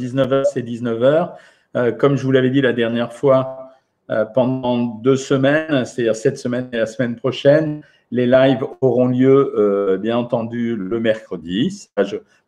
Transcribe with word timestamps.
19h, 0.00 0.44
c'est 0.52 0.62
19h. 0.62 1.32
Euh, 1.76 1.92
comme 1.92 2.16
je 2.16 2.24
vous 2.24 2.32
l'avais 2.32 2.50
dit 2.50 2.60
la 2.60 2.72
dernière 2.72 3.12
fois, 3.12 3.70
euh, 4.10 4.24
pendant 4.24 4.76
deux 4.78 5.16
semaines, 5.16 5.84
c'est-à-dire 5.84 6.16
cette 6.16 6.38
semaine 6.38 6.68
et 6.72 6.78
la 6.78 6.86
semaine 6.86 7.16
prochaine, 7.16 7.82
les 8.10 8.26
lives 8.26 8.64
auront 8.80 9.06
lieu, 9.06 9.52
euh, 9.56 9.96
bien 9.96 10.18
entendu, 10.18 10.74
le 10.74 10.98
mercredi. 10.98 11.88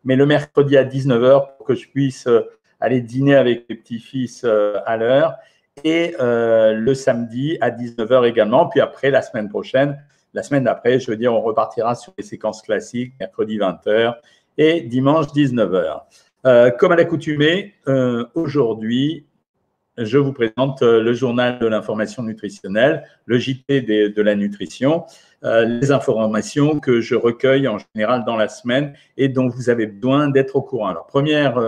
Mais 0.03 0.15
le 0.15 0.25
mercredi 0.25 0.75
à 0.75 0.83
19h 0.83 1.55
pour 1.57 1.65
que 1.65 1.75
je 1.75 1.87
puisse 1.87 2.27
aller 2.81 2.99
dîner 2.99 3.35
avec 3.35 3.65
les 3.69 3.75
petits-fils 3.75 4.43
à 4.43 4.97
l'heure. 4.97 5.35
Et 5.85 6.15
le 6.19 6.93
samedi 6.93 7.57
à 7.61 7.71
19h 7.71 8.27
également. 8.27 8.67
Puis 8.67 8.81
après, 8.81 9.09
la 9.09 9.21
semaine 9.21 9.47
prochaine, 9.47 9.97
la 10.33 10.43
semaine 10.43 10.65
d'après, 10.65 10.99
je 10.99 11.09
veux 11.09 11.17
dire, 11.17 11.33
on 11.33 11.41
repartira 11.41 11.95
sur 11.95 12.13
les 12.17 12.23
séquences 12.23 12.61
classiques, 12.61 13.13
mercredi 13.19 13.57
20h 13.57 14.15
et 14.57 14.81
dimanche 14.81 15.27
19h. 15.27 16.01
Euh, 16.45 16.71
comme 16.71 16.91
à 16.91 16.95
l'accoutumée, 16.95 17.73
euh, 17.87 18.25
aujourd'hui, 18.35 19.25
je 19.97 20.17
vous 20.17 20.33
présente 20.33 20.81
euh, 20.81 21.01
le 21.01 21.13
journal 21.13 21.57
de 21.59 21.67
l'information 21.67 22.21
nutritionnelle, 22.23 23.07
le 23.25 23.37
JT 23.37 23.81
de, 23.81 24.21
la 24.21 24.35
nutrition, 24.35 25.05
les 25.43 25.91
informations 25.91 26.79
que 26.79 27.01
je 27.01 27.15
recueille 27.15 27.67
en 27.67 27.77
général 27.93 28.23
dans 28.25 28.37
la 28.37 28.47
semaine 28.47 28.93
et 29.17 29.27
dont 29.27 29.49
vous 29.49 29.69
avez 29.69 29.87
besoin 29.87 30.29
d'être 30.29 30.55
au 30.55 30.61
courant. 30.61 30.87
Alors, 30.87 31.05
première 31.05 31.59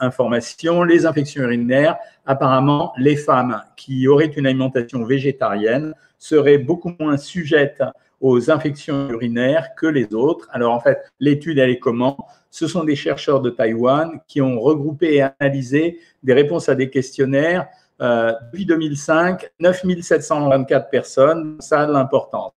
information, 0.00 0.82
les 0.82 1.04
infections 1.04 1.42
urinaires, 1.42 1.98
apparemment, 2.24 2.94
les 2.96 3.16
femmes 3.16 3.62
qui 3.76 4.08
auraient 4.08 4.32
une 4.34 4.46
alimentation 4.46 5.04
végétarienne 5.04 5.92
seraient 6.18 6.56
beaucoup 6.56 6.94
moins 6.98 7.18
sujettes 7.18 7.82
aux 8.20 8.50
infections 8.50 9.08
urinaires 9.10 9.74
que 9.76 9.86
les 9.86 10.14
autres. 10.14 10.48
Alors 10.52 10.72
en 10.72 10.80
fait, 10.80 10.98
l'étude, 11.20 11.58
elle 11.58 11.70
est 11.70 11.78
comment? 11.78 12.26
Ce 12.50 12.66
sont 12.66 12.84
des 12.84 12.96
chercheurs 12.96 13.40
de 13.40 13.50
Taïwan 13.50 14.20
qui 14.26 14.40
ont 14.40 14.60
regroupé 14.60 15.16
et 15.16 15.22
analysé 15.22 15.98
des 16.22 16.32
réponses 16.32 16.68
à 16.68 16.74
des 16.74 16.88
questionnaires 16.90 17.68
euh, 18.00 18.32
depuis 18.52 18.66
2005, 18.66 19.50
9724 19.58 20.90
personnes, 20.90 21.56
ça 21.60 21.82
a 21.82 21.86
de 21.86 21.92
l'importance. 21.92 22.52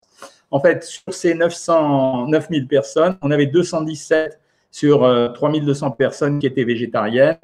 En 0.52 0.60
fait, 0.60 0.84
sur 0.84 1.14
ces 1.14 1.34
900, 1.34 2.28
9000 2.28 2.68
personnes, 2.68 3.18
on 3.22 3.32
avait 3.32 3.46
217 3.46 4.40
sur 4.72 5.00
3200 5.34 5.88
euh, 5.88 5.90
personnes 5.92 6.40
qui 6.40 6.48
étaient 6.48 6.64
végétariennes 6.64 7.38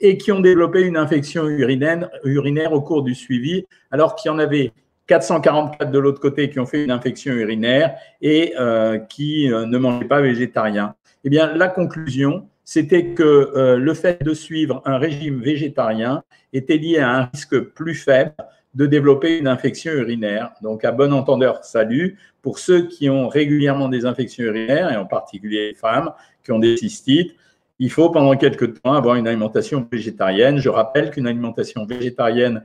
et 0.00 0.16
qui 0.16 0.32
ont 0.32 0.40
développé 0.40 0.82
une 0.82 0.96
infection 0.96 1.46
urinaire, 1.46 2.08
urinaire 2.24 2.72
au 2.72 2.80
cours 2.80 3.02
du 3.02 3.14
suivi, 3.14 3.66
alors 3.90 4.14
qu'il 4.14 4.30
y 4.30 4.34
en 4.34 4.38
avait 4.38 4.72
444 5.10 5.90
de 5.90 5.98
l'autre 5.98 6.20
côté 6.20 6.50
qui 6.50 6.60
ont 6.60 6.66
fait 6.66 6.84
une 6.84 6.92
infection 6.92 7.32
urinaire 7.32 7.96
et 8.22 8.54
euh, 8.60 8.98
qui 8.98 9.52
euh, 9.52 9.66
ne 9.66 9.76
mangeaient 9.76 10.06
pas 10.06 10.20
végétarien. 10.20 10.94
Eh 11.24 11.30
bien, 11.30 11.52
la 11.52 11.66
conclusion, 11.66 12.46
c'était 12.64 13.06
que 13.06 13.22
euh, 13.24 13.76
le 13.76 13.94
fait 13.94 14.22
de 14.22 14.32
suivre 14.34 14.82
un 14.84 14.98
régime 14.98 15.40
végétarien 15.40 16.22
était 16.52 16.76
lié 16.76 16.98
à 16.98 17.10
un 17.10 17.24
risque 17.24 17.58
plus 17.58 17.96
faible 17.96 18.34
de 18.74 18.86
développer 18.86 19.38
une 19.38 19.48
infection 19.48 19.90
urinaire. 19.90 20.52
Donc, 20.62 20.84
à 20.84 20.92
bon 20.92 21.12
entendeur, 21.12 21.64
salut. 21.64 22.16
Pour 22.40 22.60
ceux 22.60 22.86
qui 22.86 23.10
ont 23.10 23.28
régulièrement 23.28 23.88
des 23.88 24.06
infections 24.06 24.44
urinaires, 24.44 24.92
et 24.92 24.96
en 24.96 25.06
particulier 25.06 25.70
les 25.70 25.74
femmes 25.74 26.12
qui 26.44 26.52
ont 26.52 26.60
des 26.60 26.76
cystites, 26.76 27.34
il 27.80 27.90
faut 27.90 28.10
pendant 28.10 28.36
quelques 28.36 28.80
temps 28.80 28.92
avoir 28.92 29.16
une 29.16 29.26
alimentation 29.26 29.84
végétarienne. 29.90 30.58
Je 30.58 30.68
rappelle 30.68 31.10
qu'une 31.10 31.26
alimentation 31.26 31.84
végétarienne 31.84 32.62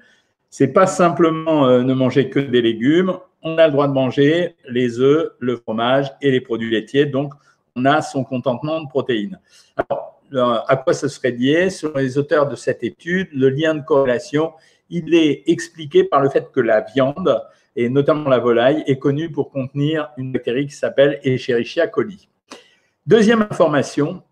c'est 0.58 0.70
pas 0.70 0.88
simplement 0.88 1.68
euh, 1.68 1.84
ne 1.84 1.94
manger 1.94 2.30
que 2.30 2.40
des 2.40 2.62
légumes. 2.62 3.18
On 3.42 3.58
a 3.58 3.66
le 3.66 3.74
droit 3.74 3.90
de 3.90 3.92
manger 3.92 4.56
les 4.70 5.02
œufs, 5.02 5.32
le 5.40 5.58
fromage 5.58 6.14
et 6.22 6.32
les 6.32 6.40
produits 6.40 6.72
laitiers. 6.72 7.06
Donc, 7.06 7.34
on 7.76 7.84
a 7.84 8.02
son 8.02 8.24
contentement 8.24 8.80
de 8.80 8.88
protéines. 8.88 9.38
Alors, 9.76 10.22
euh, 10.32 10.60
à 10.66 10.78
quoi 10.78 10.94
ce 10.94 11.10
serait 11.10 11.32
lié? 11.32 11.70
Selon 11.70 11.98
les 11.98 12.18
auteurs 12.18 12.48
de 12.48 12.56
cette 12.56 12.86
étude, 12.86 13.28
le 13.34 13.50
lien 13.50 13.76
de 13.76 13.82
corrélation, 13.82 14.54
il 14.90 15.14
est 15.14 15.44
expliqué 15.48 16.06
par 16.06 16.22
le 16.22 16.30
fait 16.30 16.50
que 16.54 16.62
la 16.62 16.80
viande, 16.80 17.38
et 17.76 17.90
notamment 17.90 18.30
la 18.30 18.40
volaille, 18.40 18.82
est 18.88 18.98
connue 18.98 19.30
pour 19.30 19.52
contenir 19.52 20.12
une 20.16 20.32
bactérie 20.32 20.68
qui 20.68 20.76
s'appelle 20.76 21.20
Escherichia 21.26 21.88
coli. 21.88 22.30
Deuxième 23.06 23.42
information, 23.42 24.24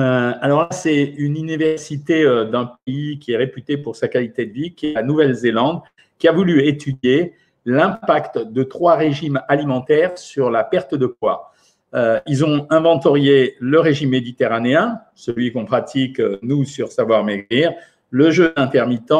euh, 0.00 0.32
alors 0.40 0.68
c'est 0.72 1.02
une 1.02 1.36
université 1.36 2.22
euh, 2.22 2.44
d'un 2.44 2.72
pays 2.84 3.18
qui 3.18 3.32
est 3.32 3.36
réputé 3.36 3.76
pour 3.76 3.96
sa 3.96 4.08
qualité 4.08 4.46
de 4.46 4.52
vie, 4.52 4.74
qui 4.74 4.88
est 4.88 4.92
la 4.94 5.02
Nouvelle-Zélande, 5.02 5.82
qui 6.18 6.28
a 6.28 6.32
voulu 6.32 6.66
étudier 6.66 7.34
l'impact 7.64 8.38
de 8.38 8.62
trois 8.62 8.96
régimes 8.96 9.40
alimentaires 9.48 10.18
sur 10.18 10.50
la 10.50 10.64
perte 10.64 10.94
de 10.94 11.06
poids. 11.06 11.52
Euh, 11.94 12.20
ils 12.26 12.44
ont 12.44 12.66
inventorié 12.70 13.56
le 13.60 13.80
régime 13.80 14.10
méditerranéen, 14.10 15.00
celui 15.14 15.52
qu'on 15.52 15.64
pratique 15.64 16.20
nous 16.42 16.64
sur 16.64 16.92
Savoir 16.92 17.24
Maigrir, 17.24 17.72
le 18.10 18.30
jeûne 18.30 18.52
intermittent 18.56 19.12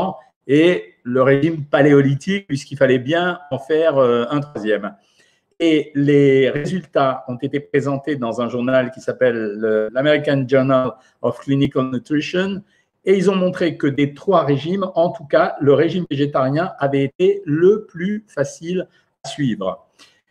et 0.46 0.94
le 1.02 1.22
régime 1.22 1.64
paléolithique, 1.64 2.46
puisqu'il 2.46 2.76
fallait 2.76 2.98
bien 2.98 3.38
en 3.50 3.58
faire 3.58 3.98
un 3.98 4.40
troisième. 4.40 4.94
Et 5.60 5.90
les 5.94 6.50
résultats 6.50 7.24
ont 7.26 7.36
été 7.36 7.58
présentés 7.58 8.16
dans 8.16 8.40
un 8.40 8.48
journal 8.48 8.90
qui 8.92 9.00
s'appelle 9.00 9.88
l'American 9.92 10.44
Journal 10.46 10.92
of 11.22 11.40
Clinical 11.40 11.90
Nutrition. 11.90 12.62
Et 13.04 13.16
ils 13.16 13.30
ont 13.30 13.34
montré 13.34 13.76
que 13.76 13.86
des 13.86 14.14
trois 14.14 14.44
régimes, 14.44 14.86
en 14.94 15.10
tout 15.10 15.24
cas, 15.24 15.56
le 15.60 15.72
régime 15.72 16.04
végétarien 16.10 16.72
avait 16.78 17.04
été 17.04 17.42
le 17.44 17.86
plus 17.86 18.24
facile 18.28 18.86
à 19.24 19.28
suivre. 19.28 19.88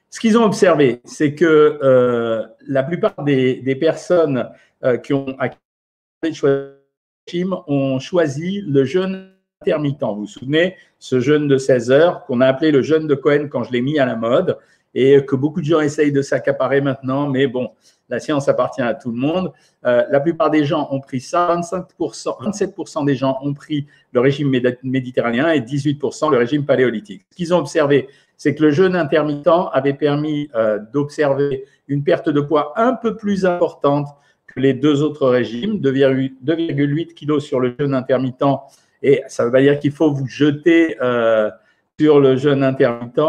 Ce 0.10 0.20
qu'ils 0.20 0.38
ont 0.38 0.44
observé, 0.44 1.02
c'est 1.04 1.36
que 1.36 1.80
euh, 1.84 2.46
la 2.68 2.84
plupart 2.84 3.24
des, 3.24 3.78
personnes 3.80 4.50
euh, 4.84 4.98
qui 4.98 5.14
ont 5.14 5.36
régime 6.24 7.56
ont 7.68 8.00
choisi 8.00 8.62
le 8.62 8.86
jeûne 8.86 9.32
intermittent. 9.62 10.02
Vous 10.02 10.22
vous 10.22 10.28
souvenez, 10.28 10.76
ce 11.00 11.20
jeûne 11.20 11.48
de 11.48 11.58
16 11.58 11.92
heures 11.92 12.26
qu'on 12.26 12.42
a 12.42 12.48
appelé 12.48 12.72
le 12.72 12.82
jeûne 12.82 13.08
de 13.08 13.16
Cohen 13.16 13.48
quand 13.50 13.64
je 13.64 13.72
l'ai 13.72 13.82
mis 13.82 14.00
à 14.00 14.06
la 14.06 14.16
mode 14.16 14.58
et 15.00 15.24
que 15.24 15.36
beaucoup 15.36 15.62
de 15.62 15.66
gens 15.66 15.80
essayent 15.80 16.12
de 16.12 16.24
s'accaparer 16.24 16.82
maintenant, 16.82 17.30
mais 17.30 17.46
bon, 17.46 17.70
la 18.10 18.20
science 18.20 18.50
appartient 18.50 18.82
à 18.82 18.96
tout 18.96 19.12
le 19.12 19.18
monde. 19.18 19.54
Euh, 19.86 20.04
la 20.10 20.20
plupart 20.20 20.50
des 20.50 20.66
gens 20.66 20.88
ont 20.90 21.00
pris 21.00 21.22
ça, 21.22 21.56
25%, 21.56 22.44
27% 22.44 23.06
des 23.06 23.14
gens 23.14 23.38
ont 23.44 23.54
pris 23.54 23.86
le 24.12 24.22
régime 24.22 24.52
méditerranéen 24.82 25.52
et 25.52 25.60
18% 25.60 26.32
le 26.32 26.38
régime 26.38 26.66
paléolithique. 26.66 27.28
Ce 27.30 27.38
qu'ils 27.38 27.54
ont 27.54 27.60
observé, 27.60 28.10
c'est 28.38 28.56
que 28.56 28.64
le 28.64 28.72
jeûne 28.72 28.96
intermittent 28.96 29.70
avait 29.72 29.94
permis 29.94 30.50
euh, 30.56 30.80
d'observer 30.92 31.66
une 31.88 32.04
perte 32.04 32.30
de 32.30 32.42
poids 32.42 32.74
un 32.76 32.94
peu 32.94 33.16
plus 33.16 33.46
importante 33.46 34.08
que 34.48 34.60
les 34.60 34.74
deux 34.74 35.04
autres 35.04 35.30
régimes, 35.30 35.80
2,8 35.80 37.14
kg 37.14 37.40
sur 37.40 37.60
le 37.60 37.76
jeûne 37.80 37.94
intermittent, 37.94 38.42
et 39.04 39.22
ça 39.28 39.46
veut 39.46 39.52
pas 39.52 39.62
dire 39.62 39.78
qu'il 39.78 39.92
faut 39.92 40.12
vous 40.12 40.28
jeter 40.28 40.98
euh, 41.04 41.52
sur 42.00 42.20
le 42.20 42.36
jeûne 42.36 42.64
intermittent. 42.64 43.20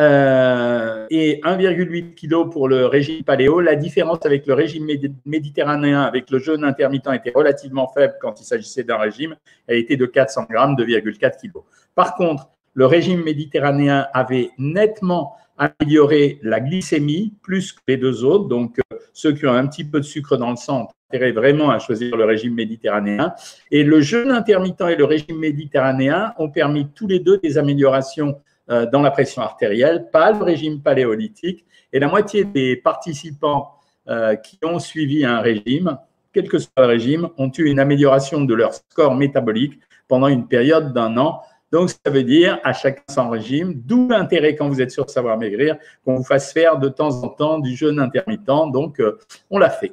Euh, 0.00 1.06
et 1.10 1.40
1,8 1.44 2.14
kg 2.14 2.50
pour 2.50 2.68
le 2.68 2.86
régime 2.86 3.22
paléo. 3.22 3.60
La 3.60 3.76
différence 3.76 4.24
avec 4.24 4.46
le 4.46 4.54
régime 4.54 4.88
méditerranéen, 5.24 6.02
avec 6.02 6.30
le 6.30 6.38
jeûne 6.38 6.64
intermittent, 6.64 7.08
était 7.12 7.32
relativement 7.34 7.88
faible 7.88 8.14
quand 8.20 8.40
il 8.40 8.44
s'agissait 8.44 8.82
d'un 8.82 8.98
régime. 8.98 9.36
Elle 9.66 9.78
était 9.78 9.96
de 9.96 10.06
400 10.06 10.46
grammes, 10.50 10.74
2,4 10.74 11.40
kg. 11.40 11.52
Par 11.94 12.16
contre, 12.16 12.48
le 12.74 12.86
régime 12.86 13.22
méditerranéen 13.22 14.08
avait 14.12 14.50
nettement 14.58 15.36
amélioré 15.56 16.40
la 16.42 16.58
glycémie 16.58 17.34
plus 17.42 17.72
que 17.72 17.80
les 17.86 17.96
deux 17.96 18.24
autres. 18.24 18.48
Donc, 18.48 18.80
euh, 18.92 18.96
ceux 19.12 19.32
qui 19.32 19.46
ont 19.46 19.52
un 19.52 19.66
petit 19.68 19.84
peu 19.84 20.00
de 20.00 20.04
sucre 20.04 20.36
dans 20.36 20.50
le 20.50 20.56
sang 20.56 20.88
intérêt 21.08 21.30
vraiment 21.30 21.70
à 21.70 21.78
choisir 21.78 22.16
le 22.16 22.24
régime 22.24 22.54
méditerranéen. 22.54 23.32
Et 23.70 23.84
le 23.84 24.00
jeûne 24.00 24.32
intermittent 24.32 24.80
et 24.80 24.96
le 24.96 25.04
régime 25.04 25.38
méditerranéen 25.38 26.34
ont 26.38 26.50
permis 26.50 26.88
tous 26.92 27.06
les 27.06 27.20
deux 27.20 27.38
des 27.38 27.56
améliorations 27.56 28.40
dans 28.68 29.02
la 29.02 29.10
pression 29.10 29.42
artérielle, 29.42 30.08
pas 30.10 30.32
le 30.32 30.42
régime 30.42 30.80
paléolithique. 30.80 31.66
Et 31.92 32.00
la 32.00 32.08
moitié 32.08 32.44
des 32.44 32.76
participants 32.76 33.74
euh, 34.08 34.36
qui 34.36 34.58
ont 34.62 34.78
suivi 34.78 35.24
un 35.24 35.40
régime, 35.40 35.96
quel 36.34 36.46
que 36.46 36.58
soit 36.58 36.72
le 36.76 36.86
régime, 36.86 37.30
ont 37.38 37.50
eu 37.56 37.70
une 37.70 37.78
amélioration 37.78 38.44
de 38.44 38.52
leur 38.52 38.74
score 38.74 39.14
métabolique 39.14 39.80
pendant 40.08 40.26
une 40.26 40.46
période 40.46 40.92
d'un 40.92 41.16
an. 41.16 41.40
Donc, 41.72 41.88
ça 41.88 42.10
veut 42.10 42.22
dire 42.22 42.58
à 42.64 42.74
chacun 42.74 43.02
son 43.08 43.30
régime, 43.30 43.72
d'où 43.74 44.08
l'intérêt 44.08 44.56
quand 44.56 44.68
vous 44.68 44.82
êtes 44.82 44.90
sur 44.90 45.08
Savoir 45.08 45.38
Maigrir, 45.38 45.78
qu'on 46.04 46.16
vous 46.16 46.24
fasse 46.24 46.52
faire 46.52 46.78
de 46.78 46.90
temps 46.90 47.22
en 47.22 47.28
temps 47.28 47.60
du 47.60 47.74
jeûne 47.76 47.98
intermittent. 47.98 48.44
Donc, 48.44 49.00
euh, 49.00 49.18
on 49.48 49.56
l'a 49.56 49.70
fait. 49.70 49.92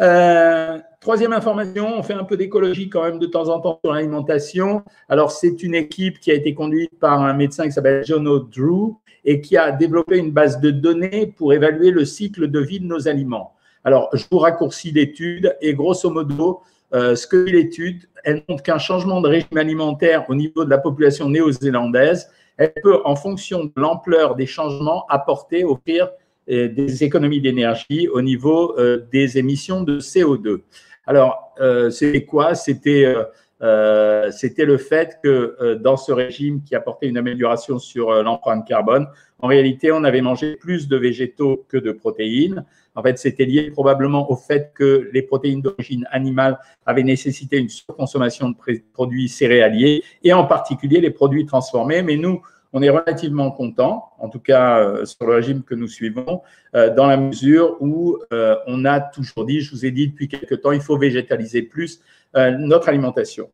Euh, 0.00 0.78
troisième 1.00 1.32
information, 1.32 1.98
on 1.98 2.02
fait 2.02 2.14
un 2.14 2.24
peu 2.24 2.36
d'écologie 2.36 2.88
quand 2.88 3.02
même 3.02 3.18
de 3.18 3.26
temps 3.26 3.48
en 3.48 3.60
temps 3.60 3.78
sur 3.84 3.92
l'alimentation. 3.92 4.82
Alors, 5.08 5.30
c'est 5.30 5.62
une 5.62 5.74
équipe 5.74 6.18
qui 6.20 6.30
a 6.30 6.34
été 6.34 6.54
conduite 6.54 6.98
par 6.98 7.22
un 7.22 7.34
médecin 7.34 7.64
qui 7.64 7.72
s'appelle 7.72 8.04
John 8.04 8.24
Drew 8.24 8.96
et 9.24 9.40
qui 9.40 9.56
a 9.56 9.70
développé 9.72 10.18
une 10.18 10.30
base 10.30 10.60
de 10.60 10.70
données 10.70 11.32
pour 11.36 11.52
évaluer 11.52 11.90
le 11.90 12.04
cycle 12.04 12.48
de 12.48 12.60
vie 12.60 12.80
de 12.80 12.86
nos 12.86 13.08
aliments. 13.08 13.54
Alors, 13.84 14.08
je 14.12 14.24
vous 14.30 14.38
raccourcis 14.38 14.92
l'étude 14.92 15.56
et 15.60 15.74
grosso 15.74 16.08
modo, 16.10 16.62
euh, 16.94 17.16
ce 17.16 17.26
que 17.26 17.36
l'étude, 17.36 18.08
elle 18.24 18.42
montre 18.48 18.62
qu'un 18.62 18.78
changement 18.78 19.20
de 19.20 19.28
régime 19.28 19.56
alimentaire 19.56 20.24
au 20.28 20.34
niveau 20.34 20.64
de 20.64 20.70
la 20.70 20.78
population 20.78 21.28
néo-zélandaise, 21.28 22.30
elle 22.58 22.72
peut, 22.82 23.00
en 23.04 23.16
fonction 23.16 23.64
de 23.64 23.72
l'ampleur 23.76 24.34
des 24.36 24.46
changements, 24.46 25.06
apporter, 25.08 25.64
offrir 25.64 26.10
des 26.48 27.04
économies 27.04 27.40
d'énergie 27.40 28.08
au 28.08 28.22
niveau 28.22 28.78
euh, 28.78 29.06
des 29.12 29.38
émissions 29.38 29.82
de 29.82 30.00
CO2. 30.00 30.60
Alors, 31.06 31.54
euh, 31.60 31.90
c'était 31.90 32.24
quoi? 32.24 32.54
C'était 32.54 33.14
euh, 33.62 34.30
c'était 34.32 34.64
le 34.64 34.76
fait 34.76 35.18
que 35.22 35.74
dans 35.80 35.96
ce 35.96 36.10
régime 36.10 36.62
qui 36.64 36.74
apportait 36.74 37.06
une 37.06 37.16
amélioration 37.16 37.78
sur 37.78 38.10
l'empreinte 38.22 38.66
carbone, 38.66 39.06
en 39.38 39.46
réalité, 39.46 39.92
on 39.92 40.02
avait 40.02 40.20
mangé 40.20 40.56
plus 40.56 40.88
de 40.88 40.96
végétaux 40.96 41.64
que 41.68 41.76
de 41.76 41.92
protéines. 41.92 42.64
En 42.94 43.02
fait, 43.02 43.18
c'était 43.18 43.44
lié 43.44 43.70
probablement 43.70 44.30
au 44.30 44.36
fait 44.36 44.72
que 44.74 45.08
les 45.12 45.22
protéines 45.22 45.62
d'origine 45.62 46.06
animale 46.10 46.58
avaient 46.86 47.02
nécessité 47.04 47.56
une 47.56 47.68
surconsommation 47.68 48.50
de 48.50 48.56
produits 48.92 49.28
céréaliers 49.28 50.02
et 50.22 50.32
en 50.32 50.44
particulier 50.44 51.00
les 51.00 51.10
produits 51.10 51.46
transformés. 51.46 52.02
Mais 52.02 52.16
nous, 52.16 52.42
on 52.72 52.82
est 52.82 52.90
relativement 52.90 53.50
content, 53.50 54.10
en 54.18 54.28
tout 54.28 54.38
cas 54.38 54.80
euh, 54.80 55.04
sur 55.04 55.26
le 55.26 55.34
régime 55.34 55.62
que 55.62 55.74
nous 55.74 55.88
suivons, 55.88 56.42
euh, 56.74 56.94
dans 56.94 57.06
la 57.06 57.16
mesure 57.16 57.76
où 57.80 58.18
euh, 58.32 58.56
on 58.66 58.84
a 58.84 59.00
toujours 59.00 59.44
dit, 59.44 59.60
je 59.60 59.70
vous 59.72 59.84
ai 59.84 59.90
dit 59.90 60.08
depuis 60.08 60.28
quelque 60.28 60.54
temps, 60.54 60.72
il 60.72 60.80
faut 60.80 60.98
végétaliser 60.98 61.62
plus 61.62 62.00
notre 62.34 62.88
alimentation. 62.88 63.50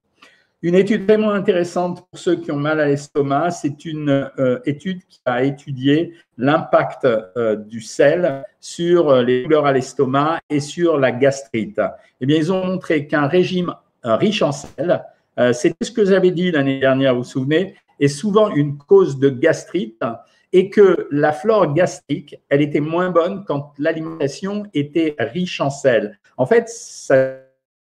Une 0.62 0.76
étude 0.76 1.05
vraiment 1.05 1.32
intéressante 1.32 2.06
pour 2.09 2.17
ceux 2.17 2.37
qui 2.37 2.53
ont 2.53 2.56
mal 2.56 2.79
à 2.79 2.87
l'estomac, 2.87 3.50
c'est 3.50 3.85
une 3.85 4.31
étude 4.67 5.00
qui 5.09 5.19
a 5.25 5.43
étudié 5.43 6.15
l'impact 6.37 7.05
du 7.67 7.81
sel 7.81 8.44
sur 8.61 9.20
les 9.20 9.43
douleurs 9.43 9.67
à 9.67 9.73
l'estomac 9.73 10.38
et 10.49 10.61
sur 10.61 10.97
la 10.97 11.11
gastrite. 11.11 11.81
Eh 12.20 12.26
bien, 12.26 12.37
ils 12.37 12.53
ont 12.53 12.65
montré 12.65 13.09
qu'un 13.09 13.26
régime 13.26 13.75
riche 14.05 14.43
en 14.43 14.53
sel, 14.53 15.05
c'est 15.53 15.75
ce 15.82 15.91
que 15.91 16.05
j'avais 16.05 16.31
dit 16.31 16.53
l'année 16.53 16.79
dernière, 16.79 17.15
vous 17.15 17.23
vous 17.23 17.29
souvenez, 17.29 17.75
est 18.00 18.09
souvent 18.09 18.50
une 18.50 18.79
cause 18.79 19.19
de 19.19 19.29
gastrite 19.29 20.03
et 20.53 20.71
que 20.71 21.09
la 21.11 21.33
flore 21.33 21.75
gastrique, 21.75 22.37
elle 22.49 22.62
était 22.62 22.81
moins 22.81 23.11
bonne 23.11 23.45
quand 23.47 23.73
l'alimentation 23.79 24.65
était 24.73 25.15
riche 25.19 25.61
en 25.61 25.71
sel. 25.71 26.19
En 26.37 26.47
fait, 26.47 26.69
ça 26.69 27.41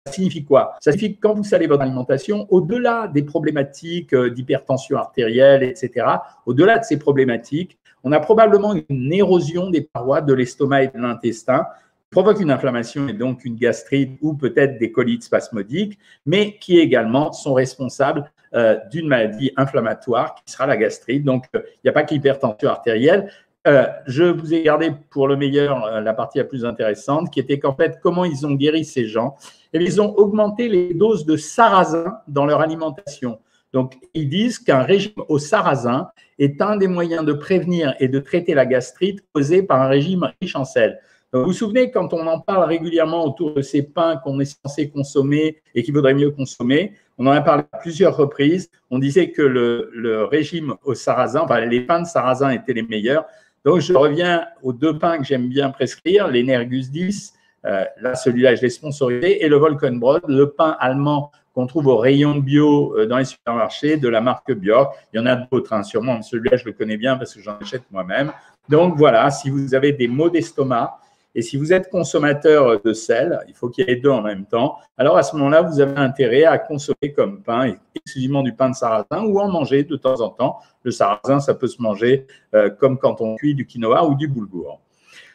signifie 0.08 0.44
quoi? 0.44 0.74
Ça 0.80 0.92
signifie 0.92 1.16
que 1.16 1.20
quand 1.20 1.34
vous 1.34 1.44
salez 1.44 1.66
votre 1.66 1.82
alimentation, 1.82 2.46
au-delà 2.50 3.08
des 3.08 3.22
problématiques 3.22 4.14
euh, 4.14 4.30
d'hypertension 4.30 4.96
artérielle, 4.96 5.62
etc., 5.62 6.06
au-delà 6.46 6.78
de 6.78 6.84
ces 6.84 6.98
problématiques, 6.98 7.78
on 8.04 8.12
a 8.12 8.20
probablement 8.20 8.74
une 8.88 9.12
érosion 9.12 9.70
des 9.70 9.82
parois 9.82 10.20
de 10.20 10.34
l'estomac 10.34 10.84
et 10.84 10.88
de 10.88 10.98
l'intestin 10.98 11.66
provoque 12.10 12.40
une 12.40 12.50
inflammation 12.50 13.08
et 13.08 13.14
donc 13.14 13.44
une 13.44 13.56
gastrite 13.56 14.18
ou 14.20 14.34
peut-être 14.34 14.78
des 14.78 14.92
colites 14.92 15.24
spasmodiques, 15.24 15.98
mais 16.26 16.58
qui 16.58 16.78
également 16.78 17.32
sont 17.32 17.54
responsables 17.54 18.30
euh, 18.54 18.76
d'une 18.90 19.08
maladie 19.08 19.50
inflammatoire 19.56 20.34
qui 20.34 20.52
sera 20.52 20.66
la 20.66 20.76
gastrite. 20.76 21.24
Donc, 21.24 21.46
euh, 21.56 21.60
il 21.66 21.80
n'y 21.84 21.90
a 21.90 21.92
pas 21.92 22.02
que 22.02 22.12
l'hypertension 22.12 22.68
artérielle. 22.68 23.30
Euh, 23.66 23.86
je 24.06 24.24
vous 24.24 24.52
ai 24.52 24.62
gardé 24.62 24.90
pour 25.08 25.26
le 25.26 25.36
meilleur 25.36 26.02
la 26.02 26.12
partie 26.12 26.38
la 26.38 26.44
plus 26.44 26.64
intéressante, 26.64 27.30
qui 27.30 27.40
était 27.40 27.58
qu'en 27.58 27.74
fait, 27.74 27.98
comment 28.02 28.24
ils 28.24 28.46
ont 28.46 28.52
guéri 28.52 28.84
ces 28.84 29.06
gens 29.06 29.36
et 29.72 29.78
eh 29.78 29.82
Ils 29.82 30.02
ont 30.02 30.14
augmenté 30.16 30.68
les 30.68 30.92
doses 30.92 31.24
de 31.24 31.36
sarrasin 31.36 32.18
dans 32.28 32.44
leur 32.44 32.60
alimentation. 32.60 33.38
Donc, 33.72 33.94
ils 34.12 34.28
disent 34.28 34.58
qu'un 34.58 34.82
régime 34.82 35.22
au 35.28 35.38
sarrasin 35.38 36.08
est 36.38 36.60
un 36.60 36.76
des 36.76 36.88
moyens 36.88 37.24
de 37.24 37.32
prévenir 37.32 37.94
et 38.00 38.08
de 38.08 38.18
traiter 38.18 38.52
la 38.52 38.66
gastrite 38.66 39.24
causée 39.32 39.62
par 39.62 39.80
un 39.80 39.88
régime 39.88 40.30
riche 40.42 40.56
en 40.56 40.64
sel. 40.64 41.00
Vous 41.32 41.44
vous 41.44 41.52
souvenez, 41.54 41.90
quand 41.90 42.12
on 42.12 42.26
en 42.26 42.40
parle 42.40 42.64
régulièrement 42.64 43.24
autour 43.24 43.54
de 43.54 43.62
ces 43.62 43.82
pains 43.82 44.16
qu'on 44.22 44.38
est 44.40 44.58
censé 44.62 44.90
consommer 44.90 45.62
et 45.74 45.82
qu'il 45.82 45.94
vaudrait 45.94 46.12
mieux 46.12 46.30
consommer, 46.30 46.92
on 47.22 47.26
en 47.28 47.30
a 47.30 47.40
parlé 47.40 47.62
à 47.70 47.78
plusieurs 47.78 48.16
reprises. 48.16 48.68
On 48.90 48.98
disait 48.98 49.30
que 49.30 49.42
le, 49.42 50.24
régime 50.24 50.74
au 50.82 50.94
sarrasin, 50.94 51.46
les 51.68 51.80
pains 51.80 52.02
de 52.02 52.06
sarrasin 52.06 52.50
étaient 52.50 52.72
les 52.72 52.82
meilleurs. 52.82 53.26
Donc 53.64 53.78
je 53.78 53.92
reviens 53.92 54.44
aux 54.62 54.72
deux 54.72 54.98
pains 54.98 55.18
que 55.18 55.24
j'aime 55.24 55.48
bien 55.48 55.70
prescrire, 55.70 56.26
l'Energus 56.26 56.90
10, 56.90 57.32
euh, 57.64 57.84
là 58.00 58.16
celui-là 58.16 58.56
je 58.56 58.62
l'ai 58.62 58.70
sponsorisé, 58.70 59.44
et 59.44 59.48
le 59.48 59.54
Volkenbrot, 59.54 60.18
le 60.26 60.50
pain 60.50 60.76
allemand 60.80 61.30
qu'on 61.54 61.68
trouve 61.68 61.86
au 61.86 61.96
rayon 61.96 62.34
bio 62.38 62.98
euh, 62.98 63.06
dans 63.06 63.18
les 63.18 63.24
supermarchés 63.24 63.98
de 63.98 64.08
la 64.08 64.20
marque 64.20 64.52
Björk. 64.52 64.92
Il 65.12 65.18
y 65.18 65.20
en 65.20 65.26
a 65.26 65.36
d'autres, 65.36 65.72
hein, 65.72 65.84
sûrement, 65.84 66.22
celui-là 66.22 66.56
je 66.56 66.64
le 66.64 66.72
connais 66.72 66.96
bien 66.96 67.16
parce 67.16 67.34
que 67.34 67.40
j'en 67.40 67.56
achète 67.60 67.84
moi-même. 67.92 68.32
Donc 68.68 68.96
voilà, 68.96 69.30
si 69.30 69.48
vous 69.48 69.76
avez 69.76 69.92
des 69.92 70.08
maux 70.08 70.28
d'estomac, 70.28 70.98
et 71.34 71.42
si 71.42 71.56
vous 71.56 71.72
êtes 71.72 71.88
consommateur 71.88 72.80
de 72.82 72.92
sel, 72.92 73.40
il 73.48 73.54
faut 73.54 73.68
qu'il 73.68 73.88
y 73.88 73.90
ait 73.90 73.96
deux 73.96 74.10
en 74.10 74.22
même 74.22 74.44
temps. 74.44 74.76
Alors 74.98 75.16
à 75.16 75.22
ce 75.22 75.34
moment-là, 75.36 75.62
vous 75.62 75.80
avez 75.80 75.96
intérêt 75.96 76.44
à 76.44 76.58
consommer 76.58 77.12
comme 77.16 77.42
pain 77.42 77.74
exclusivement 77.94 78.42
du 78.42 78.52
pain 78.52 78.70
de 78.70 78.74
sarrasin 78.74 79.24
ou 79.24 79.38
en 79.38 79.48
manger 79.48 79.84
de 79.84 79.96
temps 79.96 80.20
en 80.20 80.28
temps. 80.28 80.58
Le 80.82 80.90
sarrasin, 80.90 81.40
ça 81.40 81.54
peut 81.54 81.68
se 81.68 81.80
manger 81.80 82.26
euh, 82.54 82.70
comme 82.70 82.98
quand 82.98 83.20
on 83.20 83.36
cuit 83.36 83.54
du 83.54 83.66
quinoa 83.66 84.06
ou 84.06 84.14
du 84.14 84.28
boulgour. 84.28 84.80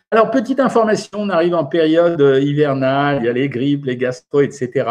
Alors, 0.10 0.32
petite 0.32 0.62
information, 0.62 1.20
on 1.20 1.30
arrive 1.30 1.54
en 1.54 1.66
période 1.66 2.22
hivernale, 2.42 3.18
il 3.20 3.26
y 3.26 3.30
a 3.30 3.34
les 3.34 3.50
grippes, 3.50 3.86
les 3.86 3.98
gastro, 3.98 4.40
etc., 4.40 4.90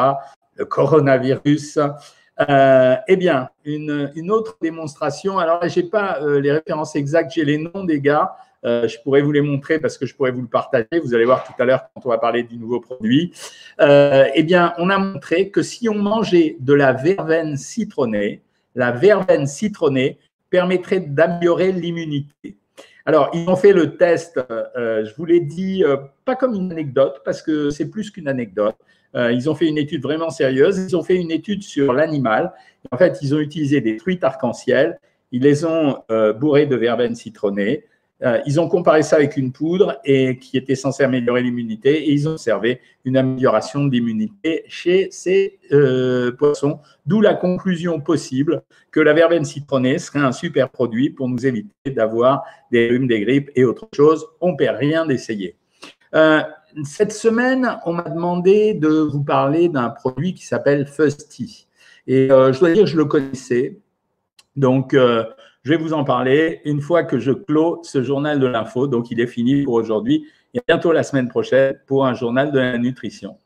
le 0.56 0.66
coronavirus. 0.66 1.78
Euh, 2.38 2.96
eh 3.08 3.16
bien, 3.16 3.48
une, 3.64 4.30
autre 4.30 4.58
démonstration. 4.60 5.38
Alors, 5.38 5.66
je 5.66 5.80
n'ai 5.80 5.86
pas 5.86 6.20
euh, 6.20 6.40
les 6.40 6.52
références 6.52 6.94
exactes, 6.96 7.32
j'ai 7.34 7.44
les 7.44 7.58
noms 7.58 7.84
des 7.84 8.00
gars. 8.00 8.36
Euh, 8.66 8.88
je 8.88 8.98
pourrais 9.00 9.22
vous 9.22 9.32
les 9.32 9.40
montrer 9.40 9.78
parce 9.78 9.96
que 9.96 10.06
je 10.06 10.14
pourrais 10.14 10.32
vous 10.32 10.42
le 10.42 10.48
partager. 10.48 10.98
Vous 11.02 11.14
allez 11.14 11.24
voir 11.24 11.44
tout 11.44 11.52
à 11.60 11.64
l'heure 11.64 11.88
quand 11.94 12.02
on 12.04 12.08
va 12.08 12.18
parler 12.18 12.42
du 12.42 12.56
nouveau 12.56 12.80
produit. 12.80 13.32
Euh, 13.80 14.26
eh 14.34 14.42
bien, 14.42 14.74
on 14.78 14.90
a 14.90 14.98
montré 14.98 15.50
que 15.50 15.62
si 15.62 15.88
on 15.88 15.94
mangeait 15.94 16.56
de 16.58 16.74
la 16.74 16.92
verveine 16.92 17.56
citronnée, 17.56 18.42
la 18.74 18.90
verveine 18.90 19.46
citronnée 19.46 20.18
permettrait 20.50 21.00
d'améliorer 21.00 21.72
l'immunité. 21.72 22.56
Alors, 23.04 23.30
ils 23.34 23.48
ont 23.48 23.54
fait 23.54 23.72
le 23.72 23.96
test, 23.96 24.40
euh, 24.50 25.04
je 25.04 25.14
vous 25.14 25.24
l'ai 25.24 25.40
dit, 25.40 25.84
pas 26.24 26.34
comme 26.34 26.54
une 26.54 26.72
anecdote, 26.72 27.22
parce 27.24 27.40
que 27.40 27.70
c'est 27.70 27.88
plus 27.88 28.10
qu'une 28.10 28.26
anecdote. 28.26 28.74
ils 29.14 29.48
ont 29.48 29.54
fait 29.54 29.66
une 29.66 29.78
étude 29.78 30.02
vraiment 30.02 30.28
sérieuse. 30.28 30.76
Ils 30.78 30.96
ont 30.96 31.04
fait 31.04 31.14
une 31.14 31.30
étude 31.30 31.62
sur 31.62 31.92
l'animal. 31.92 32.52
En 32.90 32.98
fait, 32.98 33.18
ils 33.22 33.32
ont 33.34 33.38
utilisé 33.38 33.80
des 33.80 33.96
truites 33.96 34.24
arc-en-ciel. 34.24 34.98
Ils 35.30 35.42
les 35.42 35.64
ont 35.64 36.02
bourrées 36.38 36.66
de 36.66 36.76
verveine 36.76 37.14
citronnée. 37.14 37.84
Euh, 38.22 38.40
ils 38.46 38.58
ont 38.58 38.68
comparé 38.68 39.02
ça 39.02 39.16
avec 39.16 39.36
une 39.36 39.52
poudre 39.52 40.00
et 40.04 40.38
qui 40.38 40.56
était 40.56 40.74
censée 40.74 41.04
améliorer 41.04 41.42
l'immunité 41.42 42.08
et 42.08 42.12
ils 42.12 42.26
ont 42.26 42.32
observé 42.32 42.80
une 43.04 43.18
amélioration 43.18 43.84
de 43.84 43.92
l'immunité 43.92 44.64
chez 44.68 45.08
ces 45.10 45.58
euh, 45.70 46.32
poissons, 46.32 46.78
d'où 47.04 47.20
la 47.20 47.34
conclusion 47.34 48.00
possible 48.00 48.62
que 48.90 49.00
la 49.00 49.12
verveine 49.12 49.44
citronnée 49.44 49.98
serait 49.98 50.20
un 50.20 50.32
super 50.32 50.70
produit 50.70 51.10
pour 51.10 51.28
nous 51.28 51.46
éviter 51.46 51.90
d'avoir 51.90 52.42
des 52.72 52.88
rhumes, 52.88 53.06
des 53.06 53.20
grippes 53.20 53.50
et 53.54 53.64
autre 53.64 53.86
chose. 53.94 54.26
On 54.40 54.52
ne 54.52 54.56
perd 54.56 54.78
rien 54.78 55.04
d'essayer. 55.04 55.56
Euh, 56.14 56.40
cette 56.84 57.12
semaine, 57.12 57.78
on 57.84 57.92
m'a 57.92 58.08
demandé 58.08 58.72
de 58.72 58.88
vous 58.88 59.24
parler 59.24 59.68
d'un 59.68 59.90
produit 59.90 60.32
qui 60.32 60.46
s'appelle 60.46 60.86
Fusty. 60.86 61.68
Et 62.06 62.28
je 62.28 62.58
dois 62.58 62.72
dire 62.72 62.84
que 62.84 62.90
je 62.90 62.96
le 62.96 63.06
connaissais. 63.06 63.78
Donc, 64.56 64.94
je 65.66 65.72
vais 65.72 65.78
vous 65.78 65.94
en 65.94 66.04
parler 66.04 66.60
une 66.64 66.80
fois 66.80 67.02
que 67.02 67.18
je 67.18 67.32
clôt 67.32 67.80
ce 67.82 68.00
journal 68.00 68.38
de 68.38 68.46
l'info. 68.46 68.86
Donc, 68.86 69.10
il 69.10 69.18
est 69.18 69.26
fini 69.26 69.64
pour 69.64 69.74
aujourd'hui 69.74 70.24
et 70.54 70.60
bientôt 70.68 70.92
la 70.92 71.02
semaine 71.02 71.28
prochaine 71.28 71.76
pour 71.88 72.06
un 72.06 72.14
journal 72.14 72.52
de 72.52 72.60
la 72.60 72.78
nutrition. 72.78 73.36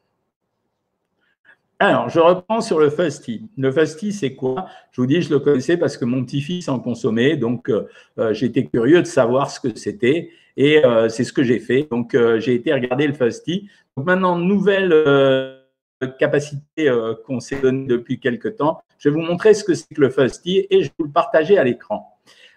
Alors, 1.79 2.11
je 2.11 2.21
reprends 2.21 2.61
sur 2.61 2.79
le 2.79 2.91
Fusty. 2.91 3.49
Le 3.57 3.73
Fusty, 3.73 4.13
c'est 4.13 4.35
quoi? 4.35 4.67
Je 4.93 5.01
vous 5.01 5.07
dis, 5.07 5.23
je 5.23 5.31
le 5.31 5.39
connaissais 5.39 5.79
parce 5.79 5.97
que 5.97 6.05
mon 6.05 6.23
petit-fils 6.23 6.69
en 6.69 6.79
consommait. 6.79 7.39
Donc, 7.39 7.71
euh, 7.71 7.89
euh, 8.19 8.35
j'étais 8.35 8.67
curieux 8.67 9.01
de 9.01 9.07
savoir 9.07 9.51
ce 9.51 9.59
que 9.59 9.75
c'était. 9.75 10.29
Et 10.59 10.85
euh, 10.85 11.09
c'est 11.09 11.25
ce 11.25 11.33
que 11.33 11.43
j'ai 11.43 11.59
fait. 11.59 11.89
Donc, 11.91 12.15
j'ai 12.37 12.55
été 12.55 12.75
regarder 12.75 13.07
le 13.07 13.15
Fusty. 13.15 13.71
Donc, 13.97 14.05
maintenant, 14.05 14.37
nouvelle 14.37 15.60
capacité 16.07 16.91
qu'on 17.27 17.41
s'est 17.41 17.61
donnée 17.61 17.87
depuis 17.87 18.21
quelques 18.21 18.57
temps. 18.57 18.83
Je 18.99 19.09
vais 19.09 19.15
vous 19.15 19.23
montrer 19.23 19.55
ce 19.55 19.65
que 19.65 19.75
c'est 19.75 19.95
que 19.95 20.01
le 20.01 20.11
Fusty 20.11 20.67
et 20.71 20.83
je 20.83 20.89
vais 20.89 20.95
vous 20.99 21.07
le 21.07 21.11
partager 21.13 21.59
à 21.59 21.65
l'écran. 21.65 22.17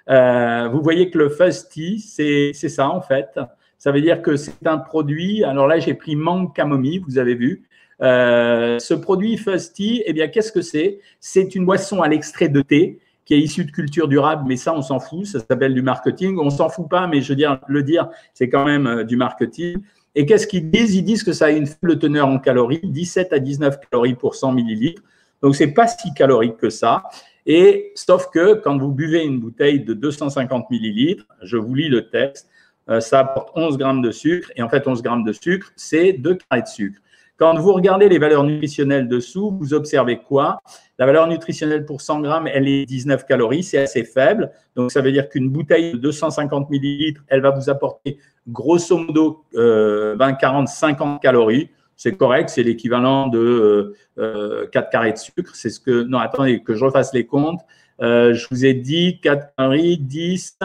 Euh, 0.10 0.68
vous 0.68 0.82
voyez 0.82 1.10
que 1.10 1.18
le 1.18 1.30
Fusty, 1.30 2.00
c'est 2.00 2.54
ça 2.54 2.90
en 2.90 3.02
fait. 3.02 3.40
Ça 3.78 3.92
veut 3.92 4.02
dire 4.02 4.22
que 4.22 4.36
c'est 4.36 4.66
un 4.66 4.78
produit. 4.78 5.44
Alors 5.44 5.68
là, 5.68 5.80
j'ai 5.80 5.94
pris 5.94 6.16
mangue 6.16 6.54
camomille, 6.54 7.00
vous 7.00 7.18
avez 7.18 7.36
vu. 7.36 7.64
Euh, 8.02 8.80
ce 8.80 8.94
produit 8.94 9.38
Fusty, 9.38 10.04
eh 10.06 10.14
bien, 10.14 10.28
qu'est-ce 10.28 10.52
que 10.52 10.62
c'est? 10.62 11.00
C'est 11.20 11.56
une 11.56 11.66
boisson 11.66 12.02
à 12.02 12.08
l'extrait 12.08 12.50
de 12.50 12.62
thé 12.62 13.00
qui 13.26 13.34
est 13.36 13.40
issue 13.40 13.64
de 13.64 13.72
culture 13.72 14.10
durable, 14.10 14.44
mais 14.48 14.58
ça, 14.58 14.76
on 14.76 14.82
s'en 14.82 15.00
fout. 15.00 15.26
Ça 15.26 15.40
s'appelle 15.40 15.74
du 15.74 15.82
marketing. 15.82 16.38
On 16.40 16.50
s'en 16.50 16.68
fout 16.68 16.90
pas, 16.90 17.08
mais 17.08 17.22
je 17.22 17.30
veux 17.30 17.38
dire, 17.38 17.60
le 17.68 17.84
dire, 17.84 18.10
c'est 18.34 18.50
quand 18.50 18.66
même 18.66 18.88
euh, 18.88 19.04
du 19.04 19.16
marketing. 19.16 19.78
Et 20.16 20.26
qu'est-ce 20.26 20.48
qu'ils 20.48 20.70
disent? 20.70 20.96
Ils 20.96 21.04
disent 21.04 21.24
que 21.24 21.34
ça 21.34 21.46
a 21.46 21.50
une 21.52 21.66
faible 21.66 21.98
teneur 21.98 22.28
en 22.28 22.40
calories, 22.40 22.82
17 22.84 23.34
à 23.34 23.40
19 23.40 23.80
calories 23.90 24.16
pour 24.16 24.36
100 24.36 24.52
millilitres. 24.54 25.02
Donc, 25.42 25.56
c'est 25.56 25.74
pas 25.74 25.88
si 25.88 26.14
calorique 26.14 26.58
que 26.58 26.70
ça. 26.70 27.04
Et 27.46 27.92
sauf 27.96 28.30
que 28.30 28.54
quand 28.56 28.78
vous 28.78 28.92
buvez 28.92 29.24
une 29.24 29.40
bouteille 29.40 29.82
de 29.82 29.94
250 29.94 30.70
millilitres, 30.70 31.26
je 31.42 31.58
vous 31.58 31.76
lis 31.76 31.90
le 31.90 32.10
texte, 32.10 32.48
euh, 32.90 33.00
ça 33.00 33.20
apporte 33.20 33.50
11 33.56 33.78
grammes 33.78 34.02
de 34.02 34.12
sucre. 34.12 34.52
Et 34.56 34.62
en 34.62 34.70
fait, 34.70 34.88
11 34.88 35.02
grammes 35.02 35.24
de 35.24 35.34
sucre, 35.34 35.72
c'est 35.76 36.14
2 36.14 36.36
carrés 36.36 36.62
de 36.62 36.68
sucre. 36.68 37.00
Quand 37.38 37.58
vous 37.58 37.74
regardez 37.74 38.10
les 38.10 38.20
valeurs 38.20 38.44
nutritionnelles 38.44 39.08
dessous, 39.08 39.58
vous 39.60 39.74
observez 39.74 40.20
quoi? 40.20 40.60
La 41.00 41.08
valeur 41.08 41.28
nutritionnelle 41.28 41.86
pour 41.86 42.02
100 42.02 42.22
grammes, 42.22 42.48
elle 42.48 42.68
est 42.68 42.86
19 42.86 43.26
calories, 43.26 43.64
c'est 43.64 43.80
assez 43.80 44.04
faible. 44.04 44.52
Donc, 44.76 44.92
ça 44.92 45.02
veut 45.02 45.12
dire 45.12 45.28
qu'une 45.30 45.50
bouteille 45.50 45.94
de 45.94 45.98
250 45.98 46.70
millilitres, 46.70 47.22
elle 47.28 47.42
va 47.42 47.50
vous 47.50 47.70
apporter 47.70 48.20
grosso 48.48 48.98
modo 48.98 49.46
20, 49.54 50.34
40, 50.36 50.68
50 50.68 51.22
calories. 51.22 51.70
c'est 51.96 52.16
correct, 52.16 52.50
c'est 52.50 52.64
l'équivalent 52.64 53.28
de 53.28 53.96
4 54.18 54.90
carrés 54.90 55.14
de 55.14 55.18
sucre. 55.18 55.56
C'est 55.56 55.70
ce 55.70 55.80
que. 55.80 56.04
Non, 56.04 56.20
attendez, 56.20 56.62
que 56.62 56.76
je 56.76 56.86
refasse 56.86 57.14
les 57.14 57.26
comptes. 57.26 57.62
je 58.00 58.48
vous 58.52 58.66
ai 58.66 58.74
dit 58.74 59.20
4 59.22 59.56
carrés, 59.58 59.98
10, 59.98 60.60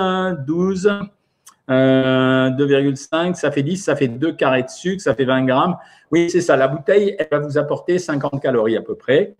12. 0.46 0.90
2,5, 1.68 3.34
ça 3.34 3.50
fait 3.50 3.62
10, 3.62 3.76
ça 3.76 3.94
fait 3.96 4.08
2 4.08 4.32
carrés 4.32 4.62
de 4.62 4.70
sucre, 4.70 5.02
ça 5.02 5.14
fait 5.14 5.24
20 5.24 5.44
grammes. 5.44 5.76
Oui, 6.10 6.30
c'est 6.30 6.40
ça. 6.40 6.56
La 6.56 6.68
bouteille, 6.68 7.14
elle 7.18 7.28
va 7.30 7.38
vous 7.38 7.58
apporter 7.58 7.98
50 7.98 8.40
calories 8.42 8.76
à 8.76 8.82
peu 8.82 8.94
près. 8.94 9.34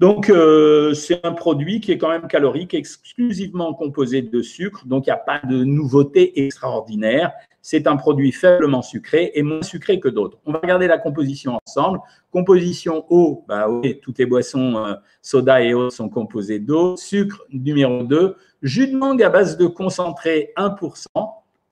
Donc, 0.00 0.30
euh, 0.30 0.94
c'est 0.94 1.26
un 1.26 1.32
produit 1.32 1.82
qui 1.82 1.92
est 1.92 1.98
quand 1.98 2.08
même 2.08 2.26
calorique, 2.26 2.72
exclusivement 2.72 3.74
composé 3.74 4.22
de 4.22 4.40
sucre. 4.40 4.86
Donc, 4.86 5.06
il 5.06 5.10
n'y 5.10 5.14
a 5.14 5.18
pas 5.18 5.42
de 5.46 5.62
nouveauté 5.62 6.42
extraordinaire. 6.46 7.32
C'est 7.60 7.86
un 7.86 7.96
produit 7.96 8.32
faiblement 8.32 8.80
sucré 8.80 9.30
et 9.34 9.42
moins 9.42 9.60
sucré 9.60 10.00
que 10.00 10.08
d'autres. 10.08 10.38
On 10.46 10.52
va 10.52 10.60
regarder 10.60 10.86
la 10.86 10.96
composition 10.96 11.58
ensemble. 11.66 12.00
Composition 12.32 13.04
eau, 13.10 13.44
bah 13.46 13.68
oui, 13.68 14.00
toutes 14.00 14.18
les 14.18 14.24
boissons 14.24 14.78
euh, 14.78 14.94
soda 15.20 15.60
et 15.62 15.74
eau 15.74 15.90
sont 15.90 16.08
composées 16.08 16.60
d'eau. 16.60 16.96
Sucre 16.96 17.44
numéro 17.52 18.02
2, 18.02 18.36
jus 18.62 18.88
de 18.88 18.96
mangue 18.96 19.22
à 19.22 19.28
base 19.28 19.58
de 19.58 19.66
concentré 19.66 20.54
1%. 20.56 21.08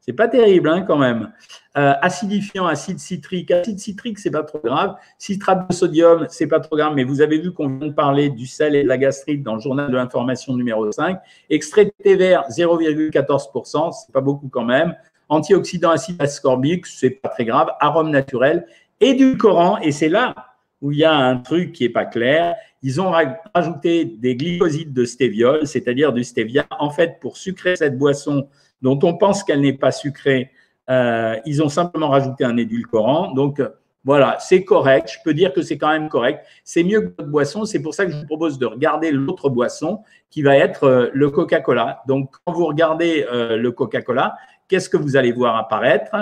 C'est 0.01 0.13
pas 0.13 0.29
terrible 0.29 0.69
hein, 0.69 0.83
quand 0.83 0.99
même. 0.99 1.33
Euh, 1.79 1.95
acidifiant, 2.03 2.67
acide 2.67 2.99
citrique. 2.99 3.53
Acide 3.53 3.79
citrique, 3.79 4.19
c'est 4.19 4.33
pas 4.33 4.43
trop 4.43 4.59
grave. 4.59 4.97
Citrate 5.17 5.69
de 5.69 5.73
sodium, 5.73 6.27
c'est 6.29 6.49
pas 6.49 6.59
trop 6.59 6.77
grave, 6.77 6.95
mais 6.97 7.05
vous 7.05 7.21
avez 7.21 7.39
vu 7.39 7.53
qu'on 7.53 7.69
vient 7.69 7.87
de 7.87 7.93
parler 7.93 8.31
du 8.31 8.49
sel 8.49 8.75
et 8.75 8.83
de 8.83 8.89
la 8.89 8.99
gastrite 8.99 9.45
dans 9.45 9.55
le 9.55 9.61
journal 9.61 9.89
de 9.89 9.95
l'information 9.95 10.57
numéro 10.57 10.91
5. 10.91 11.21
Extrait 11.51 11.85
de 11.85 11.93
thé 12.03 12.17
vert, 12.17 12.43
0,14%, 12.51 13.93
c'est 13.93 14.13
pas 14.13 14.21
beaucoup 14.21 14.49
quand 14.49 14.65
même. 14.65 14.97
Antioxydant 15.29 15.91
acide 15.91 16.21
ascorbique, 16.21 16.85
c'est 16.87 17.11
pas 17.11 17.29
très 17.29 17.45
grave. 17.45 17.69
Arôme 17.79 18.11
naturel. 18.11 18.67
Édulcorant, 19.01 19.79
et 19.79 19.93
c'est 19.93 20.09
là 20.09 20.35
où 20.83 20.91
il 20.91 20.99
y 20.99 21.05
a 21.05 21.15
un 21.15 21.37
truc 21.37 21.73
qui 21.73 21.85
est 21.85 21.91
pas 21.91 22.07
clair. 22.07 22.57
Ils 22.83 23.01
ont 23.01 23.13
rajouté 23.55 24.05
des 24.05 24.35
glycosides 24.35 24.93
de 24.93 25.05
stéviol, 25.05 25.65
c'est-à-dire 25.65 26.13
du 26.13 26.25
stevia. 26.25 26.67
En 26.81 26.91
fait, 26.91 27.21
pour 27.21 27.37
sucrer 27.37 27.77
cette 27.77 27.97
boisson, 27.97 28.49
dont 28.83 28.99
on 29.05 29.17
pense 29.17 29.45
qu'elle 29.45 29.61
n'est 29.61 29.73
pas 29.73 29.93
sucrée, 29.93 30.51
euh, 30.91 31.37
ils 31.45 31.63
ont 31.63 31.69
simplement 31.69 32.09
rajouté 32.09 32.45
un 32.45 32.57
édulcorant. 32.57 33.33
Donc, 33.33 33.61
voilà, 34.05 34.39
c'est 34.41 34.65
correct. 34.65 35.11
Je 35.13 35.19
peux 35.23 35.35
dire 35.35 35.53
que 35.53 35.61
c'est 35.61 35.77
quand 35.77 35.91
même 35.91 36.09
correct. 36.09 36.45
C'est 36.65 36.83
mieux 36.83 37.01
que 37.03 37.15
votre 37.19 37.31
boisson. 37.31 37.65
C'est 37.65 37.81
pour 37.81 37.95
ça 37.95 38.07
que 38.07 38.13
je 38.13 38.17
vous 38.17 38.27
propose 38.27 38.59
de 38.59 38.67
regarder 38.67 39.11
l'autre 39.11 39.51
boisson 39.51 40.01
qui 40.31 40.43
va 40.43 40.57
être 40.57 40.85
euh, 40.85 41.11
le 41.13 41.31
Coca-Cola. 41.31 42.03
Donc, 42.07 42.35
quand 42.45 42.53
vous 42.53 42.67
regardez 42.67 43.27
euh, 43.31 43.57
le 43.57 43.71
Coca-Cola, 43.73 44.37
qu'est-ce 44.69 44.89
que 44.89 44.97
vous 44.97 45.17
allez 45.17 45.33
voir 45.33 45.57
apparaître? 45.57 46.15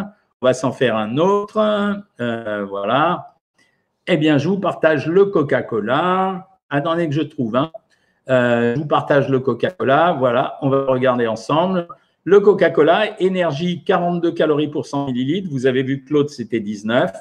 On 0.42 0.46
va 0.46 0.54
s'en 0.54 0.72
faire 0.72 0.96
un 0.96 1.16
autre. 1.16 2.02
voilà. 2.18 3.36
Eh 4.06 4.16
bien, 4.16 4.38
je 4.38 4.48
vous 4.48 4.58
partage 4.58 5.06
le 5.06 5.26
Coca-Cola. 5.26 6.48
Attendez 6.68 7.08
que 7.08 7.14
je 7.14 7.22
trouve 7.22 7.56
un. 7.56 7.70
je 8.28 8.78
vous 8.78 8.86
partage 8.86 9.28
le 9.28 9.40
Coca-Cola. 9.40 10.14
Voilà, 10.18 10.58
on 10.60 10.68
va 10.68 10.84
regarder 10.86 11.26
ensemble. 11.26 11.88
Le 12.28 12.40
Coca-Cola, 12.40 13.20
énergie 13.22 13.84
42 13.84 14.32
calories 14.32 14.66
pour 14.66 14.84
100 14.84 15.12
millilitres. 15.12 15.48
Vous 15.48 15.66
avez 15.66 15.84
vu 15.84 16.02
Claude, 16.02 16.28
c'était 16.28 16.58
19. 16.58 17.12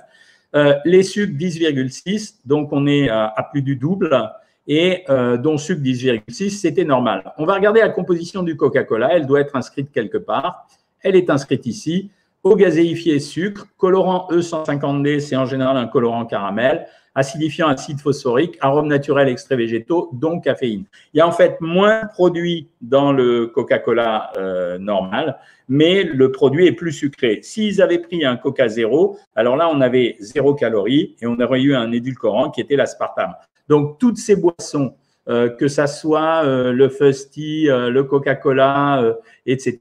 Euh, 0.55 0.73
les 0.83 1.03
sucres 1.03 1.37
10,6, 1.37 2.37
donc 2.43 2.69
on 2.71 2.87
est 2.87 3.07
à, 3.07 3.47
plus 3.51 3.61
du 3.61 3.75
double. 3.75 4.31
Et 4.67 5.03
euh, 5.09 5.37
dont 5.37 5.59
sucre 5.59 5.79
10,6, 5.79 6.49
c'était 6.49 6.85
normal. 6.85 7.33
On 7.37 7.45
va 7.45 7.53
regarder 7.53 7.81
la 7.81 7.89
composition 7.89 8.41
du 8.41 8.57
Coca-Cola. 8.57 9.09
Elle 9.13 9.27
doit 9.27 9.41
être 9.41 9.55
inscrite 9.55 9.91
quelque 9.91 10.17
part. 10.17 10.67
Elle 11.03 11.15
est 11.15 11.29
inscrite 11.29 11.67
ici. 11.67 12.09
Eau 12.43 12.55
gazéifiée, 12.55 13.19
sucre. 13.19 13.67
Colorant 13.77 14.27
E150D, 14.31 15.19
c'est 15.19 15.35
en 15.35 15.45
général 15.45 15.77
un 15.77 15.85
colorant 15.85 16.25
caramel 16.25 16.87
acidifiant 17.15 17.67
acide 17.67 17.99
phosphorique, 17.99 18.57
arôme 18.59 18.87
naturel, 18.87 19.29
extraits 19.29 19.57
végétaux, 19.57 20.09
donc 20.13 20.43
caféine. 20.43 20.85
Il 21.13 21.17
y 21.17 21.21
a 21.21 21.27
en 21.27 21.31
fait 21.31 21.59
moins 21.61 22.03
de 22.03 22.09
produits 22.09 22.69
dans 22.81 23.13
le 23.13 23.47
Coca-Cola 23.47 24.31
euh, 24.37 24.77
normal, 24.77 25.39
mais 25.69 26.03
le 26.03 26.31
produit 26.31 26.67
est 26.67 26.73
plus 26.73 26.91
sucré. 26.91 27.39
S'ils 27.41 27.81
avaient 27.81 27.99
pris 27.99 28.25
un 28.25 28.35
Coca 28.35 28.67
zéro, 28.67 29.17
alors 29.35 29.55
là, 29.55 29.69
on 29.71 29.81
avait 29.81 30.17
zéro 30.19 30.53
calorie 30.53 31.15
et 31.21 31.25
on 31.25 31.39
aurait 31.39 31.61
eu 31.61 31.73
un 31.73 31.91
édulcorant 31.91 32.51
qui 32.51 32.61
était 32.61 32.75
l'aspartame. 32.75 33.33
Donc, 33.69 33.97
toutes 33.97 34.17
ces 34.17 34.35
boissons, 34.35 34.93
euh, 35.27 35.49
que 35.49 35.67
ça 35.67 35.87
soit 35.87 36.43
euh, 36.43 36.71
le 36.71 36.89
Fusty, 36.89 37.65
le 37.67 38.03
Coca-Cola, 38.03 39.15
etc., 39.45 39.79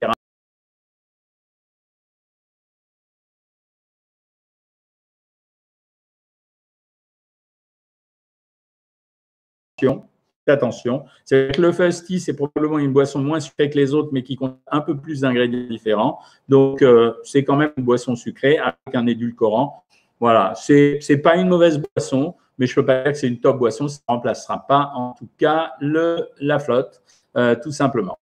attention. 10.46 11.04
C'est 11.24 11.54
que 11.54 11.60
le 11.62 11.72
Fusty, 11.72 12.20
c'est 12.20 12.34
probablement 12.34 12.78
une 12.78 12.92
boisson 12.92 13.20
moins 13.20 13.40
sucrée 13.40 13.70
que 13.70 13.78
les 13.78 13.94
autres, 13.94 14.10
mais 14.12 14.22
qui 14.22 14.36
compte 14.36 14.58
un 14.70 14.80
peu 14.80 14.96
plus 14.96 15.20
d'ingrédients 15.20 15.66
différents. 15.68 16.18
Donc, 16.48 16.82
euh, 16.82 17.14
c'est 17.24 17.44
quand 17.44 17.56
même 17.56 17.72
une 17.76 17.84
boisson 17.84 18.14
sucrée 18.16 18.58
avec 18.58 18.94
un 18.94 19.06
édulcorant. 19.06 19.84
Voilà, 20.20 20.54
c'est 20.56 21.00
n'est 21.08 21.16
pas 21.16 21.36
une 21.36 21.48
mauvaise 21.48 21.80
boisson, 21.94 22.34
mais 22.58 22.66
je 22.66 22.72
ne 22.72 22.76
peux 22.76 22.86
pas 22.86 23.02
dire 23.02 23.12
que 23.12 23.18
c'est 23.18 23.28
une 23.28 23.40
top 23.40 23.58
boisson. 23.58 23.88
Ça 23.88 24.00
ne 24.08 24.14
remplacera 24.14 24.66
pas, 24.66 24.92
en 24.94 25.12
tout 25.12 25.28
cas, 25.38 25.72
la 25.80 26.58
flotte, 26.58 27.02
euh, 27.36 27.56
tout 27.60 27.72
simplement. 27.72 28.18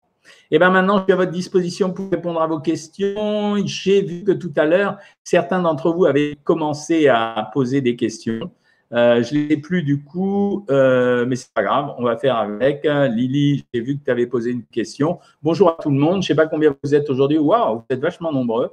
Et 0.50 0.58
bien 0.58 0.70
maintenant, 0.70 0.98
je 0.98 1.04
suis 1.04 1.12
à 1.12 1.16
votre 1.16 1.32
disposition 1.32 1.92
pour 1.92 2.10
répondre 2.10 2.40
à 2.40 2.46
vos 2.46 2.60
questions. 2.60 3.56
J'ai 3.64 4.02
vu 4.02 4.24
que 4.24 4.32
tout 4.32 4.52
à 4.56 4.64
l'heure, 4.64 4.98
certains 5.24 5.60
d'entre 5.60 5.92
vous 5.92 6.06
avaient 6.06 6.36
commencé 6.44 7.08
à 7.08 7.50
poser 7.52 7.80
des 7.80 7.96
questions. 7.96 8.50
Euh, 8.92 9.22
je 9.22 9.34
ne 9.34 9.48
l'ai 9.48 9.56
plus 9.56 9.82
du 9.82 10.02
coup, 10.02 10.66
euh, 10.70 11.24
mais 11.24 11.36
c'est 11.36 11.52
pas 11.54 11.62
grave, 11.62 11.94
on 11.98 12.02
va 12.02 12.16
faire 12.16 12.36
avec. 12.36 12.84
Lily, 12.84 13.64
j'ai 13.72 13.80
vu 13.80 13.98
que 13.98 14.04
tu 14.04 14.10
avais 14.10 14.26
posé 14.26 14.50
une 14.50 14.64
question. 14.64 15.20
Bonjour 15.42 15.68
à 15.68 15.76
tout 15.80 15.90
le 15.90 15.96
monde, 15.96 16.14
je 16.14 16.18
ne 16.18 16.22
sais 16.22 16.34
pas 16.34 16.46
combien 16.46 16.74
vous 16.82 16.94
êtes 16.94 17.08
aujourd'hui. 17.08 17.38
Waouh, 17.38 17.76
vous 17.76 17.84
êtes 17.88 18.00
vachement 18.00 18.32
nombreux. 18.32 18.70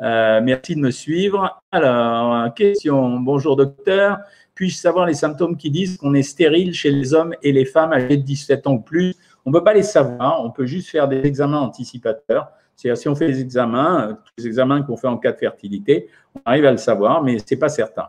Euh, 0.00 0.40
merci 0.42 0.76
de 0.76 0.80
me 0.80 0.90
suivre. 0.90 1.60
Alors, 1.72 2.54
question. 2.54 3.18
Bonjour 3.18 3.56
docteur. 3.56 4.18
Puis-je 4.54 4.76
savoir 4.76 5.06
les 5.06 5.14
symptômes 5.14 5.56
qui 5.56 5.70
disent 5.70 5.96
qu'on 5.96 6.14
est 6.14 6.22
stérile 6.22 6.72
chez 6.72 6.90
les 6.90 7.14
hommes 7.14 7.34
et 7.42 7.52
les 7.52 7.64
femmes 7.64 7.92
âgés 7.92 8.16
de 8.16 8.22
17 8.22 8.66
ans 8.66 8.74
ou 8.74 8.80
plus? 8.80 9.14
On 9.44 9.50
ne 9.50 9.54
peut 9.54 9.64
pas 9.64 9.74
les 9.74 9.82
savoir, 9.82 10.44
on 10.44 10.50
peut 10.50 10.66
juste 10.66 10.90
faire 10.90 11.08
des 11.08 11.24
examens 11.24 11.60
anticipateurs. 11.60 12.48
C'est-à-dire, 12.76 12.98
si 12.98 13.08
on 13.08 13.14
fait 13.14 13.26
des 13.26 13.40
examens, 13.40 14.18
tous 14.24 14.32
les 14.38 14.46
examens 14.46 14.82
qu'on 14.82 14.96
fait 14.96 15.08
en 15.08 15.16
cas 15.16 15.32
de 15.32 15.38
fertilité, 15.38 16.08
on 16.34 16.40
arrive 16.44 16.66
à 16.66 16.70
le 16.70 16.76
savoir, 16.76 17.22
mais 17.24 17.38
ce 17.38 17.44
n'est 17.50 17.58
pas 17.58 17.68
certain. 17.68 18.08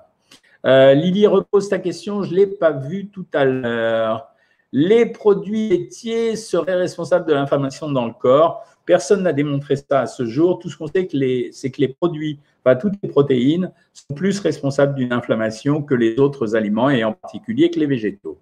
Euh, 0.66 0.94
Lily 0.94 1.28
repose 1.28 1.70
ta 1.70 1.80
question, 1.80 2.24
je 2.24 2.32
ne 2.32 2.36
l'ai 2.36 2.48
pas 2.48 2.72
vue 2.72 3.08
tout 3.08 3.26
à 3.34 3.46
l'heure. 3.46 4.28
Les 4.72 5.06
produits 5.06 5.70
laitiers 5.70 6.36
seraient 6.36 6.76
responsables 6.76 7.28
de 7.28 7.34
l'inflammation 7.34 7.92
dans 7.92 8.06
le 8.06 8.14
corps. 8.14 8.66
Personne 8.86 9.24
n'a 9.24 9.34
démontré 9.34 9.76
ça 9.76 10.02
à 10.02 10.08
ce 10.08 10.26
jour. 10.26 10.60
Tout 10.60 10.70
ce 10.70 10.78
qu'on 10.78 10.88
sait, 10.88 11.08
c'est 11.52 11.72
que 11.72 11.82
les 11.82 11.88
produits, 11.88 12.40
enfin 12.64 12.76
toutes 12.76 12.94
les 13.02 13.10
protéines, 13.10 13.72
sont 13.94 14.14
plus 14.16 14.40
responsables 14.40 14.96
d'une 14.96 15.14
inflammation 15.14 15.82
que 15.82 15.96
les 15.96 16.20
autres 16.20 16.56
aliments 16.56 16.90
et 16.90 17.04
en 17.04 17.14
particulier 17.14 17.72
que 17.72 17.80
les 17.80 17.86
végétaux. 17.86 18.38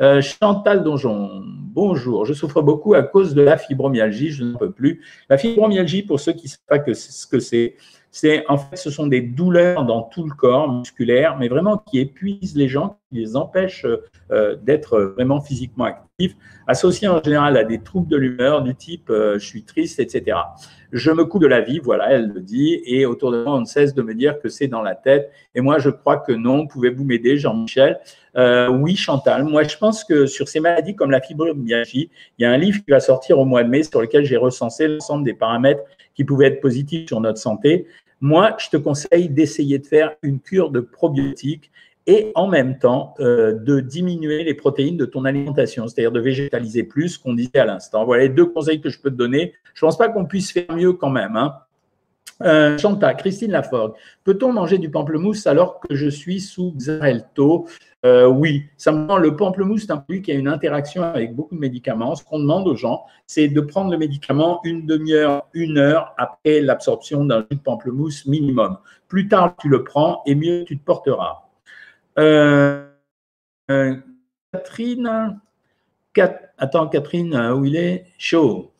Euh, 0.00 0.20
Chantal 0.20 0.84
Donjon, 0.84 1.42
bonjour. 1.44 2.24
Je 2.24 2.32
souffre 2.32 2.62
beaucoup 2.62 2.94
à 2.94 3.02
cause 3.02 3.34
de 3.34 3.42
la 3.42 3.56
fibromyalgie, 3.56 4.30
je 4.30 4.44
n'en 4.44 4.56
peux 4.56 4.70
plus. 4.70 5.02
La 5.28 5.38
fibromyalgie, 5.38 6.02
pour 6.02 6.20
ceux 6.20 6.32
qui 6.32 6.44
ne 6.44 6.50
savent 6.50 6.84
pas 6.84 6.94
ce 6.94 7.26
que 7.26 7.40
c'est, 7.40 7.74
c'est 8.10 8.44
en 8.48 8.56
fait, 8.56 8.76
ce 8.76 8.90
sont 8.90 9.06
des 9.06 9.20
douleurs 9.20 9.84
dans 9.84 10.02
tout 10.02 10.24
le 10.24 10.34
corps 10.34 10.72
musculaire, 10.72 11.36
mais 11.38 11.48
vraiment 11.48 11.78
qui 11.78 11.98
épuisent 11.98 12.56
les 12.56 12.68
gens, 12.68 12.98
qui 13.10 13.18
les 13.18 13.36
empêchent 13.36 13.86
euh, 14.30 14.56
d'être 14.56 15.00
vraiment 15.00 15.40
physiquement 15.40 15.84
actifs, 15.84 16.34
associés 16.66 17.08
en 17.08 17.22
général 17.22 17.56
à 17.56 17.64
des 17.64 17.82
troubles 17.82 18.08
de 18.08 18.16
l'humeur 18.16 18.62
du 18.62 18.74
type 18.74 19.10
euh, 19.10 19.38
je 19.38 19.46
suis 19.46 19.62
triste, 19.62 20.00
etc. 20.00 20.38
Je 20.90 21.10
me 21.10 21.26
coupe 21.26 21.42
de 21.42 21.46
la 21.46 21.60
vie, 21.60 21.80
voilà, 21.80 22.12
elle 22.12 22.28
le 22.28 22.40
dit, 22.40 22.80
et 22.86 23.04
autour 23.04 23.30
de 23.30 23.44
moi, 23.44 23.54
on 23.54 23.60
ne 23.60 23.66
cesse 23.66 23.94
de 23.94 24.00
me 24.00 24.14
dire 24.14 24.40
que 24.40 24.48
c'est 24.48 24.68
dans 24.68 24.80
la 24.80 24.94
tête. 24.94 25.30
Et 25.54 25.60
moi, 25.60 25.78
je 25.78 25.90
crois 25.90 26.16
que 26.16 26.32
non. 26.32 26.66
Pouvez-vous 26.66 27.04
m'aider, 27.04 27.36
Jean-Michel? 27.36 28.00
Euh, 28.36 28.68
Oui, 28.68 28.96
Chantal. 28.96 29.44
Moi, 29.44 29.64
je 29.64 29.76
pense 29.76 30.02
que 30.02 30.24
sur 30.24 30.48
ces 30.48 30.60
maladies 30.60 30.96
comme 30.96 31.10
la 31.10 31.20
fibromyalgie, 31.20 32.10
il 32.38 32.42
y 32.42 32.46
a 32.46 32.50
un 32.50 32.56
livre 32.56 32.82
qui 32.82 32.90
va 32.90 33.00
sortir 33.00 33.38
au 33.38 33.44
mois 33.44 33.64
de 33.64 33.68
mai 33.68 33.82
sur 33.82 34.00
lequel 34.00 34.24
j'ai 34.24 34.38
recensé 34.38 34.88
l'ensemble 34.88 35.24
des 35.24 35.34
paramètres 35.34 35.82
qui 36.18 36.24
pouvaient 36.24 36.48
être 36.48 36.60
positifs 36.60 37.06
sur 37.06 37.20
notre 37.20 37.38
santé. 37.38 37.86
Moi, 38.20 38.56
je 38.58 38.70
te 38.70 38.76
conseille 38.76 39.28
d'essayer 39.28 39.78
de 39.78 39.86
faire 39.86 40.16
une 40.22 40.40
cure 40.40 40.72
de 40.72 40.80
probiotiques 40.80 41.70
et 42.08 42.32
en 42.34 42.48
même 42.48 42.80
temps 42.80 43.14
euh, 43.20 43.52
de 43.52 43.78
diminuer 43.78 44.42
les 44.42 44.54
protéines 44.54 44.96
de 44.96 45.04
ton 45.04 45.24
alimentation, 45.24 45.86
c'est-à-dire 45.86 46.10
de 46.10 46.18
végétaliser 46.18 46.82
plus, 46.82 47.18
qu'on 47.18 47.34
disait 47.34 47.60
à 47.60 47.66
l'instant. 47.66 48.04
Voilà 48.04 48.24
les 48.24 48.30
deux 48.30 48.46
conseils 48.46 48.80
que 48.80 48.88
je 48.88 49.00
peux 49.00 49.10
te 49.10 49.14
donner. 49.14 49.54
Je 49.74 49.84
ne 49.84 49.88
pense 49.88 49.96
pas 49.96 50.08
qu'on 50.08 50.24
puisse 50.24 50.50
faire 50.50 50.74
mieux 50.74 50.92
quand 50.92 51.10
même. 51.10 51.36
Hein. 51.36 51.54
Euh, 52.42 52.76
Chanta, 52.78 53.14
Christine 53.14 53.52
Laforgue, 53.52 53.92
peut-on 54.24 54.52
manger 54.52 54.78
du 54.78 54.90
pamplemousse 54.90 55.46
alors 55.46 55.78
que 55.78 55.94
je 55.94 56.08
suis 56.08 56.40
sous 56.40 56.72
Xarelto? 56.76 57.68
Euh, 58.04 58.26
Oui, 58.26 58.64
simplement 58.76 59.18
le 59.18 59.36
pamplemousse 59.36 59.82
c'est 59.82 59.92
un 59.92 59.98
produit 59.98 60.22
qui 60.22 60.32
a 60.32 60.34
une 60.34 60.48
interaction 60.48 61.02
avec 61.02 61.34
beaucoup 61.34 61.54
de 61.54 61.60
médicaments. 61.60 62.14
Ce 62.14 62.24
qu'on 62.24 62.38
demande 62.38 62.66
aux 62.68 62.76
gens, 62.76 63.04
c'est 63.26 63.48
de 63.48 63.60
prendre 63.60 63.90
le 63.90 63.98
médicament 63.98 64.60
une 64.64 64.86
demi-heure, 64.86 65.46
une 65.54 65.78
heure 65.78 66.14
après 66.18 66.60
l'absorption 66.60 67.24
d'un 67.24 67.40
jus 67.40 67.56
de 67.56 67.62
pamplemousse 67.62 68.26
minimum. 68.26 68.78
Plus 69.08 69.28
tard 69.28 69.54
tu 69.60 69.68
le 69.68 69.84
prends 69.84 70.22
et 70.26 70.34
mieux 70.34 70.64
tu 70.64 70.78
te 70.78 70.84
porteras. 70.84 71.44
Euh, 72.18 72.84
Catherine, 74.52 75.40
attends 76.58 76.88
Catherine, 76.88 77.34
où 77.52 77.64
il 77.64 77.76
est? 77.76 78.06
Chaud. 78.18 78.72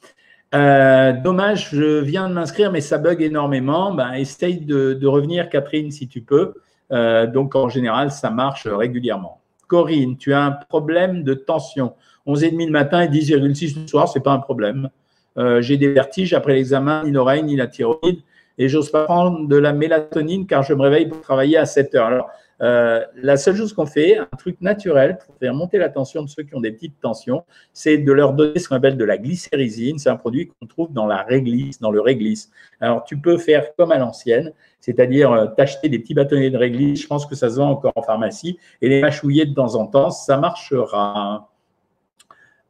Euh, 0.55 1.13
dommage, 1.13 1.71
je 1.73 2.01
viens 2.01 2.29
de 2.29 2.35
m'inscrire, 2.35 2.73
mais 2.73 2.81
ça 2.81 2.99
bug 2.99 3.21
énormément. 3.21 3.93
Ben, 3.93 4.15
essaye 4.15 4.61
de, 4.61 5.07
revenir, 5.07 5.49
Catherine, 5.51 5.91
si 5.91 6.09
tu 6.09 6.23
peux. 6.23 6.55
Euh, 6.93 7.27
donc, 7.27 7.55
en 7.55 7.69
général, 7.69 8.11
ça 8.11 8.31
marche 8.31 8.67
régulièrement. 8.67 9.41
Corinne, 9.67 10.17
tu 10.17 10.33
as 10.33 10.43
un 10.43 10.53
problème 10.53 11.23
de 11.23 11.35
tension. 11.35 11.95
11,5 12.27 12.67
le 12.67 12.71
matin 12.73 13.03
et 13.03 13.09
10,6 13.09 13.83
le 13.83 13.87
soir, 13.87 14.09
ce 14.09 14.19
n'est 14.19 14.23
pas 14.23 14.33
un 14.33 14.39
problème. 14.39 14.91
Euh, 15.37 15.63
j'ai 15.63 15.77
des 15.77 15.93
vertiges 15.93 16.35
après 16.35 16.55
l'examen, 16.55 17.05
ni 17.05 17.13
l'oreille, 17.13 17.43
ni 17.43 17.57
la 17.57 17.67
thyroïde, 17.67 18.21
et 18.59 18.69
j'ose 18.69 18.91
pas 18.91 19.05
prendre 19.05 19.47
de 19.47 19.57
la 19.57 19.73
mélatonine 19.73 20.47
car 20.47 20.63
je 20.63 20.75
me 20.75 20.83
réveille 20.83 21.07
pour 21.07 21.21
travailler 21.21 21.57
à 21.57 21.65
7 21.65 21.95
heures. 21.95 22.07
Alors, 22.07 22.31
euh, 22.61 23.05
la 23.15 23.37
seule 23.37 23.57
chose 23.57 23.73
qu'on 23.73 23.87
fait, 23.87 24.19
un 24.19 24.27
truc 24.37 24.61
naturel 24.61 25.19
pour 25.25 25.37
faire 25.37 25.55
monter 25.55 25.79
la 25.79 25.89
tension 25.89 26.23
de 26.23 26.29
ceux 26.29 26.43
qui 26.43 26.55
ont 26.57 26.61
des 26.61 26.73
petites 26.73 26.99
tensions, 27.01 27.45
c'est 27.73 27.99
de 27.99 28.13
leur 28.13 28.33
donner 28.33 28.59
ce 28.59 28.69
qu'on 28.69 28.75
appelle 28.75 28.97
de 28.97 29.05
la 29.05 29.17
glycérysine. 29.17 29.99
C'est 29.99 30.11
un 30.11 30.17
produit 30.17 30.49
qu'on 30.49 30.67
trouve 30.67 30.93
dans 30.93 31.07
la 31.07 31.23
réglisse, 31.23 31.81
dans 31.81 31.93
le 31.93 32.01
réglisse. 32.01 32.51
Alors, 32.81 33.05
tu 33.05 33.17
peux 33.17 33.39
faire 33.39 33.75
comme 33.77 33.93
à 33.93 33.99
l'ancienne, 33.99 34.53
c'est-à-dire 34.81 35.33
euh, 35.33 35.47
t'acheter 35.47 35.89
des 35.89 36.01
petits 36.01 36.15
bâtonnets 36.15 36.51
de 36.51 36.59
réglisse. 36.59 37.03
Je 37.03 37.07
pense 37.07 37.27
que 37.27 37.37
ça 37.37 37.49
se 37.49 37.57
vend 37.57 37.71
encore 37.71 37.93
en 37.95 38.03
pharmacie 38.03 38.59
et 38.83 38.89
les 38.89 39.01
mâchouiller 39.01 39.47
de 39.47 39.55
temps 39.55 39.77
en 39.77 39.87
temps, 39.87 40.11
ça 40.11 40.37
marchera. 40.37 41.49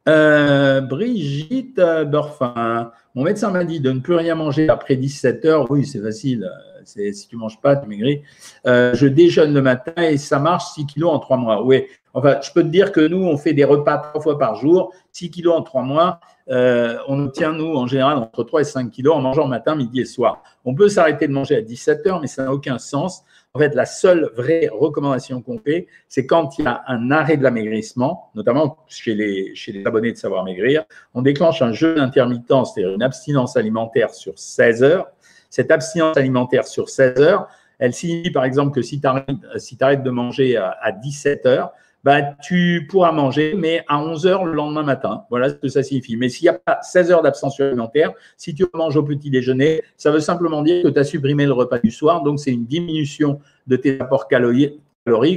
Euh, 0.09 0.81
Brigitte 0.81 1.81
Dorfin, 1.81 2.93
mon 3.15 3.25
médecin 3.25 3.51
m'a 3.51 3.65
dit 3.65 3.81
de 3.81 3.93
ne 3.93 4.01
plus 4.01 4.15
rien 4.15 4.35
manger 4.35 4.69
après 4.71 4.97
17 4.97 5.45
heures. 5.45 5.71
Oui, 5.71 5.85
c'est 5.87 6.01
facile 6.01 6.51
si 6.89 7.29
tu 7.29 7.37
manges 7.37 7.61
pas, 7.61 7.77
tu 7.77 7.89
maigris. 7.89 8.23
Euh, 8.67 8.95
je 8.95 9.07
déjeune 9.07 9.55
le 9.55 9.63
matin 9.63 10.03
et 10.03 10.17
ça 10.17 10.39
marche 10.39 10.65
6 10.75 10.87
kilos 10.87 11.13
en 11.13 11.19
3 11.19 11.37
mois. 11.37 11.63
Oui, 11.63 11.85
enfin, 12.15 12.39
je 12.43 12.51
peux 12.53 12.63
te 12.63 12.69
dire 12.69 12.93
que 12.93 13.01
nous, 13.01 13.25
on 13.25 13.37
fait 13.37 13.53
des 13.53 13.65
repas 13.65 13.99
trois 13.99 14.21
fois 14.21 14.39
par 14.39 14.57
jour, 14.57 14.93
6 15.13 15.31
kilos 15.31 15.55
en 15.57 15.63
3 15.63 15.83
mois. 15.83 16.21
Euh, 16.51 16.97
on 17.09 17.23
obtient, 17.25 17.53
nous, 17.53 17.75
en 17.75 17.87
général, 17.87 18.19
entre 18.19 18.43
3 18.43 18.63
et 18.63 18.65
5 18.65 18.91
kilos 18.91 19.15
en 19.15 19.21
mangeant 19.21 19.47
matin, 19.47 19.75
midi 19.75 20.01
et 20.01 20.05
soir. 20.05 20.43
On 20.65 20.75
peut 20.75 20.89
s'arrêter 20.89 21.29
de 21.29 21.33
manger 21.33 21.57
à 21.57 21.61
17 21.61 22.07
heures, 22.07 22.21
mais 22.21 22.27
ça 22.27 22.45
n'a 22.45 22.53
aucun 22.53 22.79
sens. 22.79 23.23
En 23.55 23.59
fait, 23.59 23.75
la 23.75 23.87
seule 23.87 24.31
vraie 24.37 24.69
recommandation 24.71 25.41
qu'on 25.43 25.59
fait, 25.59 25.89
c'est 26.09 26.27
quand 26.27 26.59
il 26.59 26.65
y 26.65 26.69
a 26.69 26.83
un 26.87 27.11
arrêt 27.11 27.37
de 27.37 27.43
l'amaigrissement, 27.43 28.31
notamment 28.35 28.79
chez 28.89 29.15
les, 29.15 29.55
chez 29.55 29.73
les 29.73 29.87
abonnés 29.87 30.13
de 30.13 30.17
Savoir 30.17 30.45
Maigrir, 30.45 30.85
on 31.15 31.23
déclenche 31.23 31.63
un 31.63 31.73
jeûne 31.73 31.99
intermittent, 31.99 32.47
c'est-à-dire 32.47 32.95
une 32.95 33.03
abstinence 33.03 33.57
alimentaire 33.57 34.11
sur 34.11 34.39
16 34.39 34.83
heures. 34.83 35.09
Cette 35.51 35.71
abstinence 35.71 36.17
alimentaire 36.17 36.67
sur 36.67 36.89
16 36.89 37.21
heures, 37.21 37.49
elle 37.79 37.93
signifie 37.93 38.31
par 38.31 38.45
exemple 38.45 38.73
que 38.73 38.83
si 38.83 39.01
tu 39.01 39.07
arrêtes, 39.07 40.03
de 40.03 40.11
manger 40.11 40.57
à, 40.57 40.93
17 40.93 41.47
heures, 41.47 41.73
bah, 42.05 42.23
tu 42.43 42.87
pourras 42.89 43.13
manger, 43.13 43.55
mais 43.57 43.85
à 43.89 44.01
11 44.01 44.27
heures 44.27 44.45
le 44.45 44.53
lendemain 44.53 44.83
matin. 44.83 45.25
Voilà 45.31 45.51
ce 45.51 45.55
que 45.55 45.69
ça 45.69 45.83
signifie. 45.83 46.17
Mais 46.17 46.29
s'il 46.29 46.45
n'y 46.45 46.49
a 46.51 46.55
pas 46.55 46.79
16 46.83 47.11
heures 47.11 47.23
d'abstention 47.23 47.67
alimentaire, 47.67 48.13
si 48.37 48.55
tu 48.55 48.65
manges 48.73 48.97
au 48.97 49.03
petit 49.03 49.31
déjeuner, 49.31 49.83
ça 49.97 50.11
veut 50.11 50.21
simplement 50.21 50.63
dire 50.63 50.83
que 50.85 50.89
tu 50.89 50.99
as 50.99 51.05
supprimé 51.05 51.45
le 51.45 51.53
repas 51.53 51.79
du 51.79 51.91
soir. 51.91 52.23
Donc, 52.23 52.39
c'est 52.41 52.53
une 52.53 52.67
diminution 52.67 53.41
de 53.67 53.77
tes 53.77 54.01
apports 54.01 54.29
caloriques. 54.29 54.81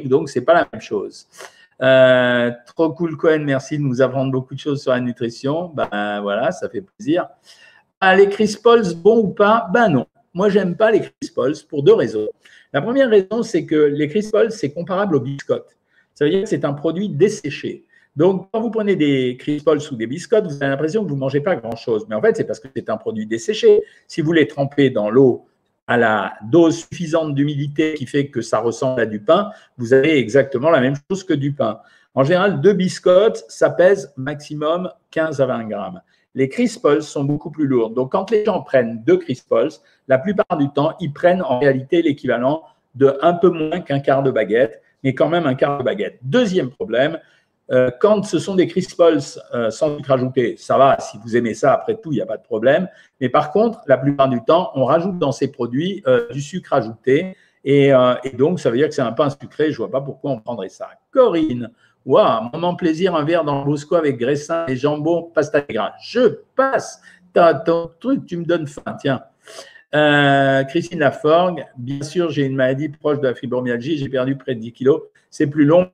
Donc, 0.07 0.29
ce 0.29 0.39
n'est 0.39 0.45
pas 0.45 0.53
la 0.53 0.67
même 0.71 0.81
chose. 0.81 1.27
Euh, 1.81 2.51
trop 2.75 2.91
cool, 2.91 3.17
Cohen. 3.17 3.39
Merci 3.39 3.77
de 3.77 3.83
nous 3.83 4.01
apprendre 4.01 4.31
beaucoup 4.31 4.53
de 4.53 4.59
choses 4.59 4.81
sur 4.83 4.91
la 4.91 4.99
nutrition. 4.99 5.71
Ben 5.73 6.21
voilà, 6.21 6.51
ça 6.51 6.69
fait 6.69 6.81
plaisir. 6.81 7.27
Les 8.03 8.29
Chris 8.29 8.57
Pauls, 8.61 8.95
bon 8.95 9.19
ou 9.19 9.27
pas? 9.27 9.67
Ben 9.71 9.87
non. 9.87 10.07
Moi, 10.33 10.49
j'aime 10.49 10.75
pas 10.75 10.89
les 10.89 11.01
Chris 11.01 11.31
pour 11.69 11.83
deux 11.83 11.93
raisons. 11.93 12.27
La 12.73 12.81
première 12.81 13.09
raison, 13.09 13.43
c'est 13.43 13.65
que 13.65 13.75
les 13.75 14.07
Chris 14.07 14.27
c'est 14.49 14.71
comparable 14.71 15.17
aux 15.17 15.19
biscottes. 15.19 15.77
Ça 16.15 16.25
veut 16.25 16.31
dire 16.31 16.43
que 16.43 16.49
c'est 16.49 16.65
un 16.65 16.73
produit 16.73 17.09
desséché. 17.09 17.85
Donc, 18.15 18.49
quand 18.51 18.59
vous 18.59 18.71
prenez 18.71 18.95
des 18.95 19.37
Chris 19.37 19.61
Pauls 19.63 19.79
ou 19.91 19.95
des 19.95 20.07
biscottes, 20.07 20.45
vous 20.45 20.55
avez 20.55 20.67
l'impression 20.67 21.03
que 21.03 21.09
vous 21.09 21.15
ne 21.15 21.19
mangez 21.19 21.41
pas 21.41 21.55
grand-chose. 21.55 22.07
Mais 22.09 22.15
en 22.15 22.21
fait, 22.21 22.35
c'est 22.35 22.43
parce 22.43 22.59
que 22.59 22.67
c'est 22.75 22.89
un 22.89 22.97
produit 22.97 23.27
desséché. 23.27 23.83
Si 24.07 24.21
vous 24.21 24.33
les 24.33 24.47
trempez 24.47 24.89
dans 24.89 25.11
l'eau 25.11 25.45
à 25.85 25.97
la 25.97 26.33
dose 26.49 26.79
suffisante 26.79 27.35
d'humidité 27.35 27.93
qui 27.93 28.07
fait 28.07 28.29
que 28.29 28.41
ça 28.41 28.59
ressemble 28.59 29.01
à 29.01 29.05
du 29.05 29.19
pain, 29.19 29.51
vous 29.77 29.93
avez 29.93 30.17
exactement 30.17 30.71
la 30.71 30.81
même 30.81 30.95
chose 31.09 31.23
que 31.23 31.33
du 31.33 31.53
pain. 31.53 31.79
En 32.15 32.23
général, 32.23 32.61
deux 32.61 32.73
biscottes, 32.73 33.45
ça 33.47 33.69
pèse 33.69 34.11
maximum 34.17 34.89
15 35.11 35.39
à 35.39 35.45
20 35.45 35.65
grammes 35.65 36.01
les 36.35 36.49
Crispols 36.49 37.03
sont 37.03 37.23
beaucoup 37.23 37.51
plus 37.51 37.67
lourds. 37.67 37.91
Donc, 37.91 38.11
quand 38.11 38.31
les 38.31 38.45
gens 38.45 38.61
prennent 38.61 39.03
deux 39.05 39.17
Crispols, 39.17 39.71
la 40.07 40.17
plupart 40.17 40.57
du 40.57 40.69
temps, 40.69 40.95
ils 40.99 41.11
prennent 41.11 41.41
en 41.41 41.59
réalité 41.59 42.01
l'équivalent 42.01 42.63
de 42.95 43.17
un 43.21 43.33
peu 43.33 43.49
moins 43.49 43.81
qu'un 43.81 43.99
quart 43.99 44.23
de 44.23 44.31
baguette, 44.31 44.81
mais 45.03 45.13
quand 45.13 45.29
même 45.29 45.45
un 45.45 45.55
quart 45.55 45.77
de 45.77 45.83
baguette. 45.83 46.19
Deuxième 46.21 46.69
problème, 46.69 47.19
euh, 47.71 47.89
quand 47.99 48.23
ce 48.25 48.39
sont 48.39 48.55
des 48.55 48.67
Crispols 48.67 49.19
euh, 49.53 49.69
sans 49.69 49.95
sucre 49.95 50.11
ajouté, 50.11 50.55
ça 50.57 50.77
va, 50.77 50.99
si 50.99 51.17
vous 51.23 51.37
aimez 51.37 51.53
ça, 51.53 51.73
après 51.73 51.95
tout, 51.95 52.11
il 52.11 52.15
n'y 52.15 52.21
a 52.21 52.25
pas 52.25 52.37
de 52.37 52.43
problème. 52.43 52.89
Mais 53.21 53.29
par 53.29 53.51
contre, 53.51 53.79
la 53.87 53.97
plupart 53.97 54.27
du 54.27 54.43
temps, 54.43 54.71
on 54.75 54.85
rajoute 54.85 55.17
dans 55.19 55.31
ces 55.31 55.51
produits 55.51 56.03
euh, 56.07 56.27
du 56.31 56.41
sucre 56.41 56.73
ajouté. 56.73 57.35
Et, 57.63 57.91
et, 58.23 58.31
donc, 58.31 58.59
ça 58.59 58.71
veut 58.71 58.77
dire 58.77 58.87
que 58.87 58.95
c'est 58.95 59.03
un 59.03 59.11
pain 59.11 59.29
sucré. 59.29 59.65
Je 59.65 59.73
ne 59.73 59.77
vois 59.77 59.91
pas 59.91 60.01
pourquoi 60.01 60.31
on 60.31 60.39
prendrait 60.39 60.69
ça. 60.69 60.89
Corinne, 61.11 61.69
Waouh, 62.05 62.49
moment 62.53 62.75
plaisir, 62.75 63.15
un 63.15 63.23
verre 63.23 63.43
dans 63.43 63.59
le 63.59 63.65
Bosco 63.65 63.95
avec 63.95 64.17
graissin 64.17 64.65
et 64.67 64.75
jambon, 64.75 65.31
pasta 65.33 65.61
gras. 65.61 65.93
Je 66.01 66.39
passe. 66.55 67.01
ton 67.33 67.91
truc, 67.99 68.25
tu 68.25 68.37
me 68.37 68.45
donnes 68.45 68.67
faim. 68.67 68.97
Tiens. 68.99 69.21
Euh, 69.93 70.63
Christine 70.63 70.99
Laforgue, 70.99 71.65
bien 71.77 72.01
sûr, 72.01 72.29
j'ai 72.29 72.45
une 72.45 72.55
maladie 72.55 72.89
proche 72.89 73.19
de 73.19 73.27
la 73.27 73.35
fibromyalgie, 73.35 73.97
j'ai 73.97 74.09
perdu 74.09 74.35
près 74.37 74.55
de 74.55 74.61
10 74.61 74.71
kilos. 74.71 75.01
C'est 75.29 75.47
plus 75.47 75.65
long, 75.65 75.91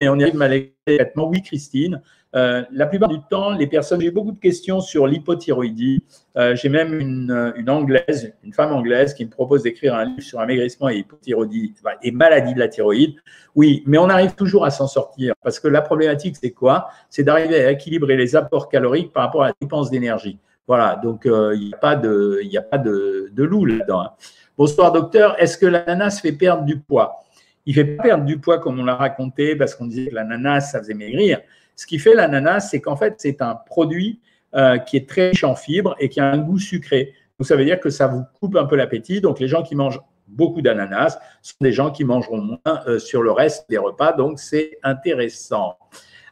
et 0.00 0.08
on 0.08 0.16
y 0.18 0.22
arrive 0.22 0.36
malgré 0.36 0.74
Oui, 1.16 1.42
Christine. 1.42 2.02
Euh, 2.36 2.62
la 2.70 2.86
plupart 2.86 3.08
du 3.08 3.20
temps, 3.30 3.52
les 3.52 3.66
personnes, 3.66 4.00
j'ai 4.00 4.10
beaucoup 4.10 4.32
de 4.32 4.38
questions 4.38 4.80
sur 4.80 5.06
l'hypothyroïdie. 5.06 6.02
Euh, 6.36 6.54
j'ai 6.54 6.68
même 6.68 6.98
une, 6.98 7.54
une, 7.56 7.70
anglaise, 7.70 8.34
une 8.44 8.52
femme 8.52 8.72
anglaise 8.72 9.14
qui 9.14 9.24
me 9.24 9.30
propose 9.30 9.62
d'écrire 9.62 9.94
un 9.94 10.04
livre 10.04 10.20
sur 10.22 10.38
amaigrissement 10.38 10.90
et 10.90 10.98
hypothyroïdie 10.98 11.74
et 12.02 12.10
maladie 12.10 12.52
de 12.52 12.58
la 12.58 12.68
thyroïde. 12.68 13.14
Oui, 13.54 13.82
mais 13.86 13.96
on 13.98 14.10
arrive 14.10 14.34
toujours 14.34 14.64
à 14.64 14.70
s'en 14.70 14.86
sortir 14.86 15.34
parce 15.42 15.58
que 15.58 15.68
la 15.68 15.80
problématique, 15.80 16.36
c'est 16.36 16.50
quoi? 16.50 16.88
C'est 17.08 17.24
d'arriver 17.24 17.64
à 17.64 17.70
équilibrer 17.70 18.16
les 18.16 18.36
apports 18.36 18.68
caloriques 18.68 19.12
par 19.12 19.24
rapport 19.24 19.44
à 19.44 19.48
la 19.48 19.54
dépense 19.60 19.90
d'énergie. 19.90 20.38
Voilà, 20.66 21.00
donc 21.02 21.24
euh, 21.24 21.54
il 21.54 21.68
n'y 21.68 21.74
a 21.74 21.78
pas 21.78 21.96
de, 21.96 22.40
y 22.42 22.58
a 22.58 22.62
pas 22.62 22.76
de, 22.76 23.30
de 23.32 23.42
loup 23.42 23.64
là-dedans. 23.64 24.02
Hein. 24.02 24.10
Bonsoir 24.58 24.92
docteur, 24.92 25.34
est-ce 25.40 25.56
que 25.56 25.64
l'ananas 25.64 26.20
fait 26.20 26.32
perdre 26.32 26.64
du 26.64 26.78
poids? 26.78 27.20
Il 27.64 27.70
ne 27.70 27.74
fait 27.74 27.96
pas 27.96 28.02
perdre 28.02 28.24
du 28.24 28.38
poids 28.38 28.58
comme 28.58 28.78
on 28.78 28.84
l'a 28.84 28.96
raconté 28.96 29.56
parce 29.56 29.74
qu'on 29.74 29.86
disait 29.86 30.10
que 30.10 30.14
l'ananas, 30.14 30.72
ça 30.72 30.78
faisait 30.80 30.94
maigrir. 30.94 31.40
Ce 31.78 31.86
qui 31.86 32.00
fait 32.00 32.12
l'ananas, 32.12 32.70
c'est 32.70 32.80
qu'en 32.80 32.96
fait, 32.96 33.14
c'est 33.18 33.40
un 33.40 33.54
produit 33.54 34.20
euh, 34.56 34.78
qui 34.78 34.96
est 34.96 35.08
très 35.08 35.28
riche 35.28 35.44
en 35.44 35.54
fibres 35.54 35.94
et 36.00 36.08
qui 36.08 36.18
a 36.18 36.28
un 36.28 36.38
goût 36.38 36.58
sucré. 36.58 37.14
Donc, 37.38 37.46
ça 37.46 37.54
veut 37.54 37.64
dire 37.64 37.78
que 37.78 37.88
ça 37.88 38.08
vous 38.08 38.24
coupe 38.40 38.56
un 38.56 38.64
peu 38.64 38.74
l'appétit. 38.74 39.20
Donc, 39.20 39.38
les 39.38 39.46
gens 39.46 39.62
qui 39.62 39.76
mangent 39.76 40.00
beaucoup 40.26 40.60
d'ananas 40.60 41.20
sont 41.40 41.54
des 41.60 41.70
gens 41.70 41.92
qui 41.92 42.02
mangeront 42.02 42.40
moins 42.40 42.82
euh, 42.88 42.98
sur 42.98 43.22
le 43.22 43.30
reste 43.30 43.70
des 43.70 43.78
repas. 43.78 44.12
Donc, 44.12 44.40
c'est 44.40 44.80
intéressant. 44.82 45.78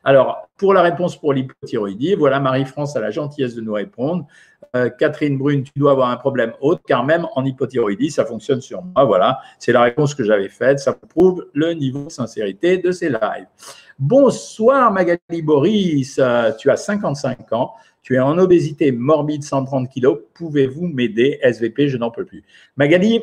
Alors, 0.02 0.48
pour 0.56 0.74
la 0.74 0.82
réponse 0.82 1.16
pour 1.16 1.32
l'hypothyroïdie, 1.32 2.16
voilà, 2.16 2.40
Marie-France 2.40 2.96
a 2.96 3.00
la 3.00 3.12
gentillesse 3.12 3.54
de 3.54 3.60
nous 3.60 3.74
répondre. 3.74 4.26
Euh, 4.74 4.90
Catherine 4.90 5.38
Brune, 5.38 5.62
tu 5.62 5.72
dois 5.76 5.92
avoir 5.92 6.10
un 6.10 6.16
problème 6.16 6.54
autre, 6.60 6.82
car 6.88 7.04
même 7.04 7.24
en 7.36 7.44
hypothyroïdie, 7.44 8.10
ça 8.10 8.24
fonctionne 8.24 8.60
sur 8.60 8.82
moi. 8.82 9.04
Voilà, 9.04 9.38
c'est 9.60 9.72
la 9.72 9.82
réponse 9.82 10.12
que 10.12 10.24
j'avais 10.24 10.48
faite. 10.48 10.80
Ça 10.80 10.92
prouve 10.92 11.46
le 11.54 11.72
niveau 11.72 12.06
de 12.06 12.10
sincérité 12.10 12.78
de 12.78 12.90
ces 12.90 13.08
lives. 13.08 13.46
Bonsoir 13.98 14.92
Magali 14.92 15.40
Boris, 15.42 16.18
euh, 16.18 16.52
tu 16.58 16.70
as 16.70 16.76
55 16.76 17.50
ans, 17.54 17.72
tu 18.02 18.16
es 18.16 18.18
en 18.18 18.36
obésité 18.36 18.92
morbide, 18.92 19.42
130 19.42 19.88
kg. 19.90 20.18
Pouvez-vous 20.34 20.86
m'aider 20.86 21.38
SVP, 21.40 21.88
je 21.88 21.96
n'en 21.96 22.10
peux 22.10 22.26
plus. 22.26 22.44
Magali, 22.76 23.22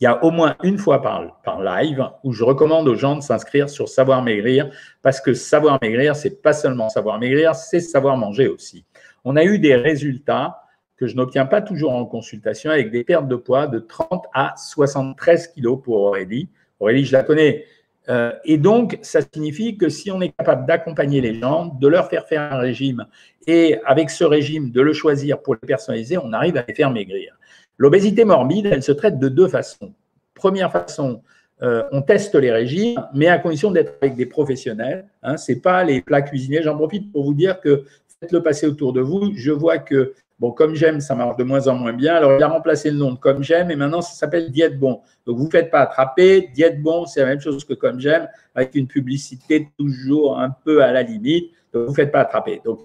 il 0.00 0.04
y 0.04 0.06
a 0.06 0.24
au 0.24 0.30
moins 0.30 0.56
une 0.62 0.78
fois 0.78 1.02
par, 1.02 1.60
live 1.60 2.08
où 2.24 2.32
je 2.32 2.42
recommande 2.42 2.88
aux 2.88 2.94
gens 2.94 3.16
de 3.16 3.20
s'inscrire 3.20 3.68
sur 3.68 3.90
Savoir 3.90 4.22
Maigrir 4.22 4.70
parce 5.02 5.20
que 5.20 5.34
Savoir 5.34 5.78
Maigrir, 5.82 6.16
c'est 6.16 6.40
pas 6.40 6.54
seulement 6.54 6.88
savoir 6.88 7.18
maigrir, 7.18 7.54
c'est 7.54 7.80
savoir 7.80 8.16
manger 8.16 8.48
aussi. 8.48 8.86
On 9.24 9.36
a 9.36 9.44
eu 9.44 9.58
des 9.58 9.76
résultats 9.76 10.62
que 10.96 11.06
je 11.06 11.16
n'obtiens 11.16 11.44
pas 11.44 11.60
toujours 11.60 11.92
en 11.92 12.06
consultation 12.06 12.70
avec 12.70 12.90
des 12.90 13.04
pertes 13.04 13.28
de 13.28 13.36
poids 13.36 13.66
de 13.66 13.78
30 13.78 14.24
à 14.32 14.54
73 14.56 15.48
kilos 15.48 15.78
pour 15.82 15.96
Aurélie. 15.96 16.48
Aurélie, 16.80 17.04
je 17.04 17.12
la 17.12 17.22
connais, 17.22 17.66
euh, 18.08 18.32
et 18.44 18.58
donc, 18.58 18.98
ça 19.02 19.20
signifie 19.20 19.76
que 19.76 19.88
si 19.88 20.10
on 20.10 20.20
est 20.20 20.32
capable 20.36 20.66
d'accompagner 20.66 21.20
les 21.20 21.34
gens, 21.40 21.66
de 21.66 21.88
leur 21.88 22.08
faire 22.08 22.26
faire 22.26 22.52
un 22.52 22.58
régime, 22.58 23.06
et 23.46 23.78
avec 23.84 24.10
ce 24.10 24.24
régime, 24.24 24.70
de 24.70 24.80
le 24.80 24.92
choisir 24.92 25.42
pour 25.42 25.54
le 25.54 25.60
personnaliser, 25.60 26.18
on 26.18 26.32
arrive 26.32 26.56
à 26.56 26.64
les 26.66 26.74
faire 26.74 26.90
maigrir. 26.90 27.36
L'obésité 27.78 28.24
morbide, 28.24 28.66
elle 28.66 28.82
se 28.82 28.92
traite 28.92 29.18
de 29.18 29.28
deux 29.28 29.48
façons. 29.48 29.92
Première 30.34 30.70
façon, 30.72 31.22
euh, 31.62 31.82
on 31.92 32.02
teste 32.02 32.34
les 32.34 32.52
régimes, 32.52 33.02
mais 33.14 33.28
à 33.28 33.38
condition 33.38 33.70
d'être 33.70 33.94
avec 34.00 34.16
des 34.16 34.26
professionnels. 34.26 35.06
Hein, 35.22 35.36
Ce 35.36 35.52
n'est 35.52 35.58
pas 35.58 35.84
les 35.84 36.02
plats 36.02 36.22
cuisinés. 36.22 36.62
J'en 36.62 36.76
profite 36.76 37.12
pour 37.12 37.24
vous 37.24 37.34
dire 37.34 37.60
que 37.60 37.84
faites-le 38.20 38.42
passer 38.42 38.66
autour 38.66 38.92
de 38.92 39.00
vous. 39.00 39.32
Je 39.34 39.52
vois 39.52 39.78
que, 39.78 40.14
bon, 40.38 40.52
comme 40.52 40.74
j'aime, 40.74 41.00
ça 41.00 41.14
marche 41.14 41.36
de 41.36 41.44
moins 41.44 41.68
en 41.68 41.74
moins 41.74 41.92
bien. 41.92 42.14
Alors, 42.14 42.36
il 42.36 42.42
a 42.42 42.48
remplacé 42.48 42.90
le 42.90 42.96
nom 42.96 43.12
de 43.12 43.18
comme 43.18 43.42
j'aime 43.42 43.70
et 43.70 43.76
maintenant, 43.76 44.02
ça 44.02 44.14
s'appelle 44.14 44.50
Diète 44.50 44.78
Bon. 44.78 45.00
Donc, 45.26 45.38
vous 45.38 45.46
ne 45.46 45.50
faites 45.50 45.70
pas 45.70 45.80
attraper. 45.80 46.50
Diète 46.54 46.82
Bon, 46.82 47.06
c'est 47.06 47.20
la 47.20 47.26
même 47.26 47.40
chose 47.40 47.64
que 47.64 47.74
comme 47.74 48.00
j'aime, 48.00 48.28
avec 48.54 48.74
une 48.74 48.86
publicité 48.86 49.68
toujours 49.78 50.38
un 50.38 50.50
peu 50.50 50.82
à 50.82 50.92
la 50.92 51.02
limite. 51.02 51.52
Donc, 51.72 51.84
vous 51.84 51.90
ne 51.90 51.96
faites 51.96 52.12
pas 52.12 52.20
attraper. 52.20 52.60
Donc, 52.64 52.80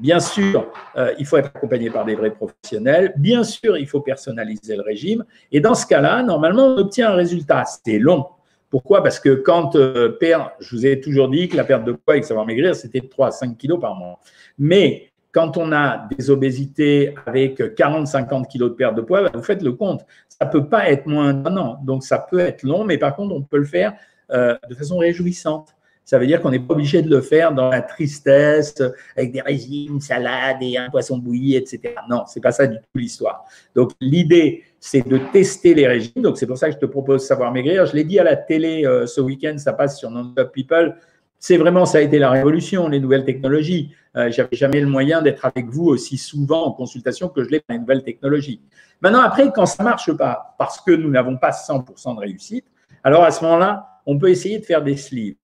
Bien 0.00 0.20
sûr, 0.20 0.72
euh, 0.96 1.12
il 1.18 1.26
faut 1.26 1.36
être 1.36 1.50
accompagné 1.54 1.90
par 1.90 2.04
des 2.04 2.14
vrais 2.14 2.30
professionnels. 2.30 3.12
Bien 3.16 3.44
sûr, 3.44 3.76
il 3.76 3.86
faut 3.86 4.00
personnaliser 4.00 4.76
le 4.76 4.82
régime. 4.82 5.24
Et 5.50 5.60
dans 5.60 5.74
ce 5.74 5.86
cas-là, 5.86 6.22
normalement, 6.22 6.66
on 6.68 6.78
obtient 6.78 7.10
un 7.10 7.14
résultat. 7.14 7.64
C'est 7.64 7.98
long. 7.98 8.26
Pourquoi? 8.70 9.02
Parce 9.02 9.20
que 9.20 9.34
quand 9.34 9.76
euh, 9.76 10.16
perd, 10.18 10.50
je 10.60 10.74
vous 10.74 10.86
ai 10.86 11.00
toujours 11.00 11.28
dit 11.28 11.48
que 11.48 11.56
la 11.56 11.64
perte 11.64 11.84
de 11.84 11.92
poids 11.92 12.14
avec 12.14 12.24
savoir 12.24 12.46
maigrir, 12.46 12.74
c'était 12.74 13.02
3 13.02 13.26
à 13.26 13.30
5 13.30 13.56
kilos 13.58 13.78
par 13.78 13.94
mois. 13.94 14.18
Mais 14.58 15.11
quand 15.32 15.56
on 15.56 15.72
a 15.72 16.08
des 16.16 16.30
obésités 16.30 17.14
avec 17.26 17.58
40-50 17.58 18.46
kilos 18.48 18.70
de 18.70 18.74
perte 18.74 18.94
de 18.94 19.00
poids, 19.00 19.28
vous 19.32 19.42
faites 19.42 19.62
le 19.62 19.72
compte. 19.72 20.04
Ça 20.28 20.44
ne 20.44 20.50
peut 20.50 20.66
pas 20.66 20.90
être 20.90 21.06
moins 21.06 21.32
d'un 21.32 21.56
an. 21.56 21.78
Donc, 21.82 22.04
ça 22.04 22.18
peut 22.18 22.38
être 22.38 22.62
long, 22.62 22.84
mais 22.84 22.98
par 22.98 23.16
contre, 23.16 23.34
on 23.34 23.42
peut 23.42 23.58
le 23.58 23.64
faire 23.64 23.94
euh, 24.30 24.56
de 24.68 24.74
façon 24.74 24.98
réjouissante. 24.98 25.74
Ça 26.04 26.18
veut 26.18 26.26
dire 26.26 26.42
qu'on 26.42 26.50
n'est 26.50 26.58
pas 26.58 26.74
obligé 26.74 27.00
de 27.00 27.08
le 27.08 27.20
faire 27.20 27.52
dans 27.52 27.70
la 27.70 27.80
tristesse, 27.80 28.82
avec 29.16 29.32
des 29.32 29.40
régimes, 29.40 30.00
salade 30.00 30.56
et 30.60 30.76
un 30.76 30.90
poisson 30.90 31.16
bouilli, 31.16 31.54
etc. 31.54 31.94
Non, 32.10 32.24
c'est 32.26 32.42
pas 32.42 32.50
ça 32.52 32.66
du 32.66 32.76
tout 32.76 32.98
l'histoire. 32.98 33.44
Donc 33.74 33.92
l'idée, 34.00 34.64
c'est 34.80 35.06
de 35.06 35.18
tester 35.32 35.74
les 35.74 35.86
régimes. 35.86 36.22
Donc 36.22 36.38
c'est 36.38 36.46
pour 36.46 36.58
ça 36.58 36.68
que 36.68 36.74
je 36.74 36.78
te 36.78 36.86
propose 36.86 37.24
Savoir 37.24 37.52
Maigrir. 37.52 37.86
Je 37.86 37.94
l'ai 37.94 38.04
dit 38.04 38.18
à 38.18 38.24
la 38.24 38.36
télé 38.36 38.84
euh, 38.84 39.06
ce 39.06 39.20
week-end, 39.20 39.56
ça 39.58 39.72
passe 39.72 39.98
sur 39.98 40.10
Non-Stop 40.10 40.52
People. 40.52 40.96
C'est 41.38 41.56
vraiment, 41.56 41.86
ça 41.86 41.98
a 41.98 42.00
été 42.00 42.18
la 42.18 42.30
révolution, 42.30 42.88
les 42.88 43.00
nouvelles 43.00 43.24
technologies. 43.24 43.94
Euh, 44.16 44.30
J'avais 44.30 44.56
jamais 44.56 44.80
le 44.80 44.86
moyen 44.86 45.22
d'être 45.22 45.44
avec 45.44 45.66
vous 45.66 45.86
aussi 45.86 46.18
souvent 46.18 46.66
en 46.66 46.72
consultation 46.72 47.28
que 47.28 47.42
je 47.44 47.48
l'ai 47.48 47.60
pour 47.60 47.72
les 47.72 47.78
nouvelles 47.78 48.04
technologies. 48.04 48.60
Maintenant, 49.00 49.20
après, 49.20 49.50
quand 49.52 49.66
ça 49.66 49.82
marche 49.82 50.12
pas, 50.12 50.54
parce 50.58 50.80
que 50.80 50.92
nous 50.92 51.10
n'avons 51.10 51.36
pas 51.38 51.50
100% 51.50 52.14
de 52.14 52.20
réussite, 52.20 52.66
alors 53.02 53.24
à 53.24 53.30
ce 53.30 53.42
moment-là, 53.44 54.00
on 54.06 54.18
peut 54.18 54.28
essayer 54.28 54.58
de 54.58 54.64
faire 54.64 54.82
des 54.82 54.96
sleeves. 54.96 55.36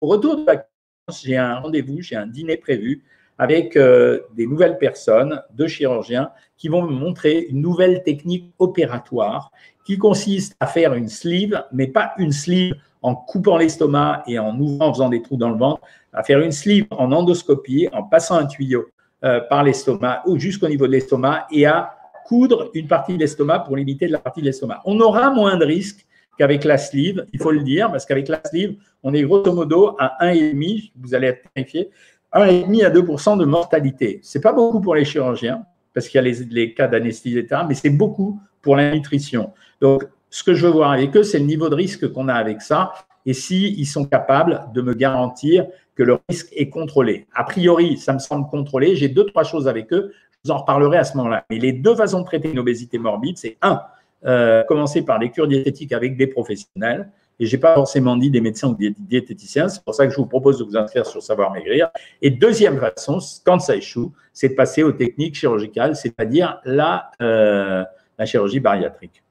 Au 0.00 0.08
retour 0.08 0.36
de 0.36 0.44
vacances, 0.44 1.22
j'ai 1.22 1.36
un 1.36 1.56
rendez-vous, 1.56 2.00
j'ai 2.00 2.16
un 2.16 2.26
dîner 2.26 2.56
prévu 2.56 3.04
avec 3.38 3.76
euh, 3.76 4.20
des 4.34 4.46
nouvelles 4.46 4.78
personnes, 4.78 5.42
deux 5.52 5.66
chirurgiens, 5.66 6.30
qui 6.56 6.68
vont 6.68 6.82
me 6.82 6.92
montrer 6.92 7.46
une 7.50 7.60
nouvelle 7.60 8.02
technique 8.02 8.52
opératoire 8.58 9.50
qui 9.84 9.98
consiste 9.98 10.56
à 10.58 10.66
faire 10.66 10.94
une 10.94 11.08
sleeve, 11.08 11.62
mais 11.72 11.86
pas 11.86 12.12
une 12.18 12.32
sleeve 12.32 12.74
en 13.02 13.14
coupant 13.14 13.56
l'estomac 13.56 14.24
et 14.26 14.38
en 14.38 14.58
ouvrant, 14.58 14.88
en 14.88 14.92
faisant 14.92 15.08
des 15.08 15.22
trous 15.22 15.36
dans 15.36 15.50
le 15.50 15.58
ventre, 15.58 15.80
à 16.12 16.22
faire 16.22 16.40
une 16.40 16.52
sleeve 16.52 16.86
en 16.90 17.12
endoscopie, 17.12 17.88
en 17.92 18.02
passant 18.02 18.36
un 18.36 18.46
tuyau 18.46 18.86
euh, 19.24 19.40
par 19.40 19.62
l'estomac 19.62 20.22
ou 20.26 20.38
jusqu'au 20.38 20.68
niveau 20.68 20.86
de 20.86 20.92
l'estomac 20.92 21.46
et 21.52 21.66
à 21.66 21.94
coudre 22.26 22.70
une 22.74 22.88
partie 22.88 23.14
de 23.14 23.18
l'estomac 23.18 23.60
pour 23.60 23.76
limiter 23.76 24.08
la 24.08 24.18
partie 24.18 24.40
de 24.40 24.46
l'estomac. 24.46 24.80
On 24.84 24.98
aura 24.98 25.30
moins 25.30 25.56
de 25.56 25.64
risques 25.64 26.04
qu'avec 26.36 26.64
la 26.64 26.78
sleeve, 26.78 27.24
il 27.32 27.40
faut 27.40 27.52
le 27.52 27.62
dire, 27.62 27.90
parce 27.90 28.04
qu'avec 28.04 28.28
la 28.28 28.40
sleeve, 28.44 28.74
on 29.02 29.14
est 29.14 29.22
grosso 29.22 29.52
modo 29.52 29.96
à 29.98 30.16
1,5, 30.20 30.92
vous 30.96 31.14
allez 31.14 31.28
être 31.28 31.48
terrifié, 31.54 31.90
1,5 32.34 32.84
à 32.84 32.90
2 32.90 33.02
de 33.02 33.44
mortalité. 33.44 34.20
Ce 34.22 34.38
n'est 34.38 34.42
pas 34.42 34.52
beaucoup 34.52 34.80
pour 34.80 34.94
les 34.94 35.04
chirurgiens, 35.04 35.64
parce 35.94 36.08
qu'il 36.08 36.22
y 36.22 36.28
a 36.28 36.32
les, 36.50 36.74
cas 36.74 36.88
d'anesthésie, 36.88 37.38
etc., 37.38 37.62
mais 37.68 37.74
c'est 37.74 37.90
beaucoup 37.90 38.40
pour 38.62 38.76
la 38.76 38.92
nutrition. 38.92 39.52
Donc, 39.80 40.04
ce 40.30 40.44
que 40.44 40.54
je 40.54 40.66
veux 40.66 40.72
voir 40.72 40.92
avec 40.92 41.16
eux, 41.16 41.22
c'est 41.22 41.38
le 41.38 41.46
niveau 41.46 41.68
de 41.68 41.74
risque 41.74 42.12
qu'on 42.12 42.28
a 42.28 42.34
avec 42.34 42.60
ça, 42.60 42.92
et 43.24 43.32
s'ils 43.32 43.78
ils 43.78 43.86
sont 43.86 44.04
capables 44.04 44.66
de 44.74 44.82
me 44.82 44.94
garantir 44.94 45.66
que 45.94 46.02
le 46.02 46.18
risque 46.28 46.48
est 46.52 46.68
contrôlé. 46.68 47.26
A 47.34 47.44
priori, 47.44 47.96
ça 47.96 48.12
me 48.12 48.18
semble 48.18 48.48
contrôlé. 48.48 48.94
J'ai 48.94 49.08
deux, 49.08 49.24
trois 49.24 49.44
choses 49.44 49.66
avec 49.66 49.92
eux. 49.92 50.12
Je 50.32 50.36
vous 50.44 50.50
en 50.50 50.58
reparlerai 50.58 50.98
à 50.98 51.04
ce 51.04 51.16
moment-là. 51.16 51.44
Mais 51.50 51.58
les 51.58 51.72
deux 51.72 51.96
façons 51.96 52.20
de 52.20 52.24
traiter 52.24 52.50
une 52.50 52.58
obésité 52.58 52.98
morbide, 52.98 53.38
c'est 53.38 53.56
un, 53.62 53.82
euh, 54.26 54.62
commencer 54.64 55.02
par 55.02 55.18
des 55.18 55.30
cures 55.30 55.48
diététiques 55.48 55.92
avec 55.92 56.16
des 56.16 56.26
professionnels. 56.26 57.10
Et 57.38 57.46
je 57.46 57.54
n'ai 57.54 57.60
pas 57.60 57.74
forcément 57.74 58.16
dit 58.16 58.30
des 58.30 58.40
médecins 58.40 58.68
ou 58.68 58.74
des 58.74 58.94
diététiciens. 58.98 59.68
C'est 59.68 59.84
pour 59.84 59.94
ça 59.94 60.06
que 60.06 60.12
je 60.12 60.16
vous 60.16 60.26
propose 60.26 60.58
de 60.58 60.64
vous 60.64 60.76
inscrire 60.76 61.04
sur 61.04 61.22
Savoir 61.22 61.52
Maigrir. 61.52 61.90
Et 62.22 62.30
deuxième 62.30 62.78
façon, 62.78 63.18
quand 63.44 63.58
ça 63.58 63.76
échoue, 63.76 64.12
c'est 64.32 64.50
de 64.50 64.54
passer 64.54 64.82
aux 64.82 64.92
techniques 64.92 65.34
chirurgicales, 65.34 65.96
c'est-à-dire 65.96 66.60
la, 66.64 67.10
euh, 67.20 67.84
la 68.18 68.26
chirurgie 68.26 68.60
bariatrique. 68.60 69.22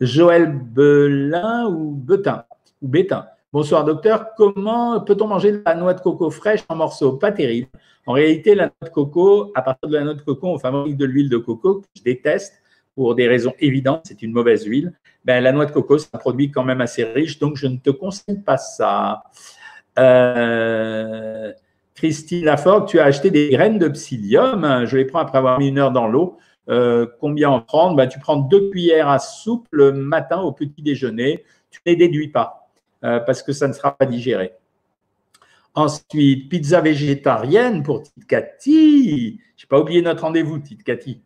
Joël 0.00 0.52
Belin 0.52 1.66
ou 1.66 1.92
Betin 1.92 2.44
ou 2.80 2.88
Bétain. 2.88 3.26
Bonsoir 3.52 3.84
docteur, 3.84 4.34
comment 4.36 5.00
peut-on 5.00 5.26
manger 5.26 5.52
de 5.52 5.62
la 5.66 5.74
noix 5.74 5.94
de 5.94 6.00
coco 6.00 6.30
fraîche 6.30 6.64
en 6.68 6.76
morceaux 6.76 7.12
Pas 7.12 7.32
terrible. 7.32 7.68
En 8.06 8.12
réalité, 8.12 8.54
la 8.54 8.64
noix 8.64 8.88
de 8.88 8.94
coco, 8.94 9.52
à 9.54 9.62
partir 9.62 9.88
de 9.88 9.94
la 9.94 10.04
noix 10.04 10.14
de 10.14 10.22
coco, 10.22 10.48
on 10.48 10.58
fabrique 10.58 10.96
de 10.96 11.04
l'huile 11.04 11.28
de 11.28 11.36
coco 11.36 11.80
que 11.80 11.86
je 11.96 12.02
déteste 12.02 12.61
pour 12.94 13.14
des 13.14 13.26
raisons 13.28 13.54
évidentes, 13.58 14.02
c'est 14.04 14.22
une 14.22 14.32
mauvaise 14.32 14.64
huile. 14.64 14.92
Ben, 15.24 15.42
la 15.42 15.52
noix 15.52 15.66
de 15.66 15.72
coco, 15.72 15.98
c'est 15.98 16.14
un 16.14 16.18
produit 16.18 16.50
quand 16.50 16.64
même 16.64 16.80
assez 16.80 17.04
riche, 17.04 17.38
donc 17.38 17.56
je 17.56 17.66
ne 17.66 17.76
te 17.76 17.90
conseille 17.90 18.40
pas 18.40 18.58
ça. 18.58 19.22
Euh, 19.98 21.52
Christine 21.94 22.44
Laforgue, 22.44 22.88
tu 22.88 22.98
as 22.98 23.04
acheté 23.04 23.30
des 23.30 23.50
graines 23.50 23.78
de 23.78 23.88
psyllium. 23.88 24.84
Je 24.86 24.96
les 24.96 25.04
prends 25.04 25.20
après 25.20 25.38
avoir 25.38 25.58
mis 25.58 25.68
une 25.68 25.78
heure 25.78 25.92
dans 25.92 26.08
l'eau. 26.08 26.38
Euh, 26.68 27.06
combien 27.20 27.50
en 27.50 27.60
prendre? 27.60 27.96
Ben, 27.96 28.08
Tu 28.08 28.18
prends 28.18 28.36
deux 28.36 28.70
cuillères 28.70 29.08
à 29.08 29.18
soupe 29.18 29.66
le 29.70 29.92
matin 29.92 30.40
au 30.40 30.52
petit 30.52 30.82
déjeuner. 30.82 31.44
Tu 31.70 31.80
ne 31.86 31.92
les 31.92 31.96
déduis 31.96 32.28
pas 32.28 32.68
euh, 33.04 33.20
parce 33.20 33.42
que 33.42 33.52
ça 33.52 33.68
ne 33.68 33.72
sera 33.72 33.96
pas 33.96 34.06
digéré. 34.06 34.52
Ensuite, 35.74 36.48
pizza 36.50 36.80
végétarienne 36.80 37.82
pour 37.82 38.02
Tite 38.02 38.26
Cathy. 38.26 39.40
Je 39.56 39.64
n'ai 39.64 39.68
pas 39.68 39.80
oublié 39.80 40.02
notre 40.02 40.22
rendez-vous, 40.22 40.58
Tite 40.58 40.82
Cathy. 40.82 41.22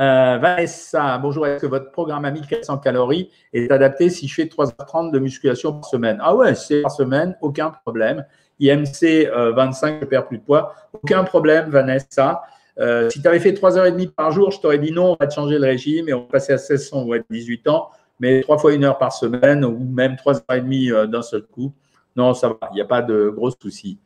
Euh, 0.00 0.38
Vanessa, 0.38 1.18
bonjour. 1.18 1.46
Est-ce 1.46 1.62
que 1.62 1.66
votre 1.68 1.92
programme 1.92 2.24
à 2.24 2.30
1400 2.32 2.78
calories 2.78 3.30
est 3.52 3.70
adapté 3.70 4.10
si 4.10 4.26
je 4.26 4.34
fais 4.34 4.46
3h30 4.46 5.12
de 5.12 5.18
musculation 5.20 5.72
par 5.74 5.84
semaine? 5.84 6.18
Ah 6.20 6.34
ouais, 6.34 6.56
c'est 6.56 6.82
par 6.82 6.90
semaine, 6.90 7.36
aucun 7.40 7.70
problème. 7.70 8.24
IMC 8.58 9.28
25, 9.54 9.94
euh, 9.94 9.98
je 10.00 10.06
perds 10.06 10.26
plus 10.26 10.38
de 10.38 10.42
poids, 10.42 10.74
aucun 10.92 11.22
problème, 11.22 11.70
Vanessa. 11.70 12.42
Euh, 12.80 13.08
si 13.08 13.22
tu 13.22 13.28
avais 13.28 13.38
fait 13.38 13.52
3h30 13.52 14.10
par 14.10 14.32
jour, 14.32 14.50
je 14.50 14.60
t'aurais 14.60 14.78
dit 14.78 14.90
non, 14.90 15.12
on 15.12 15.16
va 15.18 15.28
te 15.28 15.34
changer 15.34 15.58
le 15.58 15.66
régime 15.66 16.08
et 16.08 16.14
on 16.14 16.22
va 16.22 16.26
passer 16.26 16.52
à 16.52 16.56
1600 16.56 17.04
ou 17.04 17.12
à 17.12 17.18
18 17.30 17.68
ans, 17.68 17.90
mais 18.18 18.40
trois 18.40 18.58
fois 18.58 18.72
une 18.72 18.84
heure 18.84 18.98
par 18.98 19.12
semaine 19.12 19.64
ou 19.64 19.78
même 19.78 20.16
3h30 20.16 21.06
d'un 21.06 21.22
seul 21.22 21.42
coup. 21.42 21.72
Non, 22.16 22.34
ça 22.34 22.48
va, 22.48 22.56
il 22.72 22.74
n'y 22.74 22.80
a 22.80 22.84
pas 22.84 23.02
de 23.02 23.28
gros 23.28 23.50
soucis. 23.50 23.98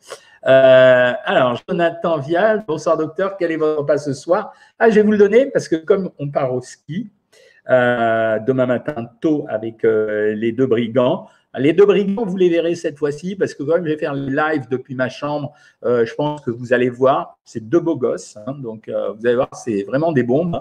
Euh, 0.47 1.13
alors, 1.25 1.61
Jonathan 1.69 2.19
Vial, 2.19 2.65
bonsoir 2.67 2.97
docteur, 2.97 3.37
quel 3.37 3.51
est 3.51 3.57
votre 3.57 3.81
repas 3.81 3.99
ce 3.99 4.13
soir? 4.13 4.53
Ah, 4.79 4.89
je 4.89 4.97
vais 4.97 5.03
vous 5.03 5.13
le 5.13 5.19
donner 5.19 5.47
parce 5.47 5.69
que 5.69 5.77
comme 5.77 6.11
on 6.19 6.29
part 6.29 6.55
au 6.55 6.61
ski 6.61 7.11
euh, 7.69 8.39
demain 8.47 8.67
matin 8.67 9.09
tôt 9.21 9.47
avec 9.49 9.85
euh, 9.85 10.35
les 10.35 10.53
deux 10.53 10.67
brigands, 10.67 11.29
les 11.57 11.73
deux 11.73 11.87
brigands, 11.87 12.25
vous 12.25 12.37
les 12.37 12.51
verrez 12.51 12.75
cette 12.77 12.99
fois-ci 12.99 13.35
parce 13.35 13.55
que 13.55 13.63
comme 13.63 13.85
je 13.85 13.91
vais 13.91 13.99
faire 13.99 14.15
le 14.15 14.29
live 14.29 14.69
depuis 14.71 14.95
ma 14.95 15.09
chambre, 15.09 15.53
je 15.83 16.15
pense 16.15 16.41
que 16.43 16.51
vous 16.51 16.73
allez 16.73 16.91
voir, 16.91 17.39
c'est 17.45 17.69
deux 17.69 17.81
beaux 17.81 17.97
gosses, 17.97 18.37
hein, 18.47 18.53
donc 18.53 18.89
vous 18.89 19.27
allez 19.27 19.35
voir, 19.35 19.49
c'est 19.55 19.83
vraiment 19.85 20.13
des 20.13 20.23
bombes. 20.23 20.61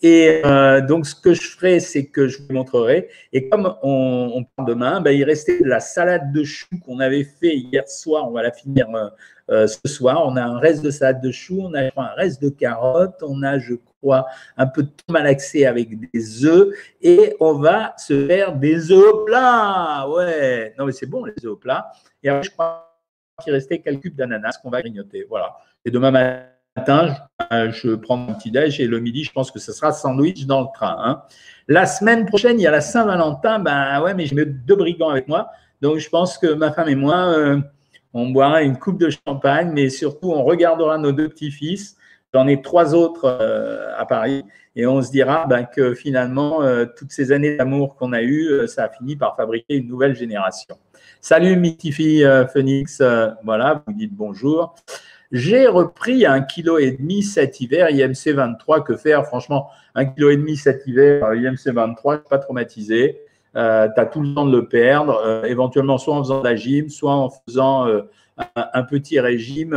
Et 0.00 0.42
euh, 0.44 0.80
donc, 0.80 1.06
ce 1.06 1.14
que 1.14 1.34
je 1.34 1.50
ferai, 1.50 1.80
c'est 1.80 2.06
que 2.06 2.28
je 2.28 2.38
vous 2.38 2.52
montrerai. 2.52 3.08
Et 3.32 3.48
comme 3.48 3.74
on, 3.82 4.32
on 4.34 4.44
part 4.44 4.64
demain, 4.64 5.00
ben, 5.00 5.10
il 5.10 5.24
restait 5.24 5.58
de 5.58 5.64
la 5.64 5.80
salade 5.80 6.32
de 6.32 6.44
choux 6.44 6.78
qu'on 6.84 7.00
avait 7.00 7.24
fait 7.24 7.56
hier 7.56 7.88
soir. 7.88 8.28
On 8.28 8.32
va 8.32 8.42
la 8.42 8.52
finir 8.52 8.88
euh, 8.94 9.08
euh, 9.50 9.66
ce 9.66 9.88
soir. 9.88 10.22
On 10.24 10.36
a 10.36 10.42
un 10.42 10.58
reste 10.58 10.84
de 10.84 10.90
salade 10.90 11.20
de 11.20 11.32
choux, 11.32 11.60
on 11.62 11.74
a 11.74 11.86
un 11.96 12.14
reste 12.16 12.40
de 12.40 12.48
carottes, 12.48 13.22
on 13.22 13.42
a, 13.42 13.58
je 13.58 13.74
crois, 13.74 14.26
un 14.56 14.66
peu 14.66 14.84
de 14.84 14.90
malaxé 15.08 15.66
avec 15.66 15.98
des 15.98 16.44
œufs. 16.44 16.68
Et 17.02 17.34
on 17.40 17.54
va 17.54 17.94
se 17.98 18.26
faire 18.28 18.54
des 18.54 18.92
œufs 18.92 19.04
au 19.12 19.24
plat. 19.24 20.06
Ouais, 20.08 20.74
non, 20.78 20.86
mais 20.86 20.92
c'est 20.92 21.06
bon, 21.06 21.24
les 21.24 21.34
œufs 21.44 21.52
au 21.52 21.56
plat. 21.56 21.90
Et 22.22 22.28
après, 22.28 22.44
je 22.44 22.50
crois 22.50 22.94
qu'il 23.42 23.52
restait 23.52 23.80
quelques 23.80 24.02
cubes 24.02 24.16
d'ananas 24.16 24.58
qu'on 24.62 24.70
va 24.70 24.80
grignoter. 24.80 25.26
Voilà. 25.28 25.56
Et 25.84 25.90
demain 25.90 26.10
matin, 26.12 26.44
matin, 26.78 27.16
je 27.50 27.94
prends 27.94 28.16
mon 28.16 28.34
petit 28.34 28.50
déj 28.50 28.80
et 28.80 28.86
le 28.86 29.00
midi, 29.00 29.24
je 29.24 29.32
pense 29.32 29.50
que 29.50 29.58
ce 29.58 29.72
sera 29.72 29.92
sandwich 29.92 30.46
dans 30.46 30.60
le 30.60 30.68
train. 30.72 30.96
Hein. 30.98 31.22
La 31.66 31.86
semaine 31.86 32.24
prochaine, 32.24 32.58
il 32.58 32.62
y 32.62 32.66
a 32.66 32.70
la 32.70 32.80
Saint-Valentin. 32.80 33.58
Ben 33.58 34.00
ouais, 34.02 34.14
mais 34.14 34.26
j'ai 34.26 34.44
deux 34.44 34.76
brigands 34.76 35.10
avec 35.10 35.28
moi. 35.28 35.50
Donc, 35.82 35.98
je 35.98 36.08
pense 36.08 36.38
que 36.38 36.54
ma 36.54 36.72
femme 36.72 36.88
et 36.88 36.94
moi, 36.94 37.28
euh, 37.28 37.60
on 38.14 38.30
boira 38.30 38.62
une 38.62 38.78
coupe 38.78 38.98
de 38.98 39.10
champagne, 39.10 39.70
mais 39.74 39.90
surtout, 39.90 40.32
on 40.32 40.44
regardera 40.44 40.98
nos 40.98 41.12
deux 41.12 41.28
petits-fils. 41.28 41.96
J'en 42.32 42.46
ai 42.46 42.62
trois 42.62 42.94
autres 42.94 43.24
euh, 43.24 43.92
à 43.98 44.06
Paris. 44.06 44.44
Et 44.76 44.86
on 44.86 45.02
se 45.02 45.10
dira 45.10 45.46
ben, 45.46 45.64
que 45.64 45.94
finalement, 45.94 46.62
euh, 46.62 46.86
toutes 46.96 47.10
ces 47.10 47.32
années 47.32 47.56
d'amour 47.56 47.96
qu'on 47.96 48.12
a 48.12 48.22
eues, 48.22 48.66
ça 48.66 48.84
a 48.84 48.88
fini 48.88 49.16
par 49.16 49.36
fabriquer 49.36 49.76
une 49.76 49.88
nouvelle 49.88 50.14
génération. 50.14 50.76
Salut, 51.20 51.56
Mitifi 51.56 52.22
Phoenix. 52.52 53.02
voilà, 53.44 53.82
vous 53.86 53.92
dites 53.92 54.14
bonjour. 54.14 54.74
J'ai 55.30 55.66
repris 55.66 56.24
un 56.24 56.40
kilo 56.40 56.78
et 56.78 56.92
demi 56.92 57.22
cet 57.22 57.60
hiver, 57.60 57.90
IMC 57.90 58.32
23, 58.34 58.82
que 58.82 58.96
faire? 58.96 59.26
Franchement, 59.26 59.68
un 59.94 60.06
kilo 60.06 60.30
et 60.30 60.36
demi 60.36 60.56
cet 60.56 60.86
hiver, 60.86 61.34
IMC 61.34 61.70
23, 61.74 62.14
je 62.14 62.18
suis 62.20 62.28
pas 62.28 62.38
traumatisé. 62.38 63.20
Euh, 63.54 63.88
tu 63.94 64.00
as 64.00 64.06
tout 64.06 64.22
le 64.22 64.34
temps 64.34 64.46
de 64.46 64.56
le 64.56 64.68
perdre, 64.68 65.20
euh, 65.24 65.42
éventuellement 65.44 65.98
soit 65.98 66.14
en 66.14 66.22
faisant 66.22 66.40
de 66.40 66.44
la 66.44 66.56
gym, 66.56 66.88
soit 66.88 67.14
en 67.14 67.28
faisant 67.28 67.86
euh, 67.86 68.02
un, 68.56 68.82
petit 68.84 69.20
régime 69.20 69.76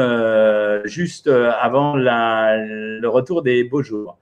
juste 0.85 1.27
avant 1.27 1.95
le 1.95 3.07
retour 3.07 3.41
des 3.41 3.63
beaux 3.63 3.81
jours. 3.81 4.19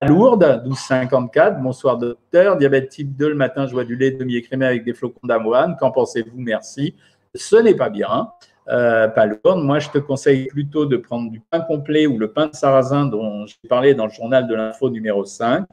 Palourde, 0.00 0.60
1254, 0.64 1.62
bonsoir 1.62 1.96
docteur. 1.96 2.56
Diabète 2.58 2.90
type 2.90 3.16
2, 3.16 3.28
le 3.28 3.34
matin, 3.34 3.66
je 3.66 3.72
vois 3.72 3.84
du 3.84 3.96
lait 3.96 4.10
demi-écrémé 4.10 4.66
avec 4.66 4.84
des 4.84 4.92
flocons 4.92 5.26
d'avoine. 5.26 5.76
Qu'en 5.78 5.92
pensez-vous? 5.92 6.36
Merci. 6.36 6.96
Ce 7.34 7.56
n'est 7.56 7.76
pas 7.76 7.90
bien. 7.90 8.28
Euh, 8.68 9.08
Palourde, 9.08 9.62
moi 9.62 9.78
je 9.78 9.90
te 9.90 9.98
conseille 9.98 10.46
plutôt 10.46 10.86
de 10.86 10.96
prendre 10.96 11.30
du 11.30 11.40
pain 11.40 11.60
complet 11.60 12.06
ou 12.06 12.18
le 12.18 12.32
pain 12.32 12.46
de 12.46 12.54
sarrasin 12.54 13.04
dont 13.04 13.46
j'ai 13.46 13.68
parlé 13.68 13.94
dans 13.94 14.06
le 14.06 14.12
journal 14.12 14.46
de 14.46 14.54
l'info 14.54 14.88
numéro 14.90 15.24
5. 15.24 15.66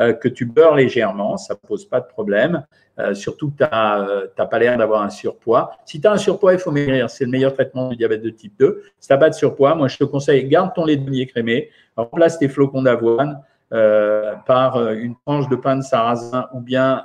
Euh, 0.00 0.12
que 0.12 0.26
tu 0.26 0.44
beurres 0.44 0.74
légèrement, 0.74 1.36
ça 1.36 1.54
ne 1.54 1.68
pose 1.68 1.84
pas 1.84 2.00
de 2.00 2.06
problème. 2.06 2.64
Euh, 2.98 3.14
surtout 3.14 3.50
que 3.50 3.58
tu 3.58 3.62
n'as 3.62 4.46
pas 4.46 4.58
l'air 4.58 4.76
d'avoir 4.76 5.02
un 5.02 5.10
surpoids. 5.10 5.70
Si 5.84 6.00
tu 6.00 6.06
as 6.08 6.12
un 6.12 6.16
surpoids, 6.16 6.52
il 6.52 6.58
faut 6.58 6.72
maigrir. 6.72 7.08
C'est 7.08 7.24
le 7.24 7.30
meilleur 7.30 7.54
traitement 7.54 7.88
du 7.88 7.96
diabète 7.96 8.22
de 8.22 8.30
type 8.30 8.54
2. 8.58 8.82
Si 8.98 9.06
tu 9.06 9.12
n'as 9.12 9.18
pas 9.18 9.30
de 9.30 9.34
surpoids, 9.34 9.74
moi 9.76 9.86
je 9.86 9.96
te 9.96 10.04
conseille, 10.04 10.48
garde 10.48 10.74
ton 10.74 10.84
lait 10.84 10.96
demi-écrémé, 10.96 11.70
remplace 11.96 12.38
tes 12.38 12.48
flocons 12.48 12.82
d'avoine 12.82 13.40
euh, 13.74 14.34
par 14.46 14.92
une 14.92 15.14
tranche 15.26 15.48
de 15.48 15.56
pain 15.56 15.76
de 15.76 15.82
sarrasin 15.82 16.46
ou 16.54 16.60
bien 16.60 17.04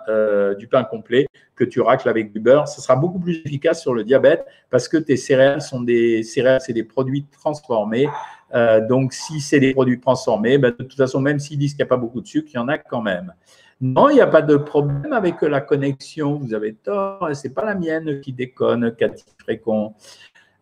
du 0.58 0.68
pain 0.68 0.84
complet 0.84 1.28
que 1.56 1.64
tu 1.66 1.82
racles 1.82 2.10
avec 2.10 2.32
du 2.32 2.40
beurre. 2.40 2.68
Ce 2.68 2.82
sera 2.82 2.96
beaucoup 2.96 3.20
plus 3.20 3.42
efficace 3.46 3.82
sur 3.82 3.94
le 3.94 4.04
diabète 4.04 4.46
parce 4.70 4.88
que 4.88 4.98
tes 4.98 5.18
céréales 5.18 5.62
sont 5.62 5.82
des 5.82 6.24
céréales, 6.24 6.62
c'est 6.62 6.74
des 6.74 6.84
produits 6.84 7.26
transformés. 7.32 8.08
Euh, 8.56 8.86
donc, 8.86 9.14
si 9.14 9.40
c'est 9.40 9.60
des 9.60 9.74
produits 9.74 10.00
transformés, 10.00 10.58
ben, 10.58 10.72
de 10.72 10.84
toute 10.84 10.98
façon, 10.98 11.20
même 11.20 11.40
s'ils 11.40 11.60
disent 11.60 11.72
qu'il 11.72 11.84
n'y 11.84 11.88
a 11.88 11.90
pas 11.90 11.98
beaucoup 11.98 12.22
de 12.22 12.28
sucre, 12.28 12.50
il 12.52 12.56
y 12.56 12.60
en 12.60 12.68
a 12.68 12.78
quand 12.78 13.02
même. 13.02 13.34
Non, 13.82 14.10
il 14.10 14.16
n'y 14.16 14.22
a 14.22 14.28
pas 14.28 14.42
de 14.42 14.58
problème 14.58 15.14
avec 15.14 15.42
la 15.42 15.62
connexion. 15.62 16.36
Vous 16.36 16.54
avez 16.54 16.74
tort. 16.74 17.30
Ce 17.34 17.48
n'est 17.48 17.54
pas 17.54 17.64
la 17.64 17.76
mienne 17.76 18.20
qui 18.20 18.34
déconne, 18.34 18.94
Cathy 18.96 19.24
Frécon. 19.38 19.94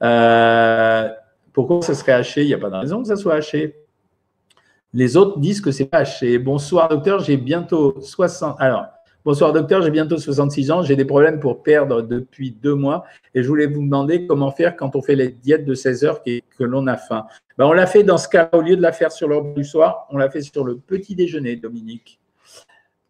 Euh, 0.04 1.10
pourquoi 1.54 1.82
ça 1.82 1.96
serait 1.96 2.12
haché? 2.12 2.43
Il 2.43 2.48
n'y 2.48 2.54
a 2.54 2.60
pas 2.60 2.70
de 2.70 2.76
raison 2.76 3.02
que 3.02 3.08
ça 3.08 3.15
soit 3.15 3.36
haché. 3.36 3.87
Les 4.93 5.17
autres 5.17 5.39
disent 5.39 5.62
que 5.62 5.71
c'est 5.71 5.93
haché. 5.93 6.39
Bonsoir, 6.39 6.89
docteur. 6.89 7.19
J'ai 7.19 7.38
bientôt 7.38 8.00
60. 8.02 8.56
Alors, 8.60 8.86
Bonsoir 9.28 9.52
docteur, 9.52 9.82
j'ai 9.82 9.91
bientôt 9.91 10.17
66 10.17 10.71
ans, 10.71 10.84
j'ai 10.84 10.95
des 10.95 11.04
problèmes 11.04 11.41
pour 11.41 11.62
perdre 11.62 12.02
depuis 12.02 12.52
deux 12.52 12.76
mois 12.76 13.04
et 13.36 13.43
je 13.43 13.47
voulais 13.50 13.65
vous 13.65 13.82
demander 13.82 14.26
comment 14.26 14.52
faire 14.52 14.78
quand 14.78 14.95
on 14.95 15.02
fait 15.02 15.15
les 15.15 15.28
diètes 15.28 15.65
de 15.65 15.73
16 15.73 16.06
heures 16.06 16.21
et 16.26 16.45
que 16.58 16.63
l'on 16.63 16.88
a 16.88 16.95
faim. 16.95 17.26
Ben, 17.58 17.65
on 17.65 17.73
l'a 17.73 17.88
fait 17.88 18.04
dans 18.04 18.17
ce 18.17 18.30
cas, 18.30 18.47
au 18.54 18.62
lieu 18.62 18.78
de 18.78 18.82
la 18.82 18.93
faire 18.93 19.12
sur 19.12 19.28
l'heure 19.28 19.43
du 19.54 19.65
soir, 19.65 20.08
on 20.12 20.17
l'a 20.17 20.30
fait 20.30 20.39
sur 20.39 20.63
le 20.63 20.78
petit 20.78 21.13
déjeuner, 21.13 21.58
Dominique. 21.58 22.21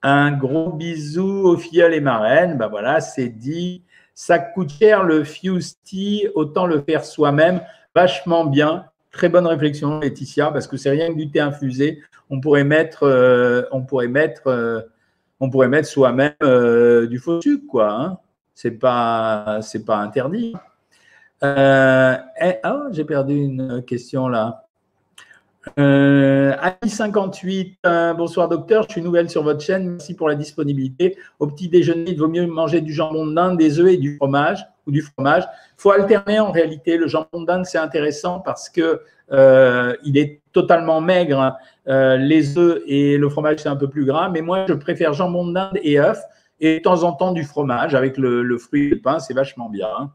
Un 0.02 0.32
gros 0.32 0.72
bisou 0.72 1.50
aux 1.50 1.58
filles 1.58 1.86
et 1.92 2.00
marraines. 2.00 2.58
Ben 2.58 2.68
voilà, 2.68 3.00
c'est 3.00 3.30
dit. 3.30 3.84
Ça 4.16 4.40
coûte 4.40 4.72
cher 4.72 5.04
le 5.04 5.24
Fuse 5.24 5.78
autant 6.34 6.66
le 6.66 6.82
faire 6.82 7.06
soi-même. 7.06 7.62
Vachement 7.94 8.46
bien. 8.46 8.86
Très 9.12 9.30
bonne 9.30 9.48
réflexion, 9.48 10.00
Laetitia, 10.00 10.52
parce 10.52 10.68
que 10.68 10.78
c'est 10.78 10.90
rien 10.90 11.08
que 11.10 11.18
du 11.18 11.30
thé 11.30 11.40
infusé. 11.40 12.02
On 12.30 12.42
pourrait 12.42 12.64
mettre, 12.64 13.04
euh, 13.04 13.64
euh, 14.48 15.84
soi-même 15.84 16.34
euh, 16.44 17.08
du 17.08 17.20
faux 17.20 17.42
sucre, 17.42 17.66
quoi. 17.68 17.92
Hein. 17.92 18.18
C'est 18.54 18.72
pas, 18.72 19.62
interdit. 19.90 20.54
Euh, 21.44 22.18
ah, 22.64 22.84
j'ai 22.92 23.06
perdu 23.06 23.36
une 23.36 23.84
question 23.86 24.28
là. 24.28 24.67
Euh, 25.80 26.56
58, 26.86 27.80
euh, 27.86 28.14
bonsoir 28.14 28.48
docteur, 28.50 28.84
je 28.84 28.94
suis 28.94 29.02
nouvelle 29.02 29.30
sur 29.30 29.44
votre 29.44 29.62
chaîne, 29.62 29.92
merci 29.92 30.16
pour 30.16 30.30
la 30.30 30.36
disponibilité. 30.36 31.18
Au 31.40 31.48
petit 31.48 31.68
déjeuner, 31.68 32.12
il 32.12 32.18
vaut 32.18 32.28
mieux 32.28 32.48
manger 32.48 32.82
du 32.82 32.94
jambon 32.94 33.26
d'Inde, 33.28 33.58
des 33.58 33.80
œufs 33.80 33.94
et 33.94 33.98
du 33.98 34.16
fromage 34.18 34.66
ou 34.86 34.92
du 34.92 35.02
fromage. 35.02 35.44
Il 35.44 35.82
faut 35.82 35.92
alterner 35.92 36.40
en 36.40 36.52
réalité. 36.52 36.98
Le 36.98 37.08
jambon 37.08 37.42
d'Inde, 37.44 37.66
c'est 37.66 37.78
intéressant 37.78 38.40
parce 38.40 38.70
que 38.70 39.02
il 39.30 40.18
est 40.18 40.42
totalement 40.58 41.02
maigre. 41.02 41.40
Hein. 41.40 41.56
Euh, 41.88 42.18
les 42.18 42.58
œufs 42.58 42.82
et 42.88 43.18
le 43.18 43.30
fromage, 43.30 43.60
c'est 43.60 43.70
un 43.70 43.76
peu 43.76 43.90
plus 43.90 44.06
gras. 44.06 44.30
Mais 44.30 44.42
moi, 44.42 44.66
je 44.68 44.74
préfère 44.74 45.14
jambon 45.14 45.48
d'Inde 45.48 45.78
et 45.84 46.00
œufs. 46.00 46.22
Et 46.60 46.80
de 46.80 46.84
temps 46.84 47.04
en 47.04 47.12
temps, 47.14 47.32
du 47.32 47.44
fromage 47.44 47.94
avec 47.94 48.18
le, 48.18 48.58
fruit 48.58 48.88
et 48.88 48.90
le 48.90 49.00
pain, 49.00 49.20
c'est 49.20 49.36
vachement 49.36 49.70
bien. 49.70 49.88
Hein. 50.00 50.12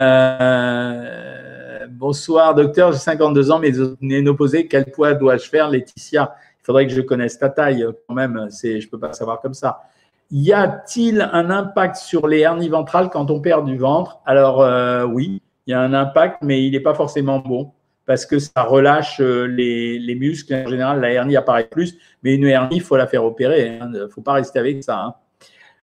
Euh, 0.00 1.47
bonsoir, 1.90 2.54
docteur. 2.54 2.92
J'ai 2.92 2.98
52 2.98 3.50
ans, 3.50 3.58
mais 3.58 3.72
ménopausée. 4.00 4.66
Quel 4.66 4.86
poids 4.86 5.14
dois-je 5.14 5.48
faire, 5.48 5.70
Laetitia? 5.70 6.34
Il 6.60 6.64
faudrait 6.64 6.86
que 6.86 6.92
je 6.92 7.00
connaisse 7.00 7.38
ta 7.38 7.48
taille 7.48 7.86
quand 8.06 8.14
même. 8.14 8.48
Je 8.50 8.76
ne 8.76 8.90
peux 8.90 8.98
pas 8.98 9.12
savoir 9.12 9.40
comme 9.40 9.54
ça. 9.54 9.82
Y 10.30 10.52
a-t-il 10.52 11.22
un 11.32 11.50
impact 11.50 11.96
sur 11.96 12.28
les 12.28 12.40
hernies 12.40 12.68
ventrales 12.68 13.08
quand 13.08 13.30
on 13.30 13.40
perd 13.40 13.64
du 13.64 13.78
ventre? 13.78 14.20
Alors, 14.26 14.60
euh, 14.60 15.04
oui, 15.04 15.40
il 15.66 15.70
y 15.70 15.74
a 15.74 15.80
un 15.80 15.94
impact, 15.94 16.42
mais 16.42 16.62
il 16.62 16.72
n'est 16.72 16.80
pas 16.80 16.94
forcément 16.94 17.38
bon 17.38 17.72
parce 18.08 18.24
que 18.24 18.38
ça 18.38 18.62
relâche 18.62 19.20
euh, 19.20 19.44
les, 19.44 20.14
muscles. 20.14 20.54
En 20.54 20.68
général, 20.68 21.00
la 21.00 21.12
hernie 21.12 21.36
apparaît 21.36 21.68
plus, 21.68 21.98
mais 22.22 22.34
une 22.34 22.44
hernie, 22.44 22.76
il 22.76 22.82
faut 22.82 22.96
la 22.96 23.06
faire 23.06 23.24
opérer. 23.24 23.76
Il 23.76 23.82
hein. 23.82 23.88
ne 23.88 24.06
faut 24.06 24.22
pas 24.22 24.32
rester 24.32 24.58
avec 24.58 24.82
ça. 24.82 24.98
Hein. 24.98 25.14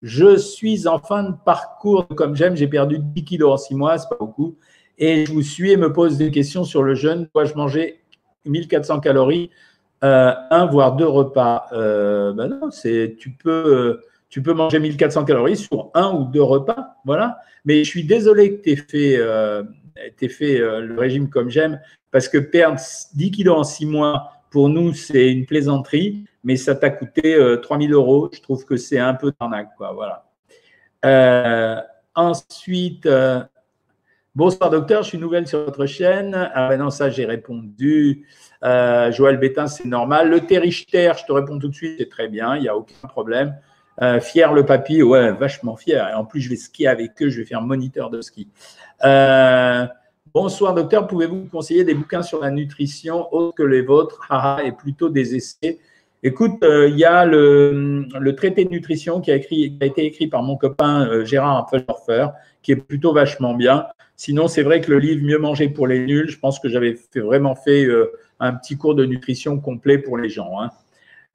Je 0.03 0.37
suis 0.37 0.87
en 0.87 0.99
fin 0.99 1.25
de 1.25 1.35
parcours 1.45 2.07
comme 2.09 2.35
j'aime. 2.35 2.57
J'ai 2.57 2.69
perdu 2.69 2.99
10 2.99 3.25
kilos 3.25 3.53
en 3.53 3.57
6 3.57 3.75
mois, 3.75 3.99
c'est 3.99 4.09
pas 4.09 4.17
beaucoup. 4.19 4.57
Et 4.98 5.26
je 5.26 5.33
vous 5.33 5.42
suis 5.42 5.72
et 5.72 5.76
me 5.76 5.92
pose 5.92 6.18
des 6.18 6.31
questions 6.31 6.64
sur 6.64 6.83
le 6.83 6.94
jeûne. 6.94 7.28
Dois-je 7.35 7.55
manger 7.55 8.00
1400 8.44 9.00
calories, 9.00 9.50
euh, 10.05 10.33
un 10.50 10.66
voire 10.66 10.96
deux 10.96 11.07
repas? 11.07 11.66
Euh, 11.72 12.33
ben 12.33 12.48
non, 12.48 12.70
tu 12.70 13.31
peux 13.42 14.00
tu 14.28 14.42
peux 14.42 14.55
manger 14.55 14.78
1400 14.78 15.24
calories 15.24 15.57
sur 15.57 15.90
un 15.94 16.12
ou 16.12 16.24
deux 16.24 16.42
repas, 16.42 16.96
voilà. 17.05 17.38
Mais 17.64 17.85
je 17.85 17.90
suis 17.90 18.05
désolé 18.05 18.57
que 18.57 18.62
tu 18.62 18.70
aies 18.70 18.76
fait, 18.76 20.28
fait 20.28 20.59
le 20.59 20.98
régime 20.98 21.28
comme 21.28 21.50
j'aime, 21.50 21.81
parce 22.11 22.28
que 22.28 22.38
perdre 22.38 22.81
10 23.14 23.31
kilos 23.31 23.59
en 23.59 23.64
6 23.64 23.87
mois, 23.87 24.33
pour 24.52 24.68
nous, 24.68 24.92
c'est 24.92 25.33
une 25.33 25.46
plaisanterie, 25.46 26.24
mais 26.44 26.57
ça 26.57 26.74
t'a 26.74 26.90
coûté 26.90 27.38
3000 27.62 27.90
euh, 27.90 27.96
euros. 27.96 28.31
Je 28.33 28.40
trouve 28.40 28.64
que 28.66 28.76
c'est 28.76 28.98
un 28.98 29.14
peu 29.14 29.33
d'arnaque, 29.40 29.70
quoi. 29.76 29.92
Voilà. 29.94 30.26
Euh, 31.05 31.81
ensuite, 32.14 33.07
euh, 33.07 33.42
bonsoir 34.35 34.71
docteur, 34.71 35.03
je 35.03 35.09
suis 35.09 35.18
nouvelle 35.18 35.47
sur 35.47 35.64
votre 35.64 35.87
chaîne. 35.87 36.51
Ah 36.55 36.68
ben 36.68 36.79
non, 36.79 36.90
ça 36.90 37.11
j'ai 37.11 37.25
répondu. 37.25 38.27
Joël 38.62 39.38
Bétain, 39.38 39.66
c'est 39.66 39.87
normal. 39.87 40.31
Le 40.31 40.40
Terrichter, 40.40 41.12
je 41.18 41.25
te 41.25 41.33
réponds 41.33 41.59
tout 41.59 41.68
de 41.68 41.75
suite, 41.75 41.97
c'est 41.99 42.09
très 42.09 42.29
bien, 42.29 42.57
il 42.57 42.62
n'y 42.62 42.68
a 42.68 42.77
aucun 42.77 43.09
problème. 43.09 43.57
fier 44.21 44.53
le 44.53 44.64
papy, 44.64 45.03
ouais, 45.03 45.33
vachement 45.33 45.77
fier. 45.77 46.09
Et 46.09 46.14
en 46.14 46.25
plus, 46.25 46.40
je 46.40 46.51
vais 46.51 46.57
skier 46.57 46.88
avec 46.88 47.21
eux, 47.23 47.29
je 47.29 47.38
vais 47.40 47.47
faire 47.47 47.62
moniteur 47.62 48.11
de 48.11 48.21
ski. 48.21 48.49
Euh, 49.05 49.87
Bonsoir 50.35 50.73
docteur, 50.73 51.07
pouvez-vous 51.09 51.45
conseiller 51.53 51.85
des 51.85 51.92
bouquins 51.92 52.23
sur 52.23 52.40
la 52.40 52.51
nutrition 52.51 53.31
autres 53.35 53.55
que 53.55 53.62
les 53.62 53.83
vôtres? 53.83 54.27
Et 54.64 54.73
plutôt 54.73 55.11
des 55.11 55.35
essais 55.37 55.79
Écoute, 56.23 56.62
euh, 56.62 56.88
il 56.88 56.97
y 56.97 57.05
a 57.05 57.27
le, 57.27 58.33
traité 58.35 58.64
de 58.64 58.71
nutrition 58.71 59.21
qui 59.21 59.31
a, 59.31 59.35
été 59.35 60.07
écrit 60.07 60.29
par 60.29 60.42
mon 60.42 60.57
copain 60.57 61.07
euh, 61.07 61.27
Gérard 61.27 61.59
Apfeldorfer, 61.59 62.29
qui 62.62 62.73
est 62.73 62.77
plutôt 62.77 63.12
vachement 63.12 63.53
bien. 63.53 63.88
Sinon, 64.25 64.47
c'est 64.47 64.63
vrai 64.63 64.81
que 64.81 64.89
le 64.89 65.01
livre 65.01 65.25
Mieux 65.25 65.39
manger 65.39 65.69
pour 65.69 65.89
les 65.89 66.07
nuls, 66.07 66.31
je 66.31 66.39
pense 66.39 66.61
que 66.61 66.69
j'avais 66.69 66.97
vraiment 67.17 67.57
fait 67.57 67.85
euh, 67.85 68.13
un 68.39 68.53
petit 68.53 68.77
cours 68.77 68.95
de 68.95 69.05
nutrition 69.05 69.59
complet 69.59 69.99
pour 69.99 70.17
les 70.17 70.29
gens. 70.29 70.49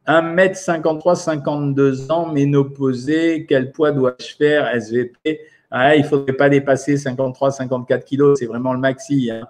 1m53, 0.08 1.12
hein. 1.12 1.15
52 1.15 2.10
ans, 2.13 2.32
ménopausée, 2.32 3.45
quel 3.45 3.73
poids 3.73 3.91
dois-je 3.91 4.38
faire 4.38 4.73
SVP 4.73 5.41
ah, 5.69 5.97
il 5.97 6.04
ne 6.04 6.08
faudrait 6.08 6.32
pas 6.32 6.47
dépasser 6.47 6.95
53, 6.95 7.52
54 7.52 8.06
kilos, 8.06 8.39
c'est 8.39 8.45
vraiment 8.45 8.71
le 8.71 8.80
maxi. 8.80 9.32
Hein. 9.32 9.45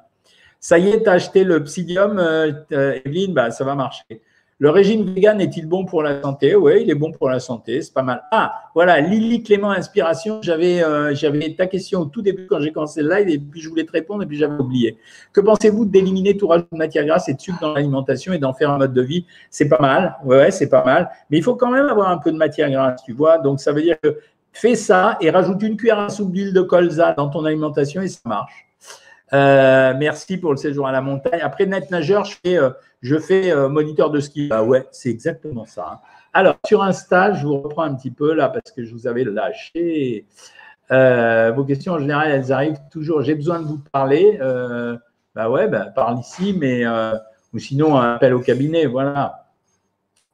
Ça 0.60 0.80
y 0.80 0.90
est, 0.90 1.04
tu 1.04 1.08
as 1.10 1.12
acheté 1.12 1.44
le 1.44 1.64
Psydium, 1.64 2.18
euh, 2.18 2.52
euh, 2.72 3.00
Evelyne, 3.06 3.36
bah, 3.36 3.52
ça 3.52 3.64
va 3.64 3.76
marcher. 3.76 4.20
Le 4.60 4.72
régime 4.72 5.14
vegan 5.14 5.40
est-il 5.40 5.68
bon 5.68 5.86
pour 5.86 6.02
la 6.02 6.20
santé? 6.20 6.56
Oui, 6.56 6.82
il 6.82 6.90
est 6.90 6.96
bon 6.96 7.12
pour 7.12 7.30
la 7.30 7.40
santé, 7.40 7.80
c'est 7.82 7.94
pas 7.94 8.02
mal. 8.02 8.24
Ah, 8.32 8.64
voilà, 8.74 9.00
Lily 9.00 9.44
Clément 9.44 9.70
Inspiration, 9.70 10.40
j'avais 10.42 10.84
euh, 10.84 11.14
j'avais 11.14 11.54
ta 11.54 11.68
question 11.68 12.00
au 12.02 12.06
tout 12.06 12.24
début 12.24 12.48
quand 12.48 12.60
j'ai 12.60 12.72
commencé 12.72 13.04
le 13.04 13.16
live 13.16 13.30
et 13.30 13.38
puis 13.38 13.62
je 13.62 13.70
voulais 13.70 13.86
te 13.86 13.92
répondre 13.92 14.24
et 14.24 14.26
puis 14.26 14.36
j'avais 14.36 14.60
oublié. 14.60 14.98
Que 15.32 15.42
pensez-vous 15.42 15.86
d'éliminer 15.86 16.36
tout 16.38 16.48
rajout 16.48 16.66
de 16.72 16.78
matière 16.78 17.06
grasse 17.06 17.30
et 17.30 17.36
de 17.36 17.40
sucre 17.40 17.60
dans 17.62 17.74
l'alimentation 17.74 18.34
et 18.34 18.40
d'en 18.40 18.54
faire 18.54 18.72
un 18.72 18.80
mode 18.80 18.94
de 18.94 19.02
vie? 19.04 19.26
C'est 19.52 19.70
pas 19.70 19.80
mal, 19.80 20.18
ouais, 20.26 20.50
c'est 20.50 20.70
pas 20.70 20.84
mal. 20.84 21.12
Mais 21.30 21.38
il 21.38 21.44
faut 21.44 21.56
quand 21.56 21.70
même 21.70 21.86
avoir 21.86 22.10
un 22.10 22.18
peu 22.18 22.32
de 22.32 22.38
matière 22.38 22.72
grasse, 22.72 23.04
tu 23.06 23.14
vois. 23.14 23.38
Donc 23.38 23.60
ça 23.60 23.72
veut 23.72 23.84
dire 23.84 24.00
que 24.02 24.18
Fais 24.60 24.74
ça 24.74 25.20
et 25.22 25.30
rajoute 25.30 25.62
une 25.62 25.78
cuillère 25.78 26.00
à 26.00 26.10
soupe 26.10 26.32
d'huile 26.32 26.52
de 26.52 26.62
colza 26.62 27.14
dans 27.14 27.30
ton 27.30 27.46
alimentation 27.46 28.02
et 28.02 28.08
ça 28.08 28.22
marche. 28.26 28.67
Euh, 29.34 29.94
merci 29.98 30.38
pour 30.38 30.52
le 30.52 30.58
séjour 30.58 30.88
à 30.88 30.92
la 30.92 31.02
montagne. 31.02 31.40
Après 31.42 31.66
net 31.66 31.92
nageur, 31.92 32.24
je 32.26 32.36
fais, 32.44 32.58
euh, 32.58 32.72
euh, 33.32 33.70
moniteur 33.70 34.10
de 34.10 34.20
ski. 34.20 34.48
Bah 34.48 34.64
ouais, 34.64 34.88
c'est 34.92 35.10
exactement 35.10 35.66
ça. 35.66 35.90
Hein. 35.94 36.00
Alors, 36.34 36.56
sur 36.66 36.84
Insta, 36.84 37.34
je 37.34 37.46
vous 37.46 37.58
reprends 37.58 37.84
un 37.84 37.96
petit 37.96 38.12
peu 38.12 38.34
là 38.34 38.50
parce 38.50 38.72
que 38.72 38.84
je 38.84 38.94
vous 38.94 39.08
avais 39.08 39.24
lâché. 39.24 40.26
vos 40.90 41.64
questions 41.66 41.94
en 41.94 42.00
général, 42.00 42.32
elles 42.32 42.52
arrivent 42.52 42.80
toujours. 42.92 43.22
J'ai 43.22 43.36
besoin 43.36 43.60
de 43.60 43.66
vous 43.66 43.82
parler. 43.92 44.40
Bah 45.36 45.50
ouais, 45.50 45.68
bah, 45.68 45.88
parle 45.94 46.20
ici, 46.20 46.56
mais 46.58 46.86
ou 47.54 47.60
sinon 47.60 47.98
un 47.98 48.16
appel 48.16 48.34
au 48.34 48.40
cabinet, 48.40 48.86
voilà. 48.86 49.48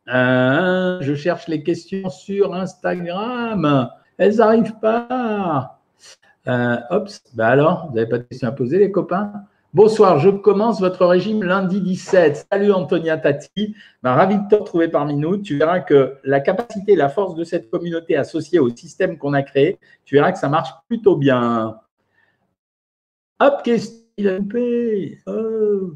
je 0.08 1.16
cherche 1.16 1.48
les 1.48 1.64
questions 1.64 2.10
sur 2.10 2.54
Instagram. 2.54 3.90
Elles 4.18 4.36
n'arrivent 4.36 4.80
pas. 4.82 5.80
Euh, 6.48 6.78
bah 7.36 7.48
alors, 7.48 7.88
vous 7.88 7.96
n'avez 7.96 8.10
pas 8.10 8.18
de 8.18 8.24
questions 8.24 8.48
à 8.48 8.52
poser, 8.52 8.78
les 8.78 8.92
copains? 8.92 9.32
Bonsoir, 9.74 10.20
je 10.20 10.30
commence 10.30 10.82
votre 10.82 11.06
régime 11.06 11.42
lundi 11.42 11.82
17. 11.82 12.48
Salut 12.52 12.72
Antonia 12.72 13.18
Tati, 13.18 13.76
bah, 14.04 14.14
ravi 14.14 14.36
de 14.36 14.48
te 14.50 14.56
retrouver 14.56 14.88
parmi 14.88 15.16
nous. 15.16 15.38
Tu 15.38 15.58
verras 15.58 15.80
que 15.80 16.18
la 16.24 16.42
capacité 16.42 16.96
la 16.96 17.10
force 17.10 17.34
de 17.36 17.44
cette 17.44 17.72
communauté 17.72 18.16
associée 18.16 18.60
au 18.60 18.70
système 18.70 19.18
qu'on 19.18 19.34
a 19.34 19.42
créé, 19.42 19.80
tu 20.06 20.16
verras 20.16 20.32
que 20.32 20.38
ça 20.38 20.50
marche 20.50 20.70
plutôt 20.88 21.16
bien. 21.16 21.80
Hop, 23.40 23.64
question. 23.64 23.98
Oh. 25.26 25.94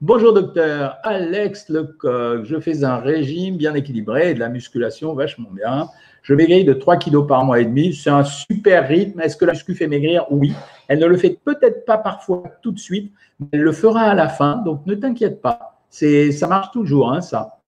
Bonjour 0.00 0.34
docteur, 0.34 0.98
Alex 1.02 1.68
Lecoq. 1.68 2.44
Je 2.44 2.60
fais 2.60 2.84
un 2.84 2.98
régime 2.98 3.56
bien 3.56 3.74
équilibré 3.74 4.30
et 4.30 4.34
de 4.34 4.38
la 4.38 4.50
musculation 4.50 5.14
vachement 5.14 5.50
bien. 5.50 5.88
Je 6.26 6.34
maigris 6.34 6.64
de 6.64 6.72
3 6.72 6.96
kilos 6.96 7.24
par 7.24 7.44
mois 7.44 7.60
et 7.60 7.64
demi. 7.64 7.94
C'est 7.94 8.10
un 8.10 8.24
super 8.24 8.88
rythme. 8.88 9.20
Est-ce 9.20 9.36
que 9.36 9.44
la 9.44 9.52
muscu 9.52 9.76
fait 9.76 9.86
maigrir? 9.86 10.26
Oui. 10.32 10.52
Elle 10.88 10.98
ne 10.98 11.06
le 11.06 11.16
fait 11.16 11.38
peut-être 11.44 11.84
pas 11.84 11.98
parfois 11.98 12.42
tout 12.62 12.72
de 12.72 12.80
suite, 12.80 13.12
mais 13.38 13.46
elle 13.52 13.60
le 13.60 13.70
fera 13.70 14.00
à 14.00 14.14
la 14.14 14.28
fin. 14.28 14.56
Donc 14.56 14.84
ne 14.86 14.96
t'inquiète 14.96 15.40
pas. 15.40 15.78
Ça 15.88 16.48
marche 16.48 16.72
toujours, 16.72 17.12
hein, 17.12 17.20
ça. 17.20 17.60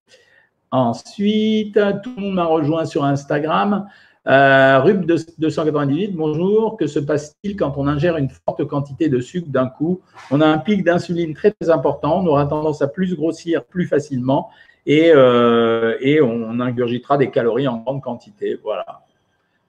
Ensuite, 0.71 1.79
tout 2.03 2.13
le 2.17 2.21
monde 2.21 2.33
m'a 2.33 2.43
rejoint 2.43 2.83
sur 2.83 3.05
Instagram. 3.05 3.87
Euh, 4.27 4.79
Rub 4.81 5.05
298, 5.05 6.09
bonjour. 6.09 6.75
Que 6.75 6.85
se 6.85 6.99
passe-t-il 6.99 7.55
quand 7.55 7.75
on 7.77 7.87
ingère 7.87 8.17
une 8.17 8.29
forte 8.29 8.65
quantité 8.65 9.07
de 9.07 9.21
sucre 9.21 9.47
d'un 9.47 9.67
coup? 9.67 10.01
On 10.31 10.41
a 10.41 10.45
un 10.45 10.57
pic 10.57 10.83
d'insuline 10.83 11.33
très 11.33 11.53
important. 11.69 12.19
On 12.19 12.27
aura 12.27 12.45
tendance 12.45 12.81
à 12.81 12.89
plus 12.89 13.15
grossir 13.15 13.63
plus 13.63 13.87
facilement 13.87 14.49
euh, 14.89 15.97
et, 16.01 16.21
on 16.21 16.59
ingurgitera 16.59 17.17
des 17.17 17.29
calories 17.29 17.67
en 17.67 17.77
grande 17.77 18.01
quantité. 18.01 18.59
Voilà. 18.63 19.01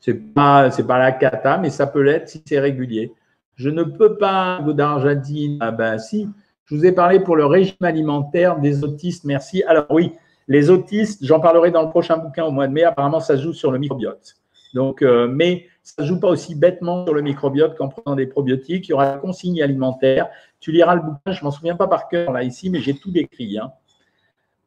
Ce 0.00 0.10
n'est 0.10 0.16
pas, 0.16 0.70
pas 0.70 0.98
la 0.98 1.12
cata, 1.12 1.58
mais 1.58 1.70
ça 1.70 1.86
peut 1.86 2.00
l'être 2.00 2.28
si 2.28 2.42
c'est 2.44 2.58
régulier. 2.58 3.12
Je 3.56 3.68
ne 3.68 3.82
peux 3.82 4.16
pas, 4.16 4.60
Godard 4.64 5.00
Jadine, 5.00 5.58
ah 5.60 5.70
ben 5.70 5.98
si, 5.98 6.26
je 6.64 6.74
vous 6.74 6.86
ai 6.86 6.92
parlé 6.92 7.20
pour 7.20 7.36
le 7.36 7.44
régime 7.44 7.76
alimentaire 7.82 8.58
des 8.58 8.82
autistes, 8.84 9.24
merci. 9.24 9.62
Alors 9.64 9.86
oui, 9.90 10.12
les 10.48 10.70
autistes, 10.70 11.22
j'en 11.22 11.40
parlerai 11.40 11.70
dans 11.70 11.82
le 11.82 11.90
prochain 11.90 12.16
bouquin 12.16 12.44
au 12.44 12.50
mois 12.50 12.66
de 12.66 12.72
mai, 12.72 12.84
apparemment 12.84 13.20
ça 13.20 13.36
joue 13.36 13.52
sur 13.52 13.70
le 13.70 13.78
microbiote. 13.78 14.36
Donc, 14.72 15.02
euh, 15.02 15.28
mais 15.28 15.66
ça 15.82 16.02
ne 16.02 16.06
joue 16.06 16.20
pas 16.20 16.28
aussi 16.28 16.54
bêtement 16.54 17.04
sur 17.04 17.14
le 17.14 17.22
microbiote 17.22 17.76
qu'en 17.76 17.88
prenant 17.88 18.16
des 18.16 18.26
probiotiques. 18.26 18.88
Il 18.88 18.92
y 18.92 18.94
aura 18.94 19.12
la 19.12 19.18
consigne 19.18 19.62
alimentaire. 19.62 20.28
Tu 20.60 20.72
liras 20.72 20.94
le 20.94 21.02
bouquin, 21.02 21.32
je 21.32 21.40
ne 21.40 21.44
m'en 21.44 21.50
souviens 21.50 21.76
pas 21.76 21.88
par 21.88 22.08
cœur 22.08 22.32
là 22.32 22.42
ici, 22.42 22.70
mais 22.70 22.80
j'ai 22.80 22.94
tout 22.94 23.10
décrit. 23.10 23.58
Hein. 23.58 23.72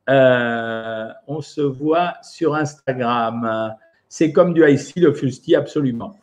Euh, 0.10 1.08
on 1.28 1.42
se 1.42 1.62
voit 1.62 2.16
sur 2.22 2.56
Instagram. 2.56 3.76
C'est 4.10 4.32
comme 4.32 4.54
du 4.54 4.68
IC, 4.68 4.98
le 4.98 5.14
Fusti, 5.14 5.56
absolument. 5.56 6.16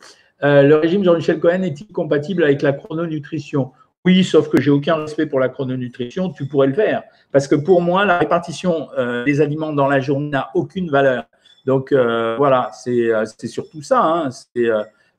Euh, 0.43 0.63
le 0.63 0.75
régime 0.75 1.03
Jean-Michel 1.03 1.39
Cohen 1.39 1.61
est-il 1.63 1.87
compatible 1.87 2.43
avec 2.43 2.61
la 2.61 2.73
chrononutrition? 2.73 3.71
Oui, 4.05 4.23
sauf 4.23 4.49
que 4.49 4.59
j'ai 4.59 4.71
aucun 4.71 4.95
respect 4.95 5.27
pour 5.27 5.39
la 5.39 5.49
chrononutrition. 5.49 6.29
Tu 6.29 6.47
pourrais 6.47 6.67
le 6.67 6.73
faire. 6.73 7.03
Parce 7.31 7.47
que 7.47 7.55
pour 7.55 7.81
moi, 7.81 8.05
la 8.05 8.17
répartition 8.17 8.89
euh, 8.97 9.23
des 9.25 9.41
aliments 9.41 9.73
dans 9.73 9.87
la 9.87 9.99
journée 9.99 10.29
n'a 10.29 10.49
aucune 10.55 10.89
valeur. 10.89 11.25
Donc 11.65 11.93
voilà, 11.93 12.71
c'est 12.73 13.47
surtout 13.47 13.83
ça. 13.83 14.01
Hein. 14.01 14.29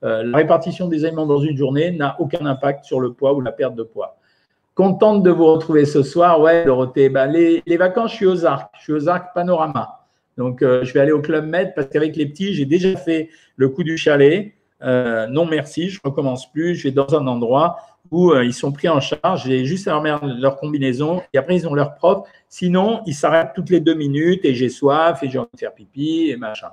la 0.03 0.37
répartition 0.37 0.89
des 0.89 1.05
aliments 1.05 1.27
dans 1.27 1.41
une 1.41 1.57
journée 1.57 1.93
n'a 1.93 2.17
aucun 2.19 2.45
impact 2.47 2.85
sur 2.85 2.99
le 2.99 3.13
poids 3.13 3.33
ou 3.33 3.41
la 3.41 3.53
perte 3.53 3.77
de 3.77 3.85
poids. 3.85 4.17
Contente 4.75 5.23
de 5.23 5.31
vous 5.31 5.47
retrouver 5.47 5.85
ce 5.85 6.03
soir. 6.03 6.41
Ouais, 6.41 6.65
Dorothée, 6.65 7.11
bah, 7.11 7.27
les, 7.27 7.63
vacances, 7.77 8.13
je 8.13 8.17
suis 8.17 8.27
aux 8.27 8.47
arcs. 8.47 8.71
Je 8.79 8.83
suis 8.83 8.93
aux 8.93 9.09
arcs 9.09 9.35
Panorama. 9.35 10.07
Donc, 10.39 10.63
euh, 10.63 10.83
je 10.83 10.95
vais 10.95 11.01
aller 11.01 11.13
au 11.13 11.21
Club 11.21 11.47
Med 11.47 11.75
parce 11.75 11.89
qu'avec 11.89 12.17
les 12.17 12.27
petits, 12.27 12.55
j'ai 12.55 12.65
déjà 12.65 12.97
fait 12.97 13.29
le 13.57 13.69
coup 13.69 13.83
du 13.83 13.99
chalet. 13.99 14.55
Euh, 14.83 15.27
non, 15.27 15.45
merci, 15.45 15.91
je 15.91 16.01
ne 16.03 16.09
recommence 16.09 16.51
plus. 16.51 16.75
Je 16.75 16.85
vais 16.85 16.91
dans 16.91 17.15
un 17.15 17.27
endroit 17.27 17.77
où 18.11 18.31
euh, 18.31 18.45
ils 18.45 18.55
sont 18.55 18.73
pris 18.73 18.89
en 18.89 19.01
charge. 19.01 19.45
J'ai 19.45 19.65
juste 19.67 19.89
à 19.89 20.03
leur 20.39 20.57
combinaison 20.57 21.23
et 21.33 21.39
après, 21.39 21.57
ils 21.57 21.69
ont 21.69 21.75
leur 21.75 21.95
prof. 21.95 22.27
Sinon, 22.49 23.03
ils 23.07 23.15
s'arrêtent 23.15 23.53
toutes 23.55 23.71
les 23.71 23.81
deux 23.81 23.95
minutes 23.95 24.45
et 24.45 24.55
j'ai 24.55 24.71
soif 24.71 25.23
et 25.23 25.29
j'ai 25.29 25.39
envie 25.39 25.49
de 25.53 25.59
faire 25.59 25.75
pipi 25.75 26.31
et 26.31 26.37
machin. 26.37 26.69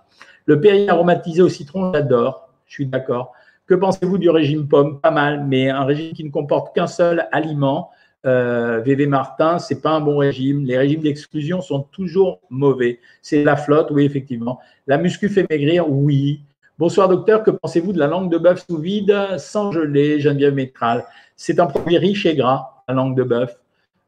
Le 0.45 0.59
Perrier 0.59 0.89
aromatisé 0.89 1.41
au 1.41 1.49
citron, 1.49 1.93
j'adore. 1.93 2.49
Je 2.65 2.73
suis 2.73 2.85
d'accord. 2.85 3.33
Que 3.69 3.75
pensez-vous 3.75 4.17
du 4.17 4.31
régime 4.31 4.67
pomme? 4.67 4.99
Pas 4.99 5.11
mal, 5.11 5.45
mais 5.45 5.69
un 5.69 5.85
régime 5.85 6.13
qui 6.13 6.23
ne 6.23 6.31
comporte 6.31 6.73
qu'un 6.73 6.87
seul 6.87 7.27
aliment. 7.31 7.91
Euh, 8.25 8.81
VV 8.83 9.05
Martin, 9.05 9.59
c'est 9.59 9.79
pas 9.79 9.91
un 9.91 9.99
bon 9.99 10.17
régime. 10.17 10.65
Les 10.65 10.75
régimes 10.75 11.01
d'exclusion 11.01 11.61
sont 11.61 11.81
toujours 11.91 12.39
mauvais. 12.49 12.97
C'est 13.21 13.43
la 13.43 13.55
flotte, 13.55 13.91
oui, 13.91 14.05
effectivement. 14.05 14.59
La 14.87 14.97
muscu 14.97 15.29
fait 15.29 15.47
maigrir, 15.47 15.87
oui. 15.87 16.41
Bonsoir 16.79 17.09
docteur, 17.09 17.43
que 17.43 17.51
pensez-vous 17.51 17.93
de 17.93 17.99
la 17.99 18.07
langue 18.07 18.31
de 18.31 18.39
bœuf 18.39 18.65
sous 18.67 18.79
vide 18.79 19.37
sans 19.37 19.71
gelée, 19.71 20.19
Geneviève 20.19 20.55
Métral? 20.55 21.05
C'est 21.35 21.59
un 21.59 21.67
produit 21.67 21.99
riche 21.99 22.25
et 22.25 22.35
gras, 22.35 22.83
la 22.87 22.95
langue 22.95 23.15
de 23.15 23.21
bœuf. 23.21 23.55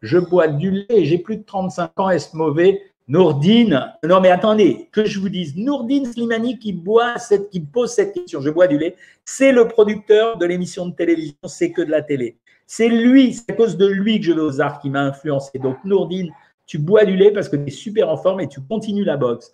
Je 0.02 0.17
bois 0.17 0.47
du 0.47 0.71
lait 0.71 0.86
et 0.89 1.06
j'ai 1.06 1.19
plus 1.19 1.38
de 1.38 1.43
35 1.43 2.00
ans, 2.00 2.10
est-ce 2.10 2.36
mauvais? 2.36 2.82
Nourdine, 3.12 3.93
non 4.06 4.21
mais 4.21 4.30
attendez, 4.30 4.88
que 4.93 5.04
je 5.04 5.19
vous 5.19 5.28
dise, 5.28 5.58
Nourdine 5.58 6.06
Slimani 6.06 6.58
qui 6.58 6.71
boit 6.71 7.17
cette, 7.17 7.50
qui 7.50 7.60
pose 7.60 7.91
cette 7.91 8.13
question, 8.13 8.39
je 8.39 8.50
bois 8.50 8.67
du 8.67 8.78
lait, 8.78 8.95
c'est 9.26 9.52
le 9.52 9.67
producteur 9.67 10.38
de 10.38 10.45
l'émission 10.45 10.86
de 10.86 10.95
télévision, 10.95 11.36
c'est 11.43 11.74
que 11.74 11.82
de 11.82 11.91
la 11.91 12.02
télé. 12.02 12.38
C'est 12.67 12.88
lui, 12.88 13.34
c'est 13.34 13.52
à 13.52 13.54
cause 13.54 13.76
de 13.76 13.86
lui 13.86 14.21
que 14.21 14.28
je 14.28 14.32
vais 14.32 14.39
aux 14.39 14.62
arts 14.62 14.80
qui 14.80 14.89
m'a 14.89 15.02
influencé. 15.02 15.60
Donc 15.60 15.84
Nourdine, 15.84 16.32
tu 16.65 16.78
bois 16.78 17.04
du 17.04 17.17
lait 17.17 17.32
parce 17.32 17.50
que 17.50 17.58
tu 17.58 17.67
es 17.67 17.71
super 17.71 18.08
en 18.08 18.15
forme 18.15 18.39
et 18.39 18.47
tu 18.47 18.62
continues 18.62 19.04
la 19.04 19.17
boxe. 19.17 19.52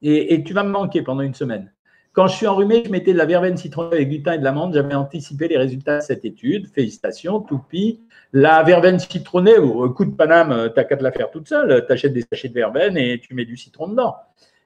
Et, 0.00 0.32
et 0.32 0.42
tu 0.42 0.54
vas 0.54 0.62
me 0.62 0.70
manquer 0.70 1.02
pendant 1.02 1.20
une 1.20 1.34
semaine. 1.34 1.70
Quand 2.14 2.28
je 2.28 2.36
suis 2.36 2.46
enrhumé, 2.46 2.84
je 2.86 2.90
mettais 2.90 3.12
de 3.12 3.18
la 3.18 3.26
verveine 3.26 3.56
citronnée 3.56 3.96
avec 3.96 4.08
du 4.08 4.22
thym 4.22 4.34
et 4.34 4.38
de 4.38 4.44
l'amande. 4.44 4.72
J'avais 4.72 4.94
anticipé 4.94 5.48
les 5.48 5.58
résultats 5.58 5.98
de 5.98 6.02
cette 6.02 6.24
étude. 6.24 6.68
Félicitations, 6.72 7.40
Toupi. 7.40 8.00
La 8.32 8.62
verveine 8.62 9.00
citronnée, 9.00 9.58
au 9.58 9.90
coup 9.90 10.04
de 10.04 10.14
Paname, 10.14 10.52
euh, 10.52 10.68
tu 10.68 10.74
n'as 10.76 10.84
qu'à 10.84 10.96
te 10.96 11.02
la 11.02 11.10
faire 11.10 11.32
toute 11.32 11.48
seule. 11.48 11.84
Tu 11.84 11.92
achètes 11.92 12.12
des 12.12 12.22
sachets 12.22 12.48
de 12.48 12.54
verveine 12.54 12.96
et 12.96 13.18
tu 13.18 13.34
mets 13.34 13.44
du 13.44 13.56
citron 13.56 13.88
dedans. 13.88 14.14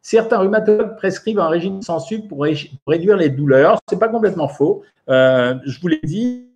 Certains 0.02 0.38
rhumatologues 0.38 0.96
prescrivent 0.96 1.40
un 1.40 1.48
régime 1.48 1.80
sans 1.80 2.00
sucre 2.00 2.28
pour, 2.28 2.44
réduire 2.86 3.16
les 3.16 3.30
douleurs. 3.30 3.78
Ce 3.88 3.94
n'est 3.94 3.98
pas 3.98 4.08
complètement 4.08 4.48
faux. 4.48 4.82
Euh, 5.08 5.54
je 5.64 5.80
vous 5.80 5.88
l'ai 5.88 6.00
dit, 6.04 6.50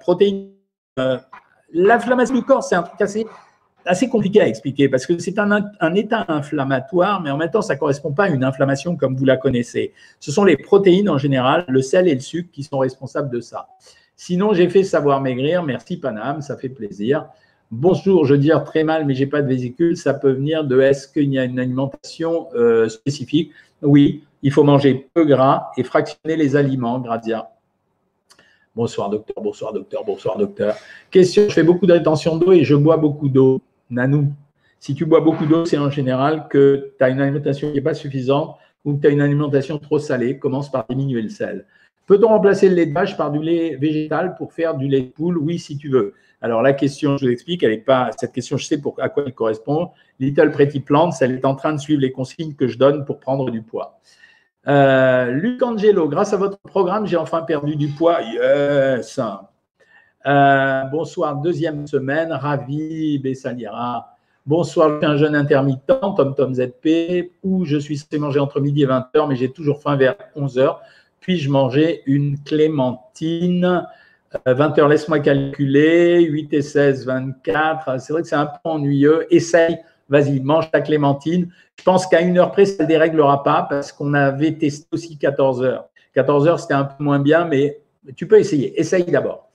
protéines. 0.00 0.52
Euh, 0.98 1.18
l'inflammation 1.70 2.34
du 2.34 2.42
corps, 2.42 2.64
c'est 2.64 2.74
un 2.74 2.82
truc 2.82 3.00
assez 3.02 3.26
assez 3.84 4.08
compliqué 4.08 4.40
à 4.40 4.48
expliquer 4.48 4.88
parce 4.88 5.06
que 5.06 5.18
c'est 5.18 5.38
un, 5.38 5.94
état 5.94 6.24
inflammatoire, 6.28 7.20
mais 7.20 7.30
en 7.30 7.36
même 7.36 7.50
temps, 7.50 7.62
ça 7.62 7.74
ne 7.74 7.78
correspond 7.78 8.12
pas 8.12 8.24
à 8.24 8.28
une 8.28 8.44
inflammation 8.44 8.96
comme 8.96 9.16
vous 9.16 9.24
la 9.24 9.36
connaissez. 9.36 9.92
Ce 10.18 10.30
sont 10.32 10.44
les 10.44 10.56
protéines 10.56 11.08
en 11.08 11.18
général, 11.18 11.64
le 11.68 11.82
sel 11.82 12.08
et 12.08 12.14
le 12.14 12.20
sucre 12.20 12.50
qui 12.52 12.62
sont 12.62 12.78
responsables 12.78 13.30
de 13.30 13.40
ça. 13.40 13.68
Sinon, 14.16 14.52
j'ai 14.52 14.68
fait 14.68 14.84
savoir 14.84 15.20
maigrir. 15.20 15.62
Merci 15.62 15.96
Paname, 15.96 16.42
ça 16.42 16.56
fait 16.56 16.68
plaisir. 16.68 17.26
Bonjour, 17.70 18.26
je 18.26 18.34
dis 18.34 18.50
très 18.66 18.84
mal, 18.84 19.06
mais 19.06 19.14
j'ai 19.14 19.26
pas 19.26 19.42
de 19.42 19.48
vésicule. 19.48 19.96
Ça 19.96 20.12
peut 20.12 20.32
venir 20.32 20.64
de 20.64 20.80
est-ce 20.80 21.08
qu'il 21.08 21.32
y 21.32 21.38
a 21.38 21.44
une 21.44 21.58
alimentation 21.58 22.48
euh, 22.54 22.88
spécifique? 22.88 23.52
Oui, 23.82 24.24
il 24.42 24.52
faut 24.52 24.64
manger 24.64 25.08
peu 25.14 25.24
gras 25.24 25.70
et 25.76 25.84
fractionner 25.84 26.36
les 26.36 26.56
aliments, 26.56 26.98
Gradia. 26.98 27.50
Bonsoir 28.76 29.10
docteur, 29.10 29.42
bonsoir 29.42 29.72
docteur, 29.72 30.04
bonsoir 30.04 30.36
docteur. 30.36 30.74
Question, 31.10 31.44
je 31.48 31.54
fais 31.54 31.62
beaucoup 31.62 31.86
de 31.86 31.92
rétention 31.92 32.36
d'eau 32.36 32.52
et 32.52 32.64
je 32.64 32.74
bois 32.74 32.96
beaucoup 32.96 33.28
d'eau. 33.28 33.60
Nanou, 33.90 34.32
si 34.78 34.94
tu 34.94 35.04
bois 35.04 35.20
beaucoup 35.20 35.46
d'eau, 35.46 35.64
c'est 35.64 35.78
en 35.78 35.90
général 35.90 36.46
que 36.48 36.92
tu 36.96 37.04
as 37.04 37.10
une 37.10 37.20
alimentation 37.20 37.68
qui 37.68 37.74
n'est 37.74 37.80
pas 37.80 37.94
suffisante 37.94 38.56
ou 38.84 38.94
que 38.94 39.02
tu 39.02 39.08
as 39.08 39.10
une 39.10 39.20
alimentation 39.20 39.78
trop 39.78 39.98
salée. 39.98 40.38
Commence 40.38 40.70
par 40.70 40.86
diminuer 40.88 41.20
le 41.20 41.28
sel. 41.28 41.66
Peut-on 42.06 42.28
remplacer 42.28 42.68
le 42.68 42.74
lait 42.74 42.86
de 42.86 42.92
vache 42.92 43.16
par 43.16 43.30
du 43.30 43.40
lait 43.40 43.76
végétal 43.76 44.34
pour 44.36 44.52
faire 44.52 44.74
du 44.74 44.88
lait 44.88 45.02
de 45.02 45.08
poule? 45.08 45.38
Oui, 45.38 45.58
si 45.58 45.76
tu 45.76 45.90
veux. 45.90 46.14
Alors 46.40 46.62
la 46.62 46.72
question, 46.72 47.18
je 47.18 47.26
vous 47.26 47.30
explique, 47.30 47.64
pas 47.84 48.10
cette 48.16 48.32
question, 48.32 48.56
je 48.56 48.64
sais 48.64 48.80
à 48.98 49.08
quoi 49.10 49.24
elle 49.26 49.34
correspond. 49.34 49.90
Little 50.18 50.50
Pretty 50.50 50.80
Plants, 50.80 51.10
elle 51.20 51.32
est 51.32 51.44
en 51.44 51.54
train 51.54 51.74
de 51.74 51.78
suivre 51.78 52.00
les 52.00 52.12
consignes 52.12 52.54
que 52.54 52.66
je 52.66 52.78
donne 52.78 53.04
pour 53.04 53.20
prendre 53.20 53.50
du 53.50 53.60
poids. 53.60 54.00
Euh, 54.66 55.30
Luc 55.30 55.62
Angelo, 55.62 56.08
grâce 56.08 56.32
à 56.32 56.36
votre 56.36 56.58
programme, 56.58 57.06
j'ai 57.06 57.16
enfin 57.16 57.42
perdu 57.42 57.76
du 57.76 57.88
poids. 57.88 58.22
Yes. 58.22 59.20
Euh, 60.26 60.84
bonsoir, 60.84 61.36
deuxième 61.36 61.86
semaine, 61.86 62.30
ravi, 62.32 63.18
Bessalira. 63.18 64.16
Bonsoir, 64.44 64.90
je 64.90 64.96
suis 64.98 65.06
un 65.06 65.16
jeune 65.16 65.34
intermittent, 65.34 65.86
Tom 65.86 66.34
Tom 66.34 66.54
ZP, 66.54 67.32
où 67.42 67.64
je 67.64 67.78
suis 67.78 67.96
censé 67.96 68.18
manger 68.18 68.38
entre 68.38 68.60
midi 68.60 68.82
et 68.82 68.86
20h, 68.86 69.28
mais 69.28 69.36
j'ai 69.36 69.50
toujours 69.50 69.80
faim 69.80 69.96
vers 69.96 70.16
11h. 70.36 70.76
Puis-je 71.20 71.48
manger 71.48 72.02
une 72.04 72.38
clémentine? 72.42 73.86
20h, 74.46 74.80
euh, 74.80 74.88
laisse-moi 74.88 75.20
calculer. 75.20 76.22
8 76.22 76.52
et 76.52 76.62
16, 76.62 77.06
24. 77.06 77.98
C'est 78.00 78.12
vrai 78.12 78.20
que 78.20 78.28
c'est 78.28 78.36
un 78.36 78.46
peu 78.46 78.58
ennuyeux. 78.64 79.26
Essaye, 79.30 79.78
vas-y, 80.10 80.40
mange 80.40 80.70
ta 80.70 80.82
clémentine. 80.82 81.50
Je 81.78 81.82
pense 81.82 82.06
qu'à 82.06 82.20
une 82.20 82.38
heure 82.38 82.52
près, 82.52 82.66
ça 82.66 82.82
ne 82.82 82.88
déréglera 82.88 83.42
pas 83.42 83.66
parce 83.68 83.90
qu'on 83.90 84.12
avait 84.12 84.52
testé 84.52 84.86
aussi 84.92 85.16
14 85.16 85.62
h 85.64 85.82
14 86.12 86.46
h 86.46 86.58
c'était 86.58 86.74
un 86.74 86.84
peu 86.84 87.02
moins 87.02 87.20
bien, 87.20 87.46
mais 87.46 87.80
tu 88.16 88.26
peux 88.26 88.38
essayer. 88.38 88.78
Essaye 88.78 89.04
d'abord. 89.04 89.50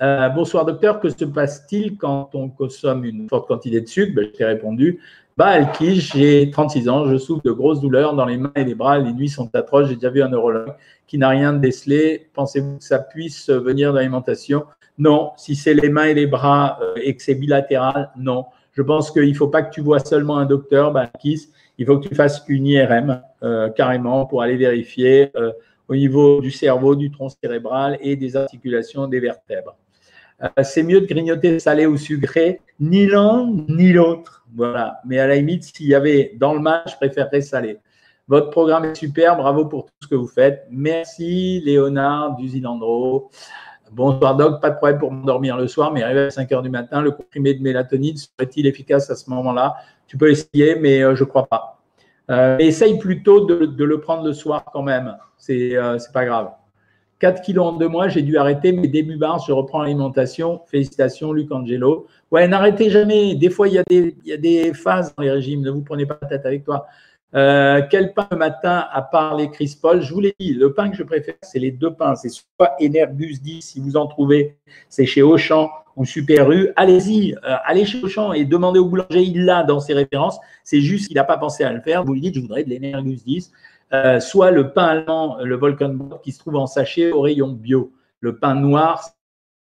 Euh, 0.00 0.28
bonsoir 0.28 0.64
docteur, 0.64 1.00
que 1.00 1.08
se 1.08 1.24
passe-t-il 1.24 1.96
quand 1.96 2.30
on 2.34 2.48
consomme 2.48 3.04
une 3.04 3.28
forte 3.28 3.48
quantité 3.48 3.80
de 3.80 3.86
sucre? 3.88 4.14
Ben, 4.14 4.26
Je 4.26 4.30
t'ai 4.30 4.44
répondu. 4.44 5.00
Bah, 5.36 5.46
Alkis, 5.46 6.00
j'ai 6.00 6.50
36 6.50 6.88
ans, 6.88 7.06
je 7.08 7.16
souffre 7.16 7.42
de 7.42 7.50
grosses 7.50 7.80
douleurs 7.80 8.14
dans 8.14 8.24
les 8.24 8.36
mains 8.36 8.52
et 8.54 8.62
les 8.62 8.76
bras, 8.76 8.98
les 8.98 9.12
nuits 9.12 9.28
sont 9.28 9.50
atroces. 9.54 9.88
J'ai 9.88 9.96
déjà 9.96 10.10
vu 10.10 10.22
un 10.22 10.28
neurologue 10.28 10.72
qui 11.08 11.18
n'a 11.18 11.28
rien 11.30 11.52
décelé. 11.52 12.28
Pensez-vous 12.32 12.78
que 12.78 12.84
ça 12.84 13.00
puisse 13.00 13.50
venir 13.50 13.92
d'alimentation 13.92 14.64
Non. 14.98 15.32
Si 15.36 15.56
c'est 15.56 15.74
les 15.74 15.88
mains 15.88 16.04
et 16.04 16.14
les 16.14 16.26
bras 16.28 16.78
euh, 16.80 16.94
et 17.02 17.16
que 17.16 17.22
c'est 17.22 17.34
bilatéral, 17.34 18.10
non. 18.16 18.46
Je 18.72 18.82
pense 18.82 19.10
qu'il 19.10 19.28
ne 19.28 19.34
faut 19.34 19.48
pas 19.48 19.62
que 19.62 19.74
tu 19.74 19.80
vois 19.80 19.98
seulement 19.98 20.38
un 20.38 20.46
docteur, 20.46 20.96
Alkis, 20.96 21.48
il 21.76 21.86
faut 21.86 21.98
que 21.98 22.06
tu 22.06 22.14
fasses 22.14 22.44
une 22.46 22.66
IRM 22.66 23.20
euh, 23.42 23.68
carrément 23.70 24.26
pour 24.26 24.42
aller 24.42 24.56
vérifier 24.56 25.32
au 25.88 25.96
niveau 25.96 26.40
du 26.40 26.52
cerveau, 26.52 26.94
du 26.94 27.10
tronc 27.10 27.30
cérébral 27.30 27.98
et 28.00 28.14
des 28.14 28.36
articulations 28.36 29.08
des 29.08 29.18
vertèbres. 29.18 29.76
Euh, 30.42 30.62
c'est 30.62 30.82
mieux 30.82 31.00
de 31.00 31.06
grignoter 31.06 31.58
salé 31.58 31.86
ou 31.86 31.96
sucré, 31.96 32.60
ni 32.80 33.06
l'un 33.06 33.50
ni 33.68 33.92
l'autre. 33.92 34.44
Voilà. 34.54 35.00
Mais 35.04 35.18
à 35.18 35.26
la 35.26 35.36
limite, 35.36 35.64
s'il 35.64 35.86
y 35.86 35.94
avait 35.94 36.32
dans 36.38 36.54
le 36.54 36.60
match, 36.60 36.92
je 36.92 36.96
préférerais 36.96 37.40
salé. 37.40 37.78
Votre 38.28 38.50
programme 38.50 38.84
est 38.84 38.94
super, 38.94 39.36
bravo 39.36 39.64
pour 39.64 39.86
tout 39.86 39.92
ce 40.02 40.08
que 40.08 40.14
vous 40.14 40.26
faites. 40.26 40.66
Merci 40.70 41.60
Léonard 41.64 42.36
du 42.36 42.48
Zilandro. 42.48 43.30
Bonsoir 43.90 44.36
Doc, 44.36 44.60
pas 44.60 44.68
de 44.70 44.76
problème 44.76 44.98
pour 44.98 45.10
m'endormir 45.10 45.56
le 45.56 45.66
soir, 45.66 45.92
mais 45.92 46.02
arrivé 46.02 46.26
à 46.26 46.30
5 46.30 46.52
heures 46.52 46.62
du 46.62 46.68
matin, 46.68 47.00
le 47.00 47.10
comprimé 47.10 47.54
de 47.54 47.62
mélatonine 47.62 48.18
serait-il 48.18 48.66
efficace 48.66 49.08
à 49.08 49.16
ce 49.16 49.30
moment-là? 49.30 49.76
Tu 50.06 50.18
peux 50.18 50.30
essayer, 50.30 50.76
mais 50.76 51.02
euh, 51.02 51.14
je 51.14 51.24
ne 51.24 51.28
crois 51.28 51.46
pas. 51.46 51.80
Euh, 52.30 52.58
essaye 52.58 52.98
plutôt 52.98 53.46
de, 53.46 53.84
le 53.84 54.00
prendre 54.00 54.24
le 54.24 54.34
soir 54.34 54.64
quand 54.72 54.82
même. 54.82 55.16
C'est 55.38 55.74
euh, 55.76 55.96
pas 56.12 56.26
grave. 56.26 56.50
4 57.20 57.42
kilos 57.42 57.66
en 57.66 57.72
deux 57.72 57.88
mois, 57.88 58.08
j'ai 58.08 58.22
dû 58.22 58.36
arrêter 58.36 58.72
mes 58.72 58.86
débuts 58.86 59.16
bars, 59.16 59.42
je 59.44 59.52
reprends 59.52 59.82
l'alimentation. 59.82 60.60
Félicitations, 60.66 61.32
Luc 61.32 61.50
Angelo. 61.50 62.06
Ouais, 62.30 62.46
n'arrêtez 62.46 62.90
jamais. 62.90 63.34
Des 63.34 63.50
fois, 63.50 63.68
il 63.68 63.74
y, 63.74 63.78
a 63.78 64.36
des, 64.36 64.72
phases 64.74 65.14
dans 65.16 65.22
les 65.22 65.30
régimes. 65.30 65.62
Ne 65.62 65.70
vous 65.70 65.82
prenez 65.82 66.06
pas 66.06 66.18
la 66.22 66.28
tête 66.28 66.46
avec 66.46 66.64
toi. 66.64 66.86
Euh, 67.34 67.82
quel 67.90 68.14
pain 68.14 68.26
le 68.30 68.38
matin 68.38 68.86
à 68.90 69.02
part 69.02 69.36
les 69.36 69.50
Paul? 69.80 70.00
Je 70.00 70.14
vous 70.14 70.20
l'ai 70.20 70.34
dit, 70.38 70.54
le 70.54 70.72
pain 70.72 70.88
que 70.90 70.96
je 70.96 71.02
préfère, 71.02 71.34
c'est 71.42 71.58
les 71.58 71.72
deux 71.72 71.92
pains. 71.92 72.14
C'est 72.14 72.30
soit 72.30 72.76
Energus 72.80 73.42
10, 73.42 73.62
si 73.62 73.80
vous 73.80 73.96
en 73.96 74.06
trouvez, 74.06 74.56
c'est 74.88 75.04
chez 75.04 75.22
Auchan 75.22 75.70
ou 75.96 76.04
Super 76.04 76.50
U. 76.52 76.70
Allez-y, 76.76 77.34
euh, 77.34 77.56
allez 77.64 77.84
chez 77.84 78.02
Auchan 78.02 78.32
et 78.32 78.44
demandez 78.44 78.78
au 78.78 78.86
boulanger, 78.86 79.22
il 79.22 79.44
l'a 79.44 79.64
dans 79.64 79.80
ses 79.80 79.92
références. 79.92 80.38
C'est 80.62 80.80
juste 80.80 81.08
qu'il 81.08 81.16
n'a 81.16 81.24
pas 81.24 81.36
pensé 81.36 81.64
à 81.64 81.72
le 81.72 81.80
faire. 81.80 82.04
Vous 82.04 82.14
lui 82.14 82.20
dites, 82.20 82.36
je 82.36 82.40
voudrais 82.40 82.64
de 82.64 82.70
l'Energus 82.70 83.24
10. 83.24 83.52
Euh, 83.94 84.20
soit 84.20 84.50
le 84.50 84.72
pain 84.72 84.84
allemand, 84.84 85.38
le 85.42 85.56
Volkenbrot, 85.56 86.18
qui 86.18 86.32
se 86.32 86.38
trouve 86.38 86.56
en 86.56 86.66
sachet 86.66 87.10
au 87.10 87.22
rayon 87.22 87.48
bio. 87.48 87.92
Le 88.20 88.36
pain 88.36 88.54
noir, 88.54 89.02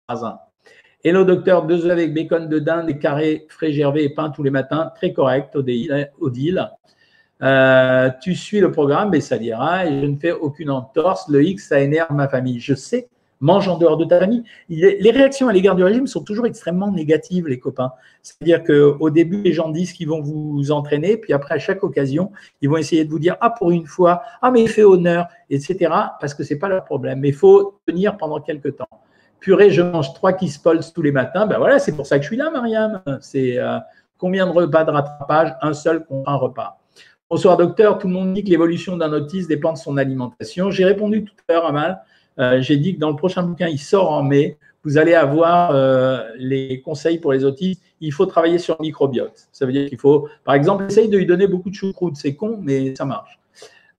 sarrasin. 0.08 0.38
Hello 1.02 1.24
docteur, 1.24 1.64
deux 1.64 1.86
œufs 1.86 1.92
avec 1.92 2.12
bacon 2.12 2.48
de 2.48 2.58
dinde, 2.58 2.86
des 2.86 2.98
carrés 2.98 3.46
frais 3.48 3.72
gervais 3.72 4.04
et 4.04 4.10
pain 4.10 4.30
tous 4.30 4.42
les 4.42 4.50
matins, 4.50 4.92
très 4.94 5.12
correct 5.12 5.56
deal. 5.58 6.70
Euh, 7.42 8.10
tu 8.20 8.34
suis 8.34 8.60
le 8.60 8.70
programme, 8.70 9.10
mais 9.10 9.20
ça 9.20 9.38
dira, 9.38 9.86
et 9.86 10.00
je 10.00 10.06
ne 10.06 10.16
fais 10.16 10.30
aucune 10.32 10.70
entorse. 10.70 11.28
Le 11.28 11.42
X, 11.42 11.68
ça 11.68 11.80
énerve 11.80 12.12
ma 12.12 12.28
famille. 12.28 12.60
Je 12.60 12.74
sais, 12.74 13.08
mange 13.42 13.68
en 13.68 13.76
dehors 13.76 13.98
de 13.98 14.04
ta 14.06 14.18
famille. 14.20 14.44
Les 14.70 15.10
réactions 15.10 15.48
à 15.48 15.52
l'égard 15.52 15.74
du 15.74 15.84
régime 15.84 16.06
sont 16.06 16.22
toujours 16.22 16.46
extrêmement 16.46 16.90
négatives, 16.90 17.48
les 17.48 17.58
copains. 17.58 17.92
C'est-à-dire 18.22 18.62
qu'au 18.62 19.10
début, 19.10 19.42
les 19.42 19.52
gens 19.52 19.68
disent 19.68 19.92
qu'ils 19.92 20.08
vont 20.08 20.22
vous 20.22 20.70
entraîner, 20.70 21.16
puis 21.18 21.32
après, 21.32 21.56
à 21.56 21.58
chaque 21.58 21.84
occasion, 21.84 22.30
ils 22.62 22.70
vont 22.70 22.78
essayer 22.78 23.04
de 23.04 23.10
vous 23.10 23.18
dire 23.18 23.36
Ah, 23.40 23.50
pour 23.50 23.70
une 23.72 23.86
fois, 23.86 24.22
ah, 24.40 24.50
mais 24.50 24.62
il 24.62 24.68
fait 24.68 24.84
honneur, 24.84 25.26
etc. 25.50 25.92
Parce 26.20 26.32
que 26.32 26.44
ce 26.44 26.54
n'est 26.54 26.60
pas 26.60 26.68
leur 26.68 26.84
problème. 26.84 27.20
Mais 27.20 27.28
il 27.28 27.34
faut 27.34 27.80
tenir 27.86 28.16
pendant 28.16 28.40
quelques 28.40 28.76
temps. 28.76 28.88
Purée, 29.40 29.70
je 29.70 29.82
mange 29.82 30.14
trois 30.14 30.32
Kispols 30.32 30.80
tous 30.94 31.02
les 31.02 31.10
matins. 31.10 31.46
Ben 31.46 31.58
voilà, 31.58 31.80
c'est 31.80 31.96
pour 31.96 32.06
ça 32.06 32.16
que 32.16 32.22
je 32.22 32.28
suis 32.28 32.36
là, 32.36 32.48
Mariam. 32.50 33.02
C'est 33.20 33.58
euh, 33.58 33.78
combien 34.16 34.46
de 34.46 34.52
repas 34.52 34.84
de 34.84 34.92
rattrapage 34.92 35.52
Un 35.60 35.72
seul 35.72 36.04
contre 36.04 36.30
un 36.30 36.36
repas. 36.36 36.78
Bonsoir 37.28 37.56
docteur, 37.56 37.98
tout 37.98 38.06
le 38.06 38.12
monde 38.12 38.34
dit 38.34 38.44
que 38.44 38.50
l'évolution 38.50 38.96
d'un 38.96 39.12
autiste 39.12 39.48
dépend 39.48 39.72
de 39.72 39.78
son 39.78 39.96
alimentation. 39.96 40.70
J'ai 40.70 40.84
répondu 40.84 41.24
tout 41.24 41.34
à 41.48 41.54
l'heure 41.54 41.66
à 41.66 41.72
mal. 41.72 42.02
Euh, 42.38 42.60
j'ai 42.60 42.76
dit 42.76 42.94
que 42.94 43.00
dans 43.00 43.10
le 43.10 43.16
prochain 43.16 43.42
bouquin, 43.42 43.68
il 43.68 43.78
sort 43.78 44.10
en 44.10 44.22
mai, 44.22 44.58
vous 44.84 44.98
allez 44.98 45.14
avoir 45.14 45.70
euh, 45.72 46.22
les 46.36 46.80
conseils 46.80 47.18
pour 47.18 47.32
les 47.32 47.44
autistes. 47.44 47.82
Il 48.00 48.12
faut 48.12 48.26
travailler 48.26 48.58
sur 48.58 48.76
le 48.78 48.82
microbiote. 48.82 49.48
Ça 49.52 49.64
veut 49.64 49.72
dire 49.72 49.88
qu'il 49.88 49.98
faut, 49.98 50.28
par 50.44 50.54
exemple, 50.54 50.84
essayer 50.88 51.08
de 51.08 51.16
lui 51.16 51.26
donner 51.26 51.46
beaucoup 51.46 51.70
de 51.70 51.74
choucroute. 51.74 52.16
C'est 52.16 52.34
con, 52.34 52.58
mais 52.60 52.94
ça 52.96 53.04
marche. 53.04 53.38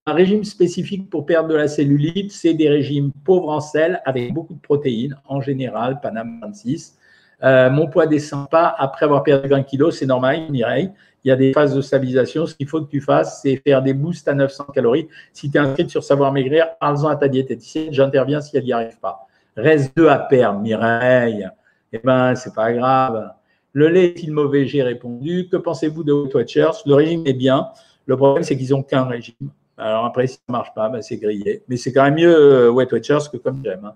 Un 0.05 0.13
régime 0.13 0.43
spécifique 0.43 1.09
pour 1.09 1.25
perdre 1.25 1.47
de 1.47 1.55
la 1.55 1.69
cellulite, 1.69 2.33
c'est 2.33 2.53
des 2.53 2.67
régimes 2.67 3.11
pauvres 3.23 3.49
en 3.49 3.61
sel 3.61 4.01
avec 4.03 4.33
beaucoup 4.33 4.53
de 4.53 4.59
protéines, 4.59 5.17
en 5.25 5.39
général, 5.39 6.01
Panam 6.01 6.39
26. 6.41 6.97
Euh, 7.43 7.69
mon 7.69 7.87
poids 7.87 8.05
descend 8.05 8.49
pas 8.49 8.75
après 8.77 9.05
avoir 9.05 9.23
perdu 9.23 9.47
20 9.47 9.63
kilos, 9.63 9.97
c'est 9.97 10.05
normal, 10.05 10.49
Mireille 10.49 10.91
il 11.23 11.29
y 11.29 11.31
a 11.31 11.35
des 11.35 11.53
phases 11.53 11.75
de 11.75 11.81
stabilisation. 11.81 12.45
Ce 12.45 12.55
qu'il 12.55 12.67
faut 12.67 12.81
que 12.81 12.89
tu 12.89 13.01
fasses, 13.01 13.41
c'est 13.41 13.57
faire 13.57 13.81
des 13.81 13.93
boosts 13.93 14.27
à 14.27 14.33
900 14.33 14.65
calories. 14.73 15.07
Si 15.31 15.49
tu 15.49 15.57
es 15.57 15.59
inscrite 15.59 15.89
sur 15.89 16.03
Savoir 16.03 16.31
Maigrir, 16.31 16.77
parle-en 16.79 17.07
à 17.07 17.15
ta 17.15 17.27
diététicienne. 17.27 17.93
J'interviens 17.93 18.41
si 18.41 18.57
elle 18.57 18.65
n'y 18.65 18.73
arrive 18.73 18.99
pas. 18.99 19.27
Reste 19.55 19.95
deux 19.95 20.07
à 20.07 20.19
perdre, 20.19 20.59
Mireille. 20.59 21.47
Eh 21.93 21.99
bien, 21.99 22.35
c'est 22.35 22.53
pas 22.53 22.73
grave. 22.73 23.31
Le 23.71 23.87
lait 23.87 24.05
est-il 24.05 24.31
mauvais? 24.33 24.65
J'ai 24.65 24.83
répondu. 24.83 25.47
Que 25.49 25.57
pensez-vous 25.57 26.03
de 26.03 26.11
Weight 26.11 26.35
Watchers? 26.35 26.83
Le 26.85 26.95
régime 26.95 27.23
est 27.25 27.33
bien. 27.33 27.69
Le 28.05 28.17
problème, 28.17 28.43
c'est 28.43 28.57
qu'ils 28.57 28.71
n'ont 28.71 28.83
qu'un 28.83 29.05
régime. 29.05 29.49
Alors 29.77 30.05
après, 30.05 30.27
si 30.27 30.35
ça 30.35 30.41
ne 30.49 30.51
marche 30.51 30.73
pas, 30.75 30.89
ben 30.89 31.01
c'est 31.01 31.17
grillé. 31.17 31.63
Mais 31.67 31.77
c'est 31.77 31.91
quand 31.93 32.03
même 32.03 32.15
mieux 32.15 32.35
euh, 32.35 32.71
Weight 32.71 32.91
Watchers 32.91 33.29
que 33.31 33.37
comme 33.37 33.61
j'aime. 33.63 33.85
Hein. 33.85 33.95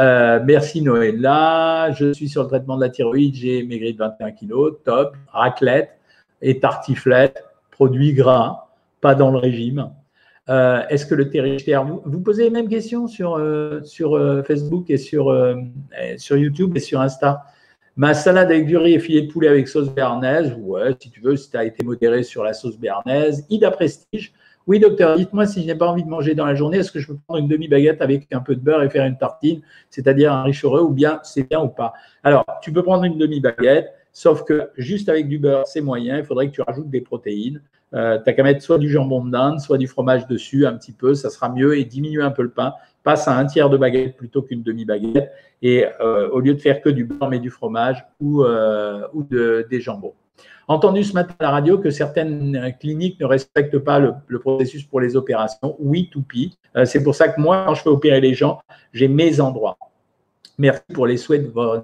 Euh, 0.00 0.40
merci 0.44 0.82
Noël. 0.82 1.20
Là, 1.20 1.90
je 1.92 2.12
suis 2.12 2.28
sur 2.28 2.42
le 2.42 2.48
traitement 2.48 2.76
de 2.76 2.82
la 2.82 2.90
thyroïde. 2.90 3.34
J'ai 3.34 3.64
maigri 3.64 3.92
de 3.92 3.98
21 3.98 4.30
kg. 4.32 4.82
Top. 4.84 5.16
Raclette 5.32 5.99
et 6.42 6.60
tartiflette, 6.60 7.44
produits 7.70 8.12
gras, 8.12 8.68
pas 9.00 9.14
dans 9.14 9.30
le 9.30 9.38
régime. 9.38 9.90
Euh, 10.48 10.82
est-ce 10.88 11.06
que 11.06 11.14
le 11.14 11.30
territoire, 11.30 11.86
vous, 11.86 12.20
posez 12.20 12.44
les 12.44 12.50
mêmes 12.50 12.68
questions 12.68 13.06
sur, 13.06 13.36
euh, 13.36 13.80
sur 13.84 14.16
euh, 14.16 14.42
Facebook 14.42 14.90
et 14.90 14.96
sur, 14.96 15.34
sur 16.16 16.36
YouTube 16.36 16.76
et 16.76 16.80
sur 16.80 17.00
Insta? 17.00 17.44
Ma 17.96 18.14
salade 18.14 18.50
avec 18.50 18.66
du 18.66 18.76
riz 18.76 18.94
et 18.94 18.98
filet 18.98 19.22
de 19.22 19.30
poulet 19.30 19.48
avec 19.48 19.68
sauce 19.68 19.90
béarnaise, 19.90 20.54
ouais, 20.58 20.94
si 20.98 21.10
tu 21.10 21.20
veux, 21.20 21.36
si 21.36 21.50
tu 21.50 21.56
as 21.56 21.64
été 21.64 21.84
modéré 21.84 22.22
sur 22.22 22.42
la 22.42 22.52
sauce 22.52 22.78
béarnaise. 22.78 23.44
Ida 23.50 23.70
Prestige, 23.70 24.32
oui 24.66 24.78
docteur, 24.78 25.16
dites-moi 25.16 25.46
si 25.46 25.62
je 25.62 25.66
n'ai 25.66 25.74
pas 25.74 25.88
envie 25.88 26.04
de 26.04 26.08
manger 26.08 26.34
dans 26.34 26.46
la 26.46 26.54
journée, 26.54 26.78
est-ce 26.78 26.92
que 26.92 27.00
je 27.00 27.08
peux 27.08 27.18
prendre 27.26 27.40
une 27.40 27.48
demi-baguette 27.48 28.00
avec 28.00 28.32
un 28.32 28.40
peu 28.40 28.54
de 28.54 28.60
beurre 28.60 28.82
et 28.82 28.90
faire 28.90 29.04
une 29.04 29.18
tartine, 29.18 29.60
c'est-à-dire 29.90 30.32
un 30.32 30.44
riche 30.44 30.64
heureux, 30.64 30.80
ou 30.80 30.90
bien 30.90 31.20
c'est 31.24 31.42
bien 31.42 31.60
ou 31.60 31.68
pas? 31.68 31.92
Alors, 32.22 32.44
tu 32.62 32.72
peux 32.72 32.82
prendre 32.82 33.04
une 33.04 33.18
demi-baguette, 33.18 33.92
Sauf 34.12 34.44
que 34.44 34.70
juste 34.76 35.08
avec 35.08 35.28
du 35.28 35.38
beurre, 35.38 35.66
c'est 35.66 35.80
moyen. 35.80 36.18
Il 36.18 36.24
faudrait 36.24 36.48
que 36.48 36.52
tu 36.52 36.62
rajoutes 36.62 36.90
des 36.90 37.00
protéines. 37.00 37.62
Euh, 37.94 38.18
tu 38.18 38.24
n'as 38.26 38.32
qu'à 38.32 38.42
mettre 38.42 38.62
soit 38.62 38.78
du 38.78 38.88
jambon 38.88 39.24
de 39.24 39.30
dinde, 39.30 39.60
soit 39.60 39.78
du 39.78 39.86
fromage 39.86 40.26
dessus 40.26 40.66
un 40.66 40.74
petit 40.74 40.92
peu. 40.92 41.14
Ça 41.14 41.30
sera 41.30 41.48
mieux 41.48 41.78
et 41.78 41.84
diminuer 41.84 42.22
un 42.22 42.30
peu 42.30 42.42
le 42.42 42.50
pain. 42.50 42.74
Passe 43.02 43.28
à 43.28 43.36
un 43.36 43.46
tiers 43.46 43.70
de 43.70 43.76
baguette 43.76 44.16
plutôt 44.16 44.42
qu'une 44.42 44.62
demi-baguette. 44.62 45.30
Et 45.62 45.86
euh, 46.00 46.28
au 46.30 46.40
lieu 46.40 46.54
de 46.54 46.60
faire 46.60 46.80
que 46.80 46.88
du 46.88 47.04
beurre, 47.04 47.28
mais 47.28 47.38
du 47.38 47.50
fromage 47.50 48.04
ou, 48.20 48.44
euh, 48.44 49.06
ou 49.12 49.22
des 49.24 49.80
jambons. 49.80 50.14
Entendu 50.68 51.02
ce 51.02 51.14
matin 51.14 51.34
à 51.40 51.44
la 51.44 51.50
radio 51.50 51.78
que 51.78 51.90
certaines 51.90 52.74
cliniques 52.78 53.18
ne 53.18 53.26
respectent 53.26 53.78
pas 53.78 53.98
le, 53.98 54.38
processus 54.38 54.84
pour 54.84 55.00
les 55.00 55.16
opérations. 55.16 55.74
Oui, 55.80 56.08
toupie. 56.12 56.56
c'est 56.84 57.02
pour 57.02 57.16
ça 57.16 57.28
que 57.28 57.40
moi, 57.40 57.64
quand 57.66 57.74
je 57.74 57.82
fais 57.82 57.88
opérer 57.88 58.20
les 58.20 58.34
gens, 58.34 58.60
j'ai 58.92 59.08
mes 59.08 59.40
endroits. 59.40 59.76
Merci 60.58 60.82
pour 60.94 61.08
les 61.08 61.16
souhaits 61.16 61.42
de, 61.42 61.82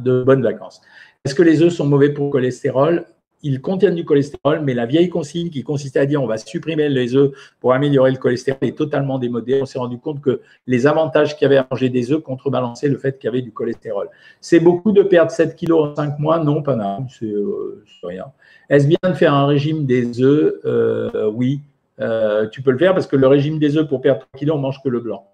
de 0.00 0.22
bonnes 0.22 0.42
vacances. 0.42 0.80
Est-ce 1.28 1.34
que 1.34 1.42
les 1.42 1.60
œufs 1.60 1.74
sont 1.74 1.84
mauvais 1.84 2.08
pour 2.08 2.24
le 2.24 2.30
cholestérol? 2.30 3.04
Ils 3.42 3.60
contiennent 3.60 3.96
du 3.96 4.06
cholestérol, 4.06 4.62
mais 4.64 4.72
la 4.72 4.86
vieille 4.86 5.10
consigne 5.10 5.50
qui 5.50 5.62
consistait 5.62 5.98
à 5.98 6.06
dire 6.06 6.22
on 6.22 6.26
va 6.26 6.38
supprimer 6.38 6.88
les 6.88 7.14
œufs 7.14 7.32
pour 7.60 7.74
améliorer 7.74 8.12
le 8.12 8.16
cholestérol 8.16 8.60
est 8.62 8.74
totalement 8.74 9.18
démodée. 9.18 9.60
On 9.60 9.66
s'est 9.66 9.78
rendu 9.78 9.98
compte 9.98 10.22
que 10.22 10.40
les 10.66 10.86
avantages 10.86 11.36
qu'il 11.36 11.42
y 11.42 11.44
avait 11.44 11.58
à 11.58 11.66
manger 11.70 11.90
des 11.90 12.12
œufs 12.12 12.22
contrebalançaient 12.22 12.88
le 12.88 12.96
fait 12.96 13.18
qu'il 13.18 13.26
y 13.26 13.28
avait 13.28 13.42
du 13.42 13.52
cholestérol. 13.52 14.08
C'est 14.40 14.58
beaucoup 14.58 14.90
de 14.90 15.02
perdre 15.02 15.30
7 15.30 15.54
kilos 15.54 15.90
en 15.90 15.96
5 15.96 16.18
mois? 16.18 16.42
Non, 16.42 16.62
pas 16.62 16.76
mal, 16.76 17.04
c'est 17.10 17.26
euh, 17.26 17.84
rien. 18.04 18.24
Est-ce 18.70 18.86
bien 18.86 19.10
de 19.10 19.12
faire 19.12 19.34
un 19.34 19.44
régime 19.44 19.84
des 19.84 20.22
œufs? 20.22 20.54
Euh, 20.64 21.30
Oui, 21.30 21.60
euh, 22.00 22.48
tu 22.48 22.62
peux 22.62 22.70
le 22.70 22.78
faire 22.78 22.94
parce 22.94 23.06
que 23.06 23.16
le 23.16 23.26
régime 23.26 23.58
des 23.58 23.76
œufs 23.76 23.86
pour 23.86 24.00
perdre 24.00 24.20
3 24.20 24.38
kilos, 24.38 24.56
on 24.56 24.60
mange 24.60 24.80
que 24.82 24.88
le 24.88 25.00
blanc. 25.00 25.28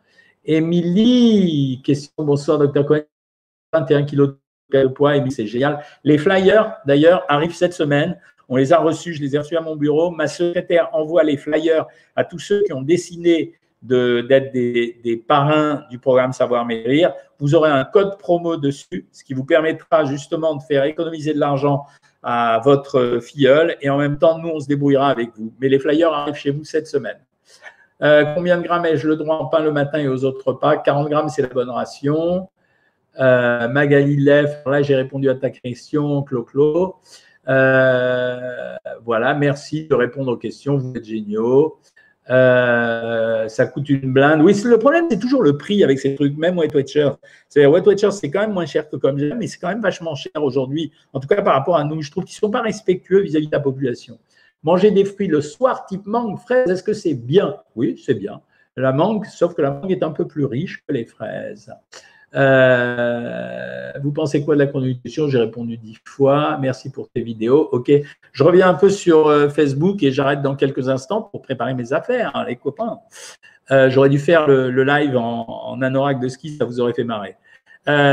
Émilie, 0.44 1.82
question, 1.84 2.12
bonsoir 2.18 2.58
docteur 2.58 2.84
Cohen, 2.84 3.02
21 3.72 4.02
kilos 4.02 4.30
de 4.30 4.43
poids, 4.94 5.14
c'est 5.30 5.46
génial. 5.46 5.80
Les 6.04 6.18
flyers, 6.18 6.76
d'ailleurs, 6.86 7.24
arrivent 7.28 7.54
cette 7.54 7.74
semaine. 7.74 8.18
On 8.48 8.56
les 8.56 8.72
a 8.72 8.78
reçus, 8.78 9.14
je 9.14 9.22
les 9.22 9.34
ai 9.34 9.38
reçus 9.38 9.56
à 9.56 9.60
mon 9.60 9.76
bureau. 9.76 10.10
Ma 10.10 10.26
secrétaire 10.26 10.88
envoie 10.92 11.22
les 11.22 11.36
flyers 11.36 11.86
à 12.14 12.24
tous 12.24 12.38
ceux 12.38 12.62
qui 12.62 12.72
ont 12.72 12.82
décidé 12.82 13.54
d'être 13.82 14.52
des, 14.52 15.24
parrains 15.28 15.84
du 15.90 15.98
programme 15.98 16.32
Savoir 16.32 16.64
Maigrir. 16.64 17.12
Vous 17.38 17.54
aurez 17.54 17.70
un 17.70 17.84
code 17.84 18.18
promo 18.18 18.56
dessus, 18.56 19.06
ce 19.12 19.24
qui 19.24 19.34
vous 19.34 19.44
permettra 19.44 20.04
justement 20.04 20.54
de 20.54 20.62
faire 20.62 20.84
économiser 20.84 21.34
de 21.34 21.40
l'argent 21.40 21.84
à 22.22 22.60
votre 22.64 23.18
filleule. 23.20 23.76
Et 23.82 23.90
en 23.90 23.98
même 23.98 24.18
temps, 24.18 24.38
nous, 24.38 24.48
on 24.48 24.60
se 24.60 24.66
débrouillera 24.66 25.10
avec 25.10 25.30
vous. 25.36 25.52
Mais 25.60 25.68
les 25.68 25.78
flyers 25.78 26.12
arrivent 26.12 26.34
chez 26.34 26.50
vous 26.50 26.64
cette 26.64 26.86
semaine. 26.86 27.18
Euh, 28.02 28.24
combien 28.34 28.58
de 28.58 28.62
grammes 28.62 28.86
ai-je? 28.86 29.06
Le 29.06 29.16
droit 29.16 29.36
en 29.36 29.46
pain 29.46 29.60
le 29.60 29.70
matin 29.70 29.98
et 29.98 30.08
aux 30.08 30.24
autres 30.24 30.48
repas 30.48 30.76
40 30.78 31.08
grammes, 31.08 31.28
c'est 31.28 31.42
la 31.42 31.48
bonne 31.48 31.70
ration. 31.70 32.48
Magali 33.18 34.16
Leff, 34.16 34.62
là 34.66 34.82
j'ai 34.82 34.96
répondu 34.96 35.28
à 35.28 35.34
ta 35.34 35.50
question, 35.50 36.22
Clo-Clo. 36.22 36.96
voilà, 37.46 39.34
merci 39.34 39.86
de 39.86 39.94
répondre 39.94 40.32
aux 40.32 40.36
questions, 40.36 40.76
vous 40.76 40.96
êtes 40.96 41.04
géniaux. 41.04 41.78
Euh, 42.30 43.48
ça 43.48 43.66
coûte 43.66 43.88
une 43.88 44.12
blinde. 44.12 44.40
Oui, 44.40 44.54
le 44.64 44.78
problème, 44.78 45.06
c'est 45.10 45.18
toujours 45.18 45.42
le 45.42 45.56
prix 45.56 45.84
avec 45.84 45.98
ces 45.98 46.14
trucs, 46.14 46.36
même 46.36 46.56
White 46.58 46.74
Watchers. 46.74 47.10
C'est 47.48 47.66
White 47.66 47.86
Watchers, 47.86 48.12
c'est 48.12 48.30
quand 48.30 48.40
même 48.40 48.52
moins 48.52 48.66
cher 48.66 48.88
que 48.88 48.96
comme 48.96 49.18
j'aime, 49.18 49.38
mais 49.38 49.46
c'est 49.46 49.58
quand 49.58 49.68
même 49.68 49.82
vachement 49.82 50.14
cher 50.14 50.42
aujourd'hui. 50.42 50.92
En 51.12 51.20
tout 51.20 51.28
cas, 51.28 51.42
par 51.42 51.54
rapport 51.54 51.76
à 51.76 51.84
nous, 51.84 52.00
je 52.02 52.10
trouve 52.10 52.24
qu'ils 52.24 52.36
ne 52.36 52.46
sont 52.46 52.50
pas 52.50 52.62
respectueux 52.62 53.20
vis-à-vis 53.20 53.48
de 53.48 53.52
la 53.52 53.60
population. 53.60 54.18
Manger 54.62 54.90
des 54.90 55.04
fruits 55.04 55.28
le 55.28 55.42
soir, 55.42 55.84
type 55.86 56.06
mangue, 56.06 56.38
fraise, 56.38 56.70
est-ce 56.70 56.82
que 56.82 56.94
c'est 56.94 57.14
bien? 57.14 57.56
Oui, 57.76 58.02
c'est 58.04 58.14
bien. 58.14 58.40
La 58.76 58.92
mangue, 58.92 59.26
sauf 59.26 59.54
que 59.54 59.62
la 59.62 59.70
mangue 59.70 59.92
est 59.92 60.02
un 60.02 60.10
peu 60.10 60.26
plus 60.26 60.46
riche 60.46 60.82
que 60.86 60.94
les 60.94 61.04
fraises. 61.04 61.70
Euh, 62.34 63.92
vous 64.02 64.12
pensez 64.12 64.44
quoi 64.44 64.54
de 64.54 64.60
la 64.60 64.66
conduction 64.66 65.28
J'ai 65.28 65.38
répondu 65.38 65.76
dix 65.76 65.98
fois. 66.04 66.58
Merci 66.60 66.90
pour 66.90 67.08
tes 67.08 67.22
vidéos. 67.22 67.68
Ok, 67.72 67.90
je 68.32 68.42
reviens 68.42 68.68
un 68.68 68.74
peu 68.74 68.90
sur 68.90 69.28
euh, 69.28 69.48
Facebook 69.48 70.02
et 70.02 70.10
j'arrête 70.10 70.42
dans 70.42 70.56
quelques 70.56 70.88
instants 70.88 71.22
pour 71.22 71.42
préparer 71.42 71.74
mes 71.74 71.92
affaires, 71.92 72.32
hein, 72.34 72.44
les 72.48 72.56
copains. 72.56 72.98
Euh, 73.70 73.88
j'aurais 73.88 74.08
dû 74.08 74.18
faire 74.18 74.46
le, 74.46 74.84
live 74.84 75.16
en, 75.16 75.80
anorak 75.80 76.20
de 76.20 76.28
ski, 76.28 76.56
ça 76.56 76.64
vous 76.64 76.80
aurait 76.80 76.92
fait 76.92 77.04
marrer. 77.04 77.36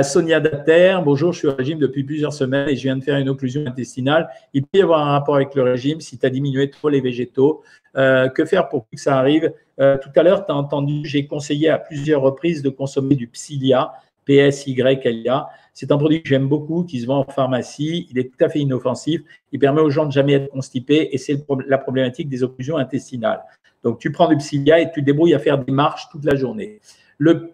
Sonia 0.03 0.41
Dater, 0.41 0.97
bonjour, 1.03 1.31
je 1.31 1.39
suis 1.39 1.47
au 1.47 1.55
régime 1.55 1.79
depuis 1.79 2.03
plusieurs 2.03 2.33
semaines 2.33 2.67
et 2.67 2.75
je 2.75 2.83
viens 2.83 2.97
de 2.97 3.03
faire 3.03 3.17
une 3.17 3.29
occlusion 3.29 3.65
intestinale. 3.65 4.29
Il 4.53 4.63
peut 4.63 4.79
y 4.79 4.81
avoir 4.81 4.99
un 5.07 5.11
rapport 5.11 5.35
avec 5.35 5.55
le 5.55 5.63
régime 5.63 6.01
si 6.01 6.17
tu 6.17 6.25
as 6.25 6.29
diminué 6.29 6.69
trop 6.69 6.89
les 6.89 6.99
végétaux. 6.99 7.63
que 7.95 8.45
faire 8.45 8.67
pour 8.67 8.85
que 8.89 8.97
ça 8.99 9.17
arrive? 9.17 9.53
Tout 9.77 10.09
à 10.13 10.23
l'heure, 10.23 10.45
tu 10.45 10.51
as 10.51 10.55
entendu, 10.55 11.05
j'ai 11.05 11.25
conseillé 11.25 11.69
à 11.69 11.77
plusieurs 11.77 12.21
reprises 12.21 12.61
de 12.61 12.69
consommer 12.69 13.15
du 13.15 13.27
psyllia. 13.27 13.93
PSYLA. 14.25 15.49
C'est 15.73 15.91
un 15.91 15.97
produit 15.97 16.21
que 16.21 16.29
j'aime 16.29 16.47
beaucoup, 16.47 16.83
qui 16.83 16.99
se 16.99 17.07
vend 17.07 17.19
en 17.19 17.23
pharmacie. 17.23 18.07
Il 18.11 18.19
est 18.19 18.25
tout 18.25 18.43
à 18.43 18.49
fait 18.49 18.59
inoffensif. 18.59 19.21
Il 19.51 19.59
permet 19.59 19.81
aux 19.81 19.89
gens 19.89 20.05
de 20.05 20.11
jamais 20.11 20.33
être 20.33 20.49
constipés 20.49 21.09
et 21.11 21.17
c'est 21.17 21.45
la 21.67 21.77
problématique 21.77 22.29
des 22.29 22.43
occlusions 22.43 22.77
intestinales. 22.77 23.41
Donc, 23.83 23.99
tu 23.99 24.11
prends 24.11 24.27
du 24.27 24.37
psyllia 24.37 24.79
et 24.79 24.91
tu 24.91 25.01
débrouilles 25.01 25.33
à 25.33 25.39
faire 25.39 25.57
des 25.57 25.71
marches 25.71 26.07
toute 26.11 26.25
la 26.25 26.35
journée. 26.35 26.79
Le 27.17 27.51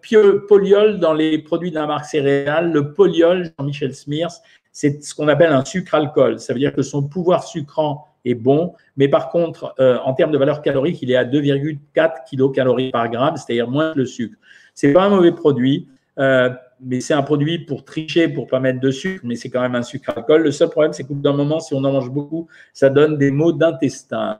poliol 0.48 0.98
dans 0.98 1.12
les 1.12 1.38
produits 1.38 1.70
de 1.70 1.74
la 1.74 1.86
marque 1.86 2.06
céréale, 2.06 2.72
le 2.72 2.94
poliol, 2.94 3.50
Jean-Michel 3.58 3.94
Smears, 3.94 4.40
c'est 4.72 5.02
ce 5.02 5.14
qu'on 5.14 5.28
appelle 5.28 5.52
un 5.52 5.64
sucre-alcool. 5.64 6.40
Ça 6.40 6.52
veut 6.52 6.58
dire 6.58 6.72
que 6.72 6.82
son 6.82 7.02
pouvoir 7.02 7.44
sucrant 7.44 8.06
est 8.24 8.34
bon, 8.34 8.74
mais 8.96 9.08
par 9.08 9.30
contre, 9.30 9.74
euh, 9.78 9.98
en 10.04 10.14
termes 10.14 10.30
de 10.30 10.38
valeur 10.38 10.62
calorique, 10.62 11.02
il 11.02 11.10
est 11.10 11.16
à 11.16 11.24
2,4 11.24 12.24
kcal 12.24 12.90
par 12.90 13.10
gramme, 13.10 13.36
c'est-à-dire 13.36 13.68
moins 13.68 13.92
que 13.92 13.98
le 13.98 14.06
sucre. 14.06 14.36
C'est 14.74 14.92
pas 14.92 15.04
un 15.04 15.08
mauvais 15.10 15.32
produit. 15.32 15.88
Euh, 16.18 16.50
mais 16.80 17.00
c'est 17.00 17.14
un 17.14 17.22
produit 17.22 17.58
pour 17.60 17.84
tricher, 17.84 18.28
pour 18.28 18.46
pas 18.46 18.60
mettre 18.60 18.80
de 18.80 18.90
sucre, 18.90 19.20
mais 19.24 19.34
c'est 19.36 19.50
quand 19.50 19.60
même 19.60 19.74
un 19.74 19.82
sucre 19.82 20.12
alcool. 20.16 20.42
Le 20.42 20.52
seul 20.52 20.68
problème, 20.68 20.92
c'est 20.92 21.04
qu'au 21.04 21.14
bout 21.14 21.22
d'un 21.22 21.32
moment, 21.32 21.60
si 21.60 21.74
on 21.74 21.78
en 21.78 21.92
mange 21.92 22.10
beaucoup, 22.10 22.48
ça 22.72 22.88
donne 22.88 23.18
des 23.18 23.30
maux 23.30 23.52
d'intestin. 23.52 24.38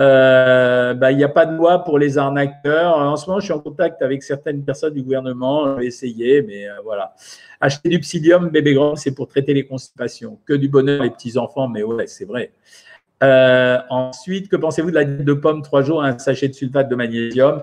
Euh, 0.00 0.94
bah, 0.94 1.12
il 1.12 1.18
n'y 1.18 1.24
a 1.24 1.28
pas 1.28 1.46
de 1.46 1.54
loi 1.54 1.84
pour 1.84 1.98
les 1.98 2.18
arnaqueurs. 2.18 2.96
En 2.96 3.16
ce 3.16 3.26
moment, 3.26 3.38
je 3.38 3.44
suis 3.44 3.52
en 3.52 3.60
contact 3.60 4.02
avec 4.02 4.22
certaines 4.22 4.64
personnes 4.64 4.94
du 4.94 5.02
gouvernement. 5.02 5.74
Je 5.74 5.80
vais 5.80 5.86
essayer, 5.86 6.42
mais 6.42 6.68
euh, 6.68 6.72
voilà. 6.82 7.14
Acheter 7.60 7.90
du 7.90 8.00
psyllium 8.00 8.48
bébé 8.48 8.74
grand, 8.74 8.96
c'est 8.96 9.14
pour 9.14 9.28
traiter 9.28 9.54
les 9.54 9.66
constipations. 9.66 10.38
Que 10.46 10.54
du 10.54 10.68
bonheur, 10.68 11.02
les 11.02 11.10
petits-enfants, 11.10 11.68
mais 11.68 11.82
ouais, 11.82 12.06
c'est 12.06 12.24
vrai. 12.24 12.52
ensuite, 13.90 14.48
que 14.48 14.56
pensez-vous 14.56 14.90
de 14.90 14.94
la 14.94 15.04
diète 15.04 15.24
de 15.24 15.34
pommes 15.34 15.62
trois 15.62 15.82
jours, 15.82 16.02
un 16.02 16.18
sachet 16.18 16.48
de 16.48 16.54
sulfate 16.54 16.88
de 16.88 16.96
magnésium? 16.96 17.62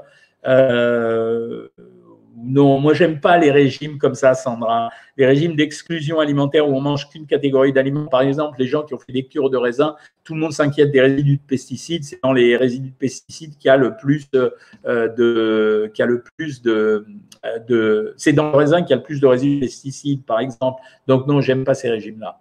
Non, 2.43 2.79
moi 2.79 2.93
j'aime 2.93 3.19
pas 3.19 3.37
les 3.37 3.51
régimes 3.51 3.97
comme 3.97 4.15
ça, 4.15 4.33
Sandra. 4.33 4.89
Les 5.17 5.25
régimes 5.25 5.55
d'exclusion 5.55 6.19
alimentaire 6.19 6.67
où 6.67 6.75
on 6.75 6.81
mange 6.81 7.09
qu'une 7.09 7.25
catégorie 7.25 7.73
d'aliments. 7.73 8.07
Par 8.07 8.21
exemple, 8.21 8.59
les 8.59 8.67
gens 8.67 8.83
qui 8.83 8.93
ont 8.93 8.99
fait 8.99 9.13
des 9.13 9.25
cures 9.25 9.49
de 9.49 9.57
raisin, 9.57 9.95
tout 10.23 10.33
le 10.33 10.39
monde 10.39 10.53
s'inquiète 10.53 10.91
des 10.91 11.01
résidus 11.01 11.37
de 11.37 11.41
pesticides. 11.41 12.03
C'est 12.03 12.19
dans 12.23 12.33
les 12.33 12.55
résidus 12.55 12.89
de 12.89 12.95
pesticides 12.95 13.57
qu'il 13.57 13.67
y 13.67 13.71
a 13.71 13.77
le 13.77 13.95
plus 13.97 14.29
de, 14.31 14.53
euh, 14.85 15.89
a 15.97 16.05
le 16.05 16.23
plus 16.37 16.61
de, 16.61 17.05
euh, 17.45 18.13
c'est 18.17 18.33
dans 18.33 18.51
le 18.51 18.57
raisin 18.57 18.81
qu'il 18.81 18.91
y 18.91 18.93
a 18.93 18.97
le 18.97 19.03
plus 19.03 19.19
de 19.19 19.27
résidus 19.27 19.55
de 19.55 19.65
pesticides, 19.65 20.25
par 20.25 20.39
exemple. 20.39 20.81
Donc 21.07 21.27
non, 21.27 21.41
j'aime 21.41 21.63
pas 21.63 21.73
ces 21.73 21.89
régimes-là. 21.89 22.39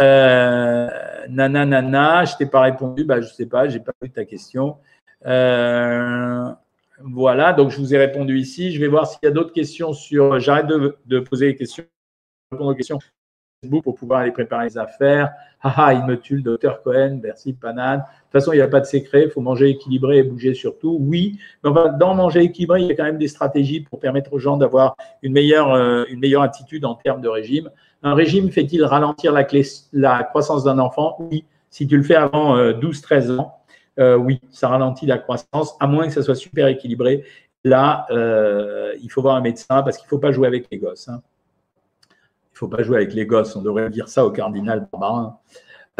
Euh, 0.00 0.88
nana, 1.28 1.66
nana, 1.66 2.24
je 2.24 2.36
t'ai 2.36 2.46
pas 2.46 2.62
répondu. 2.62 3.04
Bah, 3.04 3.20
je 3.20 3.28
sais 3.28 3.46
pas, 3.46 3.68
j'ai 3.68 3.80
pas 3.80 3.92
vu 4.00 4.10
ta 4.10 4.24
question. 4.24 4.76
Euh, 5.26 6.50
voilà, 7.04 7.52
donc 7.52 7.70
je 7.70 7.78
vous 7.78 7.94
ai 7.94 7.98
répondu 7.98 8.38
ici. 8.38 8.72
Je 8.72 8.80
vais 8.80 8.88
voir 8.88 9.06
s'il 9.06 9.18
y 9.22 9.26
a 9.26 9.30
d'autres 9.30 9.52
questions 9.52 9.92
sur. 9.92 10.38
J'arrête 10.40 10.66
de, 10.66 11.20
poser 11.20 11.46
les 11.46 11.56
questions, 11.56 11.84
répondre 12.50 12.70
aux 12.70 12.74
questions 12.74 12.98
Facebook 13.62 13.84
pour 13.84 13.94
pouvoir 13.94 14.20
aller 14.20 14.32
préparer 14.32 14.64
les 14.64 14.78
affaires. 14.78 15.30
Ah, 15.60 15.74
ah 15.76 15.94
il 15.94 16.04
me 16.04 16.18
tue 16.18 16.36
le 16.36 16.42
docteur 16.42 16.82
Cohen, 16.82 17.20
merci 17.22 17.52
Panade. 17.52 18.00
De 18.00 18.04
toute 18.04 18.32
façon, 18.32 18.52
il 18.52 18.56
n'y 18.56 18.62
a 18.62 18.68
pas 18.68 18.80
de 18.80 18.86
secret, 18.86 19.24
il 19.24 19.30
faut 19.30 19.40
manger 19.40 19.68
équilibré 19.68 20.18
et 20.18 20.22
bouger 20.24 20.54
surtout. 20.54 20.96
Oui, 21.00 21.38
mais 21.62 21.70
dans 21.98 22.14
manger 22.14 22.42
équilibré, 22.42 22.80
il 22.82 22.88
y 22.88 22.92
a 22.92 22.96
quand 22.96 23.04
même 23.04 23.18
des 23.18 23.28
stratégies 23.28 23.80
pour 23.80 24.00
permettre 24.00 24.32
aux 24.32 24.38
gens 24.38 24.56
d'avoir 24.56 24.96
une 25.22 25.32
meilleure, 25.32 25.72
euh, 25.72 26.04
une 26.08 26.18
meilleure 26.18 26.42
attitude 26.42 26.84
en 26.84 26.94
termes 26.96 27.20
de 27.20 27.28
régime. 27.28 27.70
Un 28.02 28.14
régime 28.14 28.50
fait-il 28.50 28.84
ralentir 28.84 29.32
la, 29.32 29.46
la 29.92 30.24
croissance 30.24 30.64
d'un 30.64 30.80
enfant? 30.80 31.16
Oui, 31.20 31.44
si 31.70 31.86
tu 31.86 31.96
le 31.96 32.02
fais 32.02 32.16
avant 32.16 32.56
12-13 32.56 33.30
euh, 33.30 33.38
ans. 33.38 33.61
Euh, 33.98 34.16
oui, 34.16 34.40
ça 34.50 34.68
ralentit 34.68 35.06
la 35.06 35.18
croissance, 35.18 35.76
à 35.80 35.86
moins 35.86 36.06
que 36.06 36.12
ça 36.12 36.22
soit 36.22 36.34
super 36.34 36.66
équilibré. 36.68 37.24
Là, 37.64 38.06
euh, 38.10 38.94
il 39.02 39.10
faut 39.10 39.22
voir 39.22 39.36
un 39.36 39.40
médecin 39.40 39.82
parce 39.82 39.96
qu'il 39.96 40.06
ne 40.06 40.10
faut 40.10 40.18
pas 40.18 40.32
jouer 40.32 40.48
avec 40.48 40.66
les 40.70 40.78
gosses. 40.78 41.08
Hein. 41.08 41.22
Il 42.10 42.54
ne 42.54 42.58
faut 42.58 42.68
pas 42.68 42.82
jouer 42.82 42.96
avec 42.96 43.12
les 43.12 43.26
gosses. 43.26 43.54
On 43.54 43.62
devrait 43.62 43.90
dire 43.90 44.08
ça 44.08 44.24
au 44.24 44.30
cardinal 44.30 44.88
Barbarin. 44.90 45.38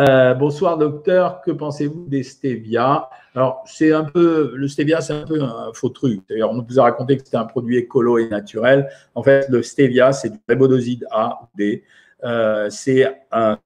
Euh, 0.00 0.32
bonsoir 0.32 0.78
docteur, 0.78 1.42
que 1.42 1.50
pensez-vous 1.50 2.06
des 2.08 2.22
stevia? 2.22 3.10
Alors 3.34 3.62
c'est 3.66 3.92
un 3.92 4.04
peu 4.04 4.52
le 4.54 4.66
stevia, 4.66 5.02
c'est 5.02 5.12
un 5.12 5.26
peu 5.26 5.42
un 5.42 5.70
faux 5.74 5.90
truc. 5.90 6.22
D'ailleurs, 6.30 6.50
on 6.50 6.62
nous 6.62 6.80
a 6.80 6.84
raconté 6.84 7.18
que 7.18 7.24
c'était 7.24 7.36
un 7.36 7.44
produit 7.44 7.76
écolo 7.76 8.18
et 8.18 8.28
naturel. 8.28 8.88
En 9.14 9.22
fait, 9.22 9.48
le 9.50 9.62
stevia, 9.62 10.12
c'est 10.12 10.30
du 10.30 10.38
riboside 10.48 11.06
A 11.10 11.40
ou 11.42 11.46
D. 11.58 11.84
Euh, 12.24 12.70
c'est 12.70 13.22
un 13.32 13.58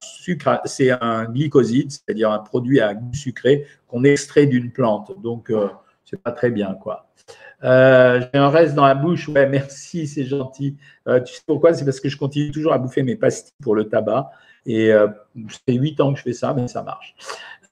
c'est 0.65 0.91
un 0.91 1.25
glycoside, 1.25 1.91
c'est-à-dire 1.91 2.31
un 2.31 2.39
produit 2.39 2.79
à 2.79 2.93
goût 2.93 3.13
sucré 3.13 3.65
qu'on 3.87 4.03
extrait 4.03 4.47
d'une 4.47 4.71
plante. 4.71 5.11
Donc, 5.21 5.51
euh, 5.51 5.67
c'est 6.03 6.21
pas 6.21 6.31
très 6.31 6.49
bien, 6.49 6.73
quoi. 6.73 7.07
Euh, 7.63 8.21
j'ai 8.21 8.39
un 8.39 8.49
reste 8.49 8.75
dans 8.75 8.85
la 8.85 8.95
bouche. 8.95 9.27
Ouais, 9.29 9.47
merci, 9.47 10.07
c'est 10.07 10.25
gentil. 10.25 10.77
tu 11.25 11.33
sais 11.33 11.41
pourquoi? 11.45 11.73
C'est 11.73 11.85
parce 11.85 11.99
que 11.99 12.09
je 12.09 12.17
continue 12.17 12.51
toujours 12.51 12.73
à 12.73 12.77
bouffer 12.77 13.03
mes 13.03 13.15
pastilles 13.15 13.53
pour 13.61 13.75
le 13.75 13.87
tabac. 13.87 14.29
Et 14.65 14.89
ça 14.89 15.59
fait 15.65 15.73
8 15.73 16.01
ans 16.01 16.11
que 16.11 16.19
je 16.19 16.23
fais 16.23 16.33
ça, 16.33 16.53
mais 16.53 16.67
ça 16.67 16.83
marche. 16.83 17.15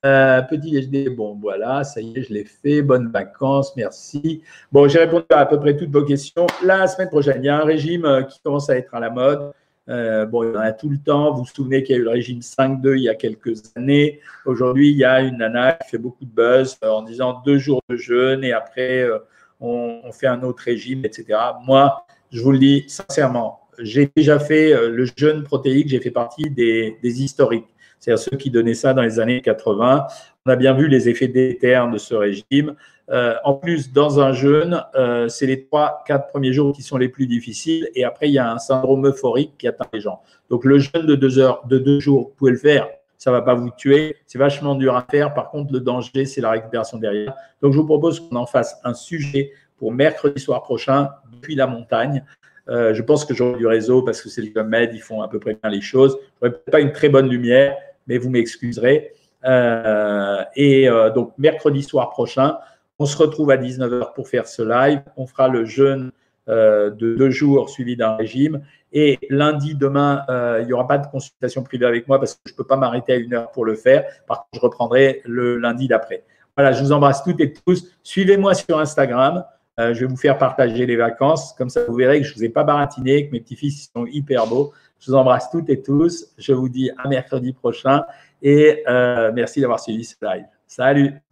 petit 0.02 0.72
déjeuner, 0.72 1.10
bon 1.10 1.38
voilà, 1.42 1.84
ça 1.84 2.00
y 2.02 2.18
est, 2.18 2.24
je 2.24 2.34
l'ai 2.34 2.46
fait. 2.46 2.82
Bonnes 2.82 3.10
vacances, 3.10 3.76
merci. 3.76 4.44
Bon, 4.72 4.88
j'ai 4.88 5.00
répondu 5.00 5.26
à 5.30 5.40
à 5.40 5.46
peu 5.46 5.60
près 5.60 5.76
toutes 5.76 5.92
vos 5.92 6.06
questions. 6.06 6.48
La 6.64 6.88
semaine 6.88 7.10
prochaine, 7.10 7.44
il 7.44 7.46
y 7.46 7.50
a 7.50 7.58
un 7.58 7.66
régime 7.66 8.26
qui 8.30 8.40
commence 8.42 8.70
à 8.70 8.78
être 8.78 8.94
à 8.94 9.00
la 9.00 9.10
mode. 9.10 9.52
Euh, 9.88 10.26
bon, 10.26 10.44
il 10.44 10.54
y 10.54 10.58
en 10.58 10.60
a 10.60 10.72
tout 10.72 10.90
le 10.90 10.98
temps. 10.98 11.34
Vous 11.34 11.44
vous 11.44 11.50
souvenez 11.54 11.84
qu'il 11.84 11.96
y 11.96 12.00
a 12.00 12.02
eu 12.02 12.04
le 12.04 12.10
régime 12.10 12.40
5-2 12.40 12.98
il 12.98 13.04
y 13.04 13.10
a 13.10 13.16
quelques 13.16 13.64
années. 13.76 14.20
Aujourd'hui, 14.46 14.90
il 14.90 14.98
y 14.98 15.06
a 15.06 15.22
une 15.22 15.38
nana 15.38 15.74
qui 15.74 15.90
fait 15.90 15.98
beaucoup 15.98 16.26
de 16.26 16.32
buzz 16.32 16.78
euh, 16.84 16.90
en 16.90 17.04
disant 17.04 17.42
deux 17.46 17.58
jours 17.58 17.82
de 17.90 17.96
jeûne 17.96 18.44
et 18.44 18.52
après, 18.52 19.04
euh, 19.04 19.20
on, 19.60 20.12
fait 20.12 20.28
un 20.28 20.42
autre 20.44 20.64
régime, 20.64 21.06
etc. 21.06 21.40
Moi, 21.66 22.06
je 22.32 22.42
vous 22.42 22.52
le 22.52 22.60
dis 22.60 22.86
sincèrement, 22.88 23.62
j'ai 23.80 24.10
déjà 24.16 24.40
fait 24.40 24.74
le 24.90 25.08
jeûne 25.18 25.44
protéique, 25.44 25.90
j'ai 25.90 26.00
fait 26.00 26.12
partie 26.12 26.50
des, 26.50 26.98
des 27.02 27.24
historiques, 27.24 27.68
c'est-à-dire 28.00 28.24
ceux 28.24 28.38
qui 28.38 28.50
donnaient 28.52 28.74
ça 28.74 28.94
dans 28.94 29.02
les 29.02 29.20
années 29.20 29.42
80. 29.42 30.08
On 30.46 30.52
a 30.52 30.56
bien 30.56 30.74
vu 30.74 30.88
les 30.88 31.10
effets 31.10 31.28
délétères 31.28 31.90
de 31.90 31.98
ce 31.98 32.14
régime. 32.14 32.76
Euh, 33.12 33.36
en 33.44 33.54
plus, 33.54 33.94
dans 33.94 34.20
un 34.20 34.34
jeûne, 34.34 34.84
euh, 34.96 35.28
c'est 35.28 35.46
les 35.46 35.66
trois, 35.66 36.04
quatre 36.08 36.28
premiers 36.28 36.54
jours 36.54 36.74
qui 36.74 36.82
sont 36.82 36.98
les 36.98 37.10
plus 37.10 37.28
difficiles. 37.28 37.90
Et 37.94 38.04
après, 38.04 38.30
il 38.30 38.34
y 38.34 38.40
a 38.40 38.52
un 38.52 38.58
syndrome 38.58 39.08
euphorique 39.08 39.54
qui 39.58 39.68
atteint 39.68 39.86
les 39.94 40.02
gens. 40.02 40.22
Donc, 40.50 40.66
le 40.66 40.80
jeûne 40.80 41.06
de 41.06 41.16
deux 41.16 41.38
heures, 41.38 41.66
de 41.68 41.78
deux 41.78 42.00
jours, 42.00 42.30
vous 42.30 42.34
pouvez 42.36 42.52
le 42.52 42.58
faire. 42.58 42.88
Ça 43.18 43.32
ne 43.32 43.36
va 43.36 43.42
pas 43.42 43.54
vous 43.54 43.70
tuer. 43.70 44.18
C'est 44.26 44.40
vachement 44.40 44.76
dur 44.76 44.96
à 44.96 45.06
faire. 45.10 45.34
Par 45.34 45.50
contre, 45.50 45.72
le 45.72 45.80
danger, 45.80 46.26
c'est 46.26 46.42
la 46.42 46.52
récupération 46.52 46.98
derrière. 46.98 47.34
Donc, 47.62 47.74
je 47.74 47.78
vous 47.78 47.86
propose 47.86 48.20
qu'on 48.20 48.36
en 48.36 48.46
fasse 48.46 48.80
un 48.84 48.94
sujet 48.94 49.52
pour 49.78 49.92
mercredi 49.92 50.42
soir 50.42 50.64
prochain 50.64 51.10
depuis 51.32 51.56
la 51.56 51.68
montagne. 51.68 52.24
Euh, 52.68 52.96
je 52.96 53.02
pense 53.04 53.26
que 53.26 53.36
j'aurai 53.36 53.60
du 53.60 53.68
réseau 53.68 54.02
parce 54.02 54.22
que 54.22 54.30
c'est 54.30 54.42
le 54.42 54.64
Med, 54.64 54.90
ils 54.94 55.02
font 55.02 55.22
à 55.22 55.28
peu 55.28 55.40
près 55.40 55.56
bien 55.62 55.70
les 55.70 55.82
choses. 55.82 56.18
Je 56.42 56.48
n'aurai 56.48 56.60
pas 56.72 56.80
une 56.80 56.92
très 56.92 57.10
bonne 57.10 57.30
lumière, 57.30 57.76
mais 58.08 58.18
vous 58.18 58.32
m'excuserez. 58.32 59.12
et 60.56 60.90
donc, 61.14 61.34
mercredi 61.38 61.84
soir 61.84 62.10
prochain, 62.10 62.58
on 63.00 63.06
se 63.06 63.18
retrouve 63.18 63.52
à 63.52 63.58
19h 63.58 64.14
pour 64.14 64.28
faire 64.28 64.48
ce 64.48 64.62
live. 64.62 65.02
On 65.18 65.28
fera 65.28 65.48
le 65.48 65.66
jeûne 65.66 66.12
euh, 66.48 66.90
de 66.92 67.16
deux 67.16 67.30
jours 67.30 67.70
suivi 67.70 67.98
d'un 67.98 68.16
régime. 68.16 68.62
Et 68.94 69.20
lundi, 69.30 69.76
demain, 69.76 70.24
euh, 70.30 70.60
il 70.62 70.68
n'y 70.68 70.74
aura 70.74 70.88
pas 70.88 70.98
de 70.98 71.08
consultation 71.08 71.64
privée 71.64 71.86
avec 71.86 72.08
moi 72.08 72.20
parce 72.20 72.36
que 72.36 72.42
je 72.46 72.54
ne 72.54 72.58
peux 72.58 72.64
pas 72.64 72.78
m'arrêter 72.78 73.14
à 73.14 73.16
une 73.18 73.34
heure 73.34 73.52
pour 73.52 73.66
le 73.66 73.76
faire. 73.76 74.06
Par 74.28 74.40
contre, 74.40 74.50
je 74.54 74.60
reprendrai 74.62 75.22
le 75.26 75.58
lundi 75.58 75.88
d'après. 75.88 76.24
Voilà, 76.56 76.72
je 76.72 76.82
vous 76.82 76.92
embrasse 76.94 77.24
toutes 77.24 77.42
et 77.42 77.52
tous. 77.52 77.92
Suivez-moi 78.04 78.54
sur 78.54 78.80
Instagram. 78.80 79.44
je 79.78 79.92
vais 79.92 80.06
vous 80.06 80.16
faire 80.16 80.38
partager 80.38 80.86
les 80.86 80.96
vacances. 80.96 81.52
Comme 81.58 81.70
ça, 81.70 81.84
vous 81.86 81.96
verrez 81.96 82.22
que 82.22 82.28
je 82.28 82.32
ne 82.32 82.38
vous 82.38 82.44
ai 82.46 82.50
pas 82.50 82.64
baratiné, 82.64 83.28
que 83.28 83.34
mes 83.34 83.42
petits-fils 83.42 83.92
sont 83.94 84.06
hyper 84.06 84.48
beaux. 84.48 84.72
Je 85.00 85.12
vous 85.12 85.18
embrasse 85.18 85.52
toutes 85.52 85.70
et 85.70 85.82
tous. 85.82 86.28
Je 86.38 86.54
vous 86.54 86.70
dis 86.70 86.92
à 86.98 87.10
mercredi 87.10 87.52
prochain 87.52 88.06
et 88.42 88.84
merci 89.34 89.60
d'avoir 89.60 89.82
suivi 89.82 90.06
ce 90.06 90.16
live. 90.22 90.46
Salut 90.66 91.26